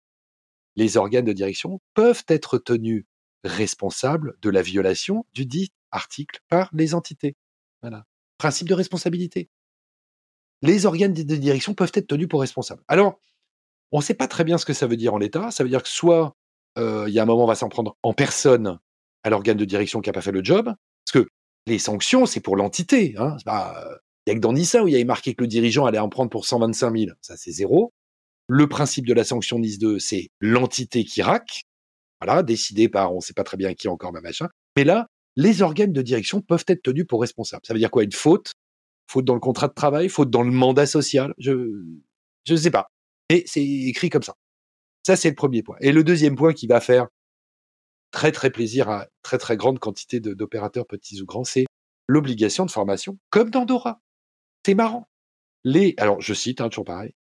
[0.76, 3.06] Les organes de direction peuvent être tenus
[3.44, 7.36] responsables de la violation du dit article par les entités.
[7.82, 8.06] Voilà.
[8.38, 9.49] Principe de responsabilité.
[10.62, 12.84] Les organes de direction peuvent être tenus pour responsables.
[12.88, 13.20] Alors,
[13.91, 15.52] on ne sait pas très bien ce que ça veut dire en l'état.
[15.52, 16.36] Ça veut dire que soit
[16.78, 18.80] euh, il y a un moment, on va s'en prendre en personne
[19.24, 21.30] à l'organe de direction qui n'a pas fait le job, parce que
[21.68, 23.16] les sanctions, c'est pour l'entité.
[23.18, 23.38] Hein.
[23.45, 25.99] Il y a que dans Nissa où il y avait marqué que le dirigeant allait
[25.99, 27.12] en prendre pour 125 000.
[27.22, 27.94] Ça, c'est zéro.
[28.48, 31.64] Le principe de la sanction Nice 2, c'est l'entité qui raque.
[32.20, 34.48] Voilà, décidé par on ne sait pas très bien qui encore, ma machin.
[34.76, 37.66] Mais là, les organes de direction peuvent être tenus pour responsables.
[37.66, 38.03] Ça veut dire quoi?
[38.03, 38.53] Une faute?
[39.08, 40.10] Faute dans le contrat de travail?
[40.10, 41.34] Faute dans le mandat social?
[41.38, 41.53] Je
[42.49, 42.88] ne sais pas.
[43.30, 44.36] Mais c'est écrit comme ça.
[45.06, 45.78] Ça, c'est le premier point.
[45.82, 47.08] Et le deuxième point qui va faire
[48.12, 51.66] très très plaisir à très très grande quantité d'opérateurs petits ou grands, c'est
[52.08, 54.02] l'obligation de formation, comme dans Dora.
[54.66, 55.08] C'est marrant.
[55.64, 57.14] Les, alors je cite, hein, toujours pareil,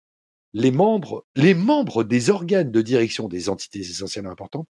[0.54, 4.68] les membres, les membres des organes de direction des entités essentielles et importantes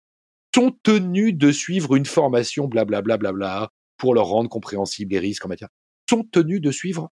[0.54, 5.50] sont tenus de suivre une formation blablabla bla, pour leur rendre compréhensibles les risques en
[5.50, 5.70] matière.
[6.10, 7.12] Sont tenus de suivre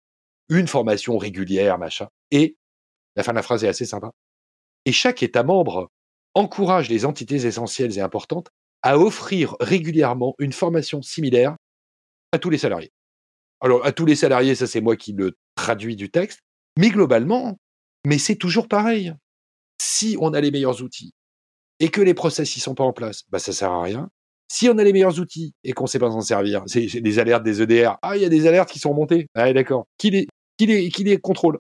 [0.49, 2.09] une formation régulière, machin.
[2.31, 2.57] Et
[3.17, 4.13] la fin de la phrase est assez sympa.
[4.85, 5.91] Et chaque État membre
[6.35, 8.51] encourage les entités essentielles et importantes
[8.83, 11.57] à offrir régulièrement une formation similaire
[12.33, 12.93] à tous les salariés.
[13.61, 16.41] Alors, à tous les salariés, ça c'est moi qui le traduis du texte,
[16.79, 17.59] mais globalement,
[18.05, 19.15] mais c'est toujours pareil.
[19.81, 21.15] Si on a les meilleurs outils
[21.85, 24.09] et que les process ne sont pas en place, bah ça sert à rien.
[24.49, 27.19] Si on a les meilleurs outils et qu'on ne sait pas s'en servir, c'est des
[27.19, 27.99] alertes des EDR.
[28.01, 29.27] Ah, il y a des alertes qui sont montées.
[29.35, 29.87] Ah, d'accord.
[29.99, 31.59] Qui les, qui les, qui les contrôle?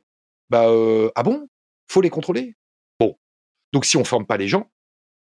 [0.49, 1.47] Bah, euh, ah bon?
[1.89, 2.55] Faut les contrôler?
[2.99, 3.19] Bon.
[3.75, 4.71] Donc, si on forme pas les gens,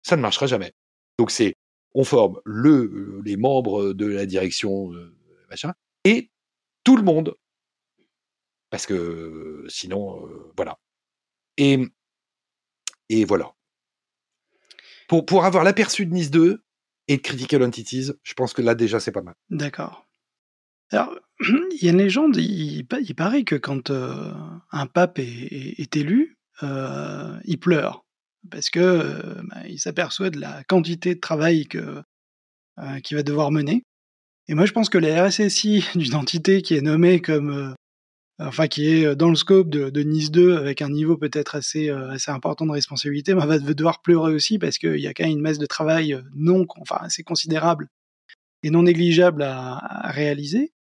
[0.02, 0.72] ça ne marchera jamais.
[1.20, 1.54] Donc, c'est
[1.94, 5.16] on forme le, euh, les membres de la direction, euh,
[5.52, 5.74] machin,
[6.06, 6.32] et
[6.84, 7.36] tout le monde.
[8.72, 10.80] Parce que sinon, voilà.
[11.58, 11.88] Et,
[13.10, 13.54] et voilà.
[15.08, 16.62] Pour, avoir l'aperçu de Nice 2
[17.08, 19.36] et de Critical Entities, je pense que là, déjà, c'est pas mal.
[19.50, 20.06] D'accord.
[20.92, 24.32] Alors, il y a une légende, il, pa- il paraît que quand euh,
[24.72, 28.04] un pape est, élu, euh, il pleure.
[28.52, 32.02] Parce que euh, bah, s'aperçoit de la quantité de travail que,
[33.04, 33.84] qu'il va devoir mener.
[34.48, 37.76] Et moi, je pense que la RSSI d'une entité qui est nommée comme.
[38.40, 41.90] Euh, enfin, qui est dans le scope de, Nice 2 avec un niveau peut-être assez,
[41.90, 45.24] euh, assez important de responsabilité, bah, va devoir pleurer aussi parce qu'il y a quand
[45.24, 47.90] même une masse de travail euh, non, enfin, assez considérable
[48.64, 50.74] et non négligeable à, réaliser.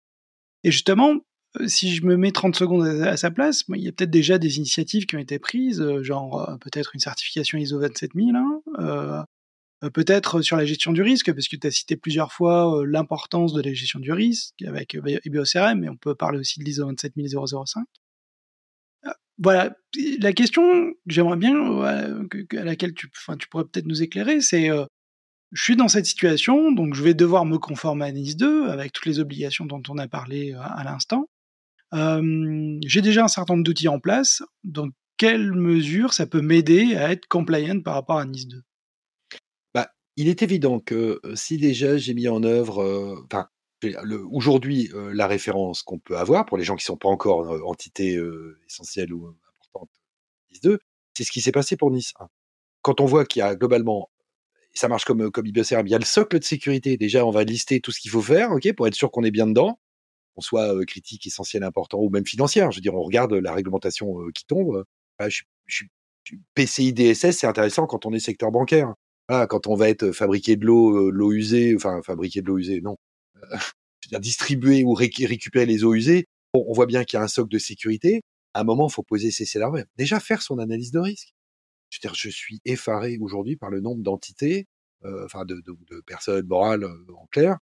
[0.65, 1.15] Et justement,
[1.61, 4.39] euh, si je me mets 30 secondes à, sa place, il y a peut-être déjà
[4.39, 8.61] des initiatives qui ont été prises, euh, genre euh, peut-être une certification ISO 27000, hein,
[8.79, 9.23] euh,
[9.85, 12.85] euh, peut-être sur la gestion du risque, parce que tu as cité plusieurs fois euh,
[12.85, 16.65] l'importance de la gestion du risque avec euh, IBOCRM, mais on peut parler aussi de
[16.65, 17.85] l'ISO 27005.
[19.07, 19.77] Euh, Voilà,
[20.21, 20.63] la question
[20.93, 24.87] que j'aimerais bien, euh, à laquelle tu, enfin, tu pourrais peut-être nous éclairer, c'est euh,
[25.53, 28.93] je suis dans cette situation, donc je vais devoir me conformer à NIS 2 avec
[28.93, 31.29] toutes les obligations dont on a parlé euh, à l'instant.
[31.95, 34.43] Euh, j'ai déjà un certain nombre d'outils en place.
[34.65, 34.89] Dans
[35.19, 38.63] quelle mesure ça peut m'aider à être compliant par rapport à NIS 2 bah,
[40.17, 43.49] Il est évident que si déjà j'ai mis en œuvre, enfin,
[44.31, 48.19] aujourd'hui, la référence qu'on peut avoir pour les gens qui ne sont pas encore entité
[48.67, 49.91] essentielle ou importante
[50.51, 50.79] NIS 2,
[51.15, 52.29] c'est ce qui s'est passé pour NIS 1.
[52.83, 54.11] Quand on voit qu'il y a globalement
[54.75, 55.47] ça marche comme comme.
[55.47, 56.97] Il y a le socle de sécurité.
[56.99, 59.31] Déjà, on va lister tout ce qu'il faut faire, ok, pour être sûr qu'on est
[59.31, 59.79] bien dedans
[60.37, 62.71] qu'on soit critique, essentiel, important ou même financière.
[62.71, 64.85] Je veux dire, on regarde la réglementation qui tombe.
[65.19, 65.85] je, je,
[66.55, 68.95] PCI DSS, c'est intéressant quand on est secteur bancaire.
[69.29, 72.81] Voilà, quand on va être fabriqué de l'eau, l'eau usée, enfin fabriquer de l'eau usée,
[72.81, 72.97] non,
[74.07, 76.27] veux dire distribuer ou récupérer les eaux usées.
[76.55, 78.23] on voit bien qu'il y a un socle de sécurité.
[78.55, 79.85] À un moment, il faut poser ses scénarios.
[79.97, 81.35] Déjà faire son analyse de risque.
[81.91, 84.67] Je veux dire, je suis effaré aujourd'hui par le nombre d'entités,
[85.05, 87.59] enfin de, de, de, personnes morales en clair,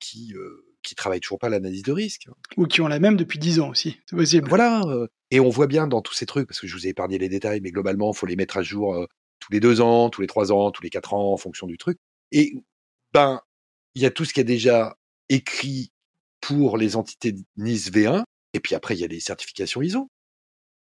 [0.00, 0.34] qui
[0.82, 2.28] qui travaillent toujours pas l'analyse de risque.
[2.56, 4.48] Ou qui ont la même depuis 10 ans aussi, c'est possible.
[4.48, 4.82] Voilà,
[5.30, 7.28] et on voit bien dans tous ces trucs, parce que je vous ai épargné les
[7.28, 9.06] détails, mais globalement, il faut les mettre à jour
[9.40, 11.78] tous les deux ans, tous les trois ans, tous les quatre ans, en fonction du
[11.78, 11.98] truc.
[12.32, 12.54] Et
[13.12, 13.40] ben,
[13.94, 14.96] il y a tout ce qui est déjà
[15.28, 15.92] écrit
[16.40, 18.24] pour les entités NIS V1,
[18.54, 20.10] et puis après, il y a les certifications ISO.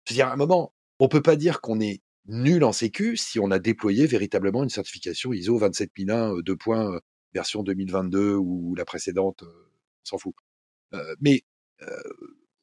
[0.05, 3.51] C'est-à-dire, à un moment, on peut pas dire qu'on est nul en sécu si on
[3.51, 6.99] a déployé véritablement une certification ISO 27001 2 points
[7.33, 9.43] version 2022 ou la précédente
[10.03, 10.33] s'en fout.
[10.93, 11.43] Euh, mais
[11.81, 11.87] euh,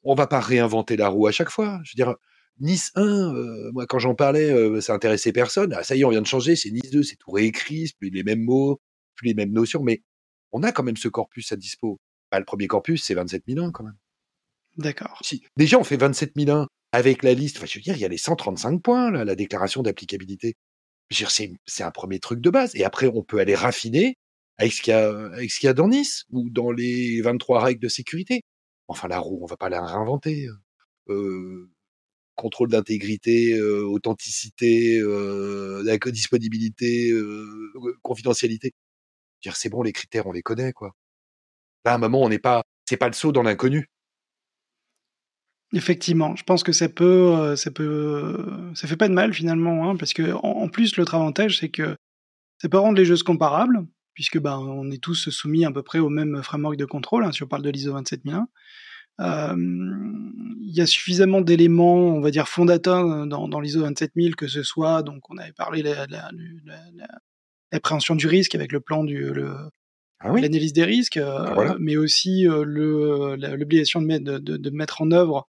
[0.03, 1.79] on va pas réinventer la roue à chaque fois.
[1.83, 2.15] Je veux dire,
[2.59, 5.73] Nice 1, euh, moi quand j'en parlais, ça intéressait personne.
[5.73, 8.09] Ah, ça y est, on vient de changer, c'est Nice 2, c'est tout réécrit, plus
[8.09, 8.79] les mêmes mots,
[9.15, 10.01] plus les mêmes notions, mais
[10.51, 11.99] on a quand même ce corpus à dispo.
[12.31, 13.97] Bah, le premier corpus, c'est 27 001 quand même.
[14.77, 15.19] D'accord.
[15.21, 17.57] Si, déjà, on fait 27 001 avec la liste.
[17.57, 20.55] Enfin, je veux dire, il y a les 135 points, là, la déclaration d'applicabilité.
[21.11, 22.75] C'est un premier truc de base.
[22.75, 24.15] Et après, on peut aller raffiner
[24.57, 27.21] avec ce qu'il y a, avec ce qu'il y a dans Nice ou dans les
[27.21, 28.41] 23 règles de sécurité.
[28.87, 30.47] Enfin, la roue, on va pas la réinventer.
[31.09, 31.69] Euh,
[32.35, 38.73] contrôle d'intégrité, euh, authenticité, euh, disponibilité, euh, confidentialité.
[39.53, 40.95] C'est bon, les critères, on les connaît, quoi.
[41.85, 43.89] Là, à un moment, on n'est pas, c'est pas le saut dans l'inconnu.
[45.73, 49.95] Effectivement, je pense que ça peut, ça peut, ça fait pas de mal finalement, hein,
[49.97, 51.95] parce que en, plus l'autre avantage, c'est que
[52.59, 55.99] ça peut rendre les jeux comparables puisque ben, on est tous soumis à peu près
[55.99, 58.47] au même framework de contrôle, hein, si on parle de l'ISO 27001.
[59.21, 59.55] Euh,
[60.61, 64.63] il y a suffisamment d'éléments, on va dire, fondateurs dans, dans l'ISO 27000, que ce
[64.63, 65.93] soit, donc on avait parlé de
[67.71, 69.31] l'appréhension du risque avec le plan du...
[70.19, 75.11] Ah l'analyse des risques, euh, ah, mais aussi euh, l'obligation de, de, de, mettre en
[75.11, 75.49] œuvre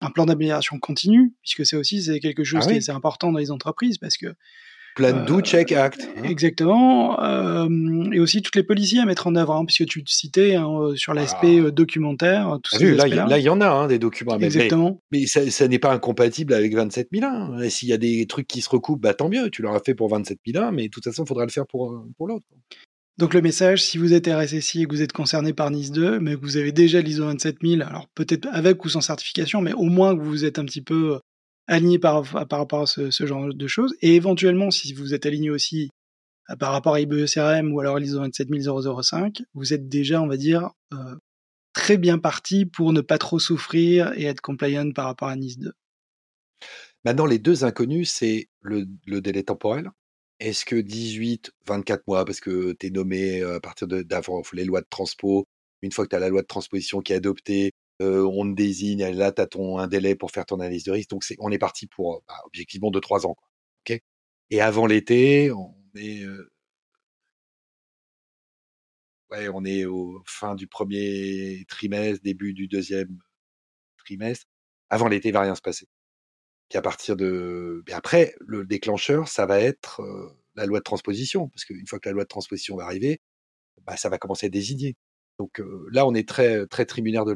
[0.00, 3.38] un plan d'amélioration continue, puisque c'est aussi c'est quelque chose ah qui est important dans
[3.38, 4.34] les entreprises, parce que
[4.94, 6.08] Plan do, check, act.
[6.16, 6.22] Hein.
[6.22, 7.20] Exactement.
[7.20, 7.68] Euh,
[8.12, 10.94] et aussi toutes les policiers à mettre en œuvre, hein, puisque tu citais hein, euh,
[10.94, 11.64] sur l'aspect ah.
[11.64, 12.58] euh, documentaire.
[12.62, 14.38] Tout vu, là, il y en a des documents.
[14.38, 15.00] Exactement.
[15.10, 17.60] Mais, mais ça, ça n'est pas incompatible avec 27 001.
[17.62, 19.50] Et s'il y a des trucs qui se recoupent, bah, tant mieux.
[19.50, 22.04] Tu l'auras fait pour 27 001, mais de toute façon, il faudra le faire pour,
[22.16, 22.46] pour l'autre.
[23.16, 26.18] Donc le message, si vous êtes RSSI et que vous êtes concerné par NIS 2,
[26.18, 29.84] mais que vous avez déjà l'ISO 27000, alors peut-être avec ou sans certification, mais au
[29.84, 31.20] moins que vous êtes un petit peu
[31.66, 33.94] aligné par, par rapport à ce, genre de choses.
[34.02, 35.90] Et éventuellement, si vous êtes aligné aussi
[36.50, 40.70] euh, par rapport à IBECRM ou alors l'ISO 27005, vous êtes déjà, on va dire,
[40.92, 41.16] euh,
[41.72, 45.56] très bien parti pour ne pas trop souffrir et être compliant par rapport à NIS
[45.58, 45.72] 2.
[47.04, 48.86] Maintenant, les deux inconnus, c'est le,
[49.20, 49.90] délai temporel.
[50.40, 54.64] Est-ce que 18, 24 mois, parce que tu es nommé euh, à partir d'avant les
[54.64, 55.46] lois de transpo,
[55.82, 59.32] une fois que tu as la loi de transposition qui est adoptée, on désigne, là,
[59.32, 61.10] tu as ton, un délai pour faire ton analyse de risque.
[61.10, 63.36] Donc, on est parti pour, bah, objectivement, de trois ans.
[64.50, 66.24] Et avant l'été, on est,
[69.30, 73.18] ouais, on est au fin du premier trimestre, début du deuxième
[73.98, 74.46] trimestre.
[74.90, 75.86] Avant l'été, il va rien se passer.
[76.68, 80.02] Puis à partir de, après, le déclencheur, ça va être
[80.54, 83.20] la loi de transposition, parce qu'une fois que la loi de transposition va arriver,
[83.82, 84.96] bah, ça va commencer à désigner.
[85.38, 87.32] Donc là, on est très, très tributaire de,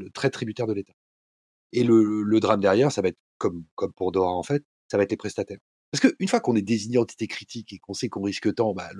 [0.75, 0.93] l'État.
[1.73, 3.65] Et le, drame derrière, ça va être comme,
[3.97, 5.59] pour Dora en fait, ça va être les prestataires.
[5.91, 8.91] Parce qu'une fois qu'on est désigné entité critique et qu'on sait qu'on risque tant, bah,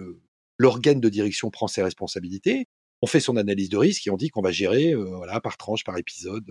[0.59, 2.67] l'organe de direction prend ses responsabilités,
[3.03, 5.85] on fait son analyse de risque et on dit qu'on va gérer voilà, par tranche,
[5.85, 6.51] par épisode,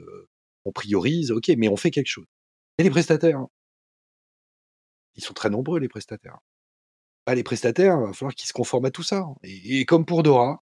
[0.66, 2.28] on priorise, ok, mais on fait quelque chose.
[2.78, 3.50] Et les prestataires, hein.
[5.16, 6.38] ils sont très nombreux les prestataires.
[7.26, 9.26] Bah, les prestataires, il va falloir qu'ils se conforment à tout ça.
[9.44, 10.62] et comme pour Dora,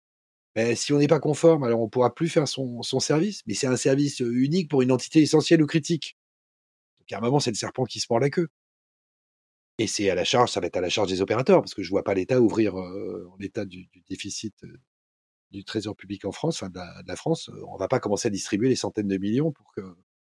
[0.56, 3.42] ben, si on n'est pas conforme, alors on pourra plus faire son, service.
[3.46, 6.18] Mais c'est un service unique pour une entité essentielle ou critique.
[7.00, 8.48] Donc à un moment, c'est le serpent qui se mord la queue.
[9.78, 11.84] Et c'est à la charge, ça va être à la charge des opérateurs, parce que
[11.84, 14.56] je vois pas l'État ouvrir en état du, déficit
[15.52, 17.52] du trésor public en France, enfin de la, France.
[17.68, 19.82] On va pas commencer à distribuer les centaines de millions pour que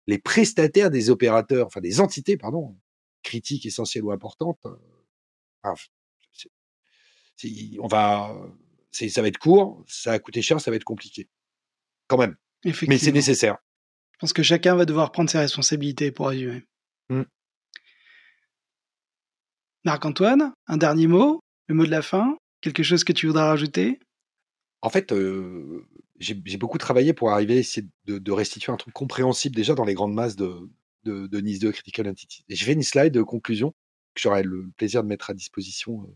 [0.06, 2.78] les prestataires des opérateurs, enfin des entités, pardon,
[3.24, 4.60] critiques, essentielles ou importantes.
[4.66, 5.74] Euh,
[7.80, 8.36] on va,
[8.92, 11.30] ça va être court, ça va coûter cher, ça va être compliqué,
[12.08, 12.36] quand même.
[12.66, 13.58] Mais c'est nécessaire.
[14.14, 16.64] Je pense que chacun va devoir prendre ses responsabilités pour résumer.
[17.10, 17.22] Mmh.
[19.86, 24.00] Marc-Antoine, un dernier mot, le mot de la fin, quelque chose que tu voudrais rajouter?
[24.82, 25.86] En fait, euh,
[26.20, 29.94] j'ai beaucoup travaillé pour arriver à essayer de, restituer un truc compréhensible déjà dans les
[29.94, 30.70] grandes masses de,
[31.04, 32.44] de, Nice 2 Critical Entity.
[32.50, 33.72] Et j'ai fait une slide de conclusion
[34.14, 36.14] que j'aurai le plaisir de mettre à disposition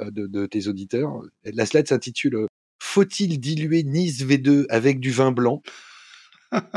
[0.00, 1.20] euh, euh, de, tes auditeurs.
[1.44, 2.46] La slide s'intitule
[2.80, 5.62] Faut-il diluer Nice V2 avec du vin blanc?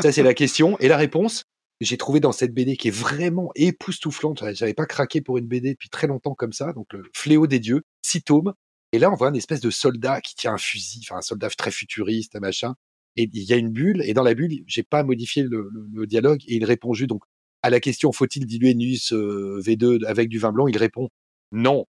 [0.01, 0.77] Ça, c'est la question.
[0.79, 1.43] Et la réponse,
[1.79, 4.43] j'ai trouvé dans cette BD qui est vraiment époustouflante.
[4.53, 6.73] J'avais pas craqué pour une BD depuis très longtemps comme ça.
[6.73, 8.53] Donc, le Fléau des dieux, six tomes.
[8.91, 11.49] Et là, on voit une espèce de soldat qui tient un fusil, enfin un soldat
[11.49, 12.75] très futuriste, un machin.
[13.15, 16.41] Et il y a une bulle, et dans la bulle, j'ai pas modifié le, dialogue,
[16.47, 17.23] et il répond juste donc
[17.61, 20.67] à la question faut-il diluer Nus euh, V2 avec du vin blanc?
[20.67, 21.09] Il répond
[21.51, 21.85] non.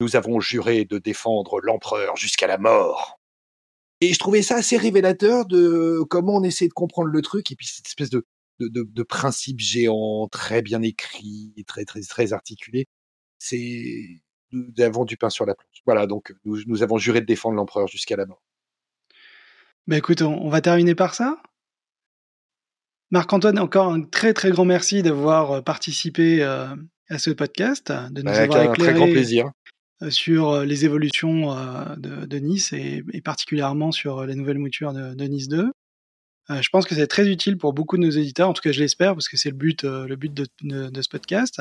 [0.00, 3.20] Nous avons juré de défendre l'empereur jusqu'à la mort.
[4.00, 7.56] Et je trouvais ça assez révélateur de comment on essaie de comprendre le truc, et
[7.56, 8.24] puis cette espèce de,
[8.58, 12.86] de, de, de principe géant, très bien écrit, très très très articulé.
[13.38, 14.22] C'est
[14.52, 15.82] nous avons du pain sur la planche.
[15.86, 18.42] Voilà, donc nous, avons juré de défendre l'empereur jusqu'à la mort.
[19.86, 21.40] Bah écoute, on, va terminer par ça.
[23.10, 26.68] Marc-Antoine, encore un très très grand merci d'avoir euh, participé euh,
[27.08, 29.50] à ce podcast, de nous Avec avoir un très grand plaisir.
[30.02, 31.54] Euh, sur les évolutions
[31.96, 35.70] de, Nice et, particulièrement sur la nouvelle mouture de, Nice 2.
[36.48, 38.80] je pense que c'est très utile pour beaucoup de nos éditeurs, en tout cas je
[38.80, 41.60] l'espère, parce que c'est le but, le but de, ce podcast.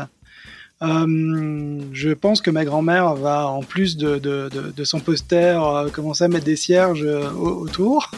[0.81, 6.27] Euh, je pense que ma grand-mère va, en plus de, son poster, euh, commencer à
[6.27, 8.11] mettre des cierges euh, autour,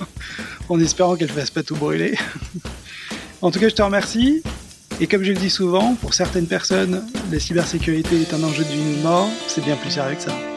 [0.68, 2.16] en espérant qu'elle fasse pas tout brûler.
[3.42, 4.42] en tout cas, je te remercie.
[4.98, 8.68] Et comme je le dis souvent, pour certaines personnes, la cybersécurité est un enjeu de
[8.68, 9.28] vie ou de mort.
[9.46, 10.55] C'est bien plus sérieux que ça.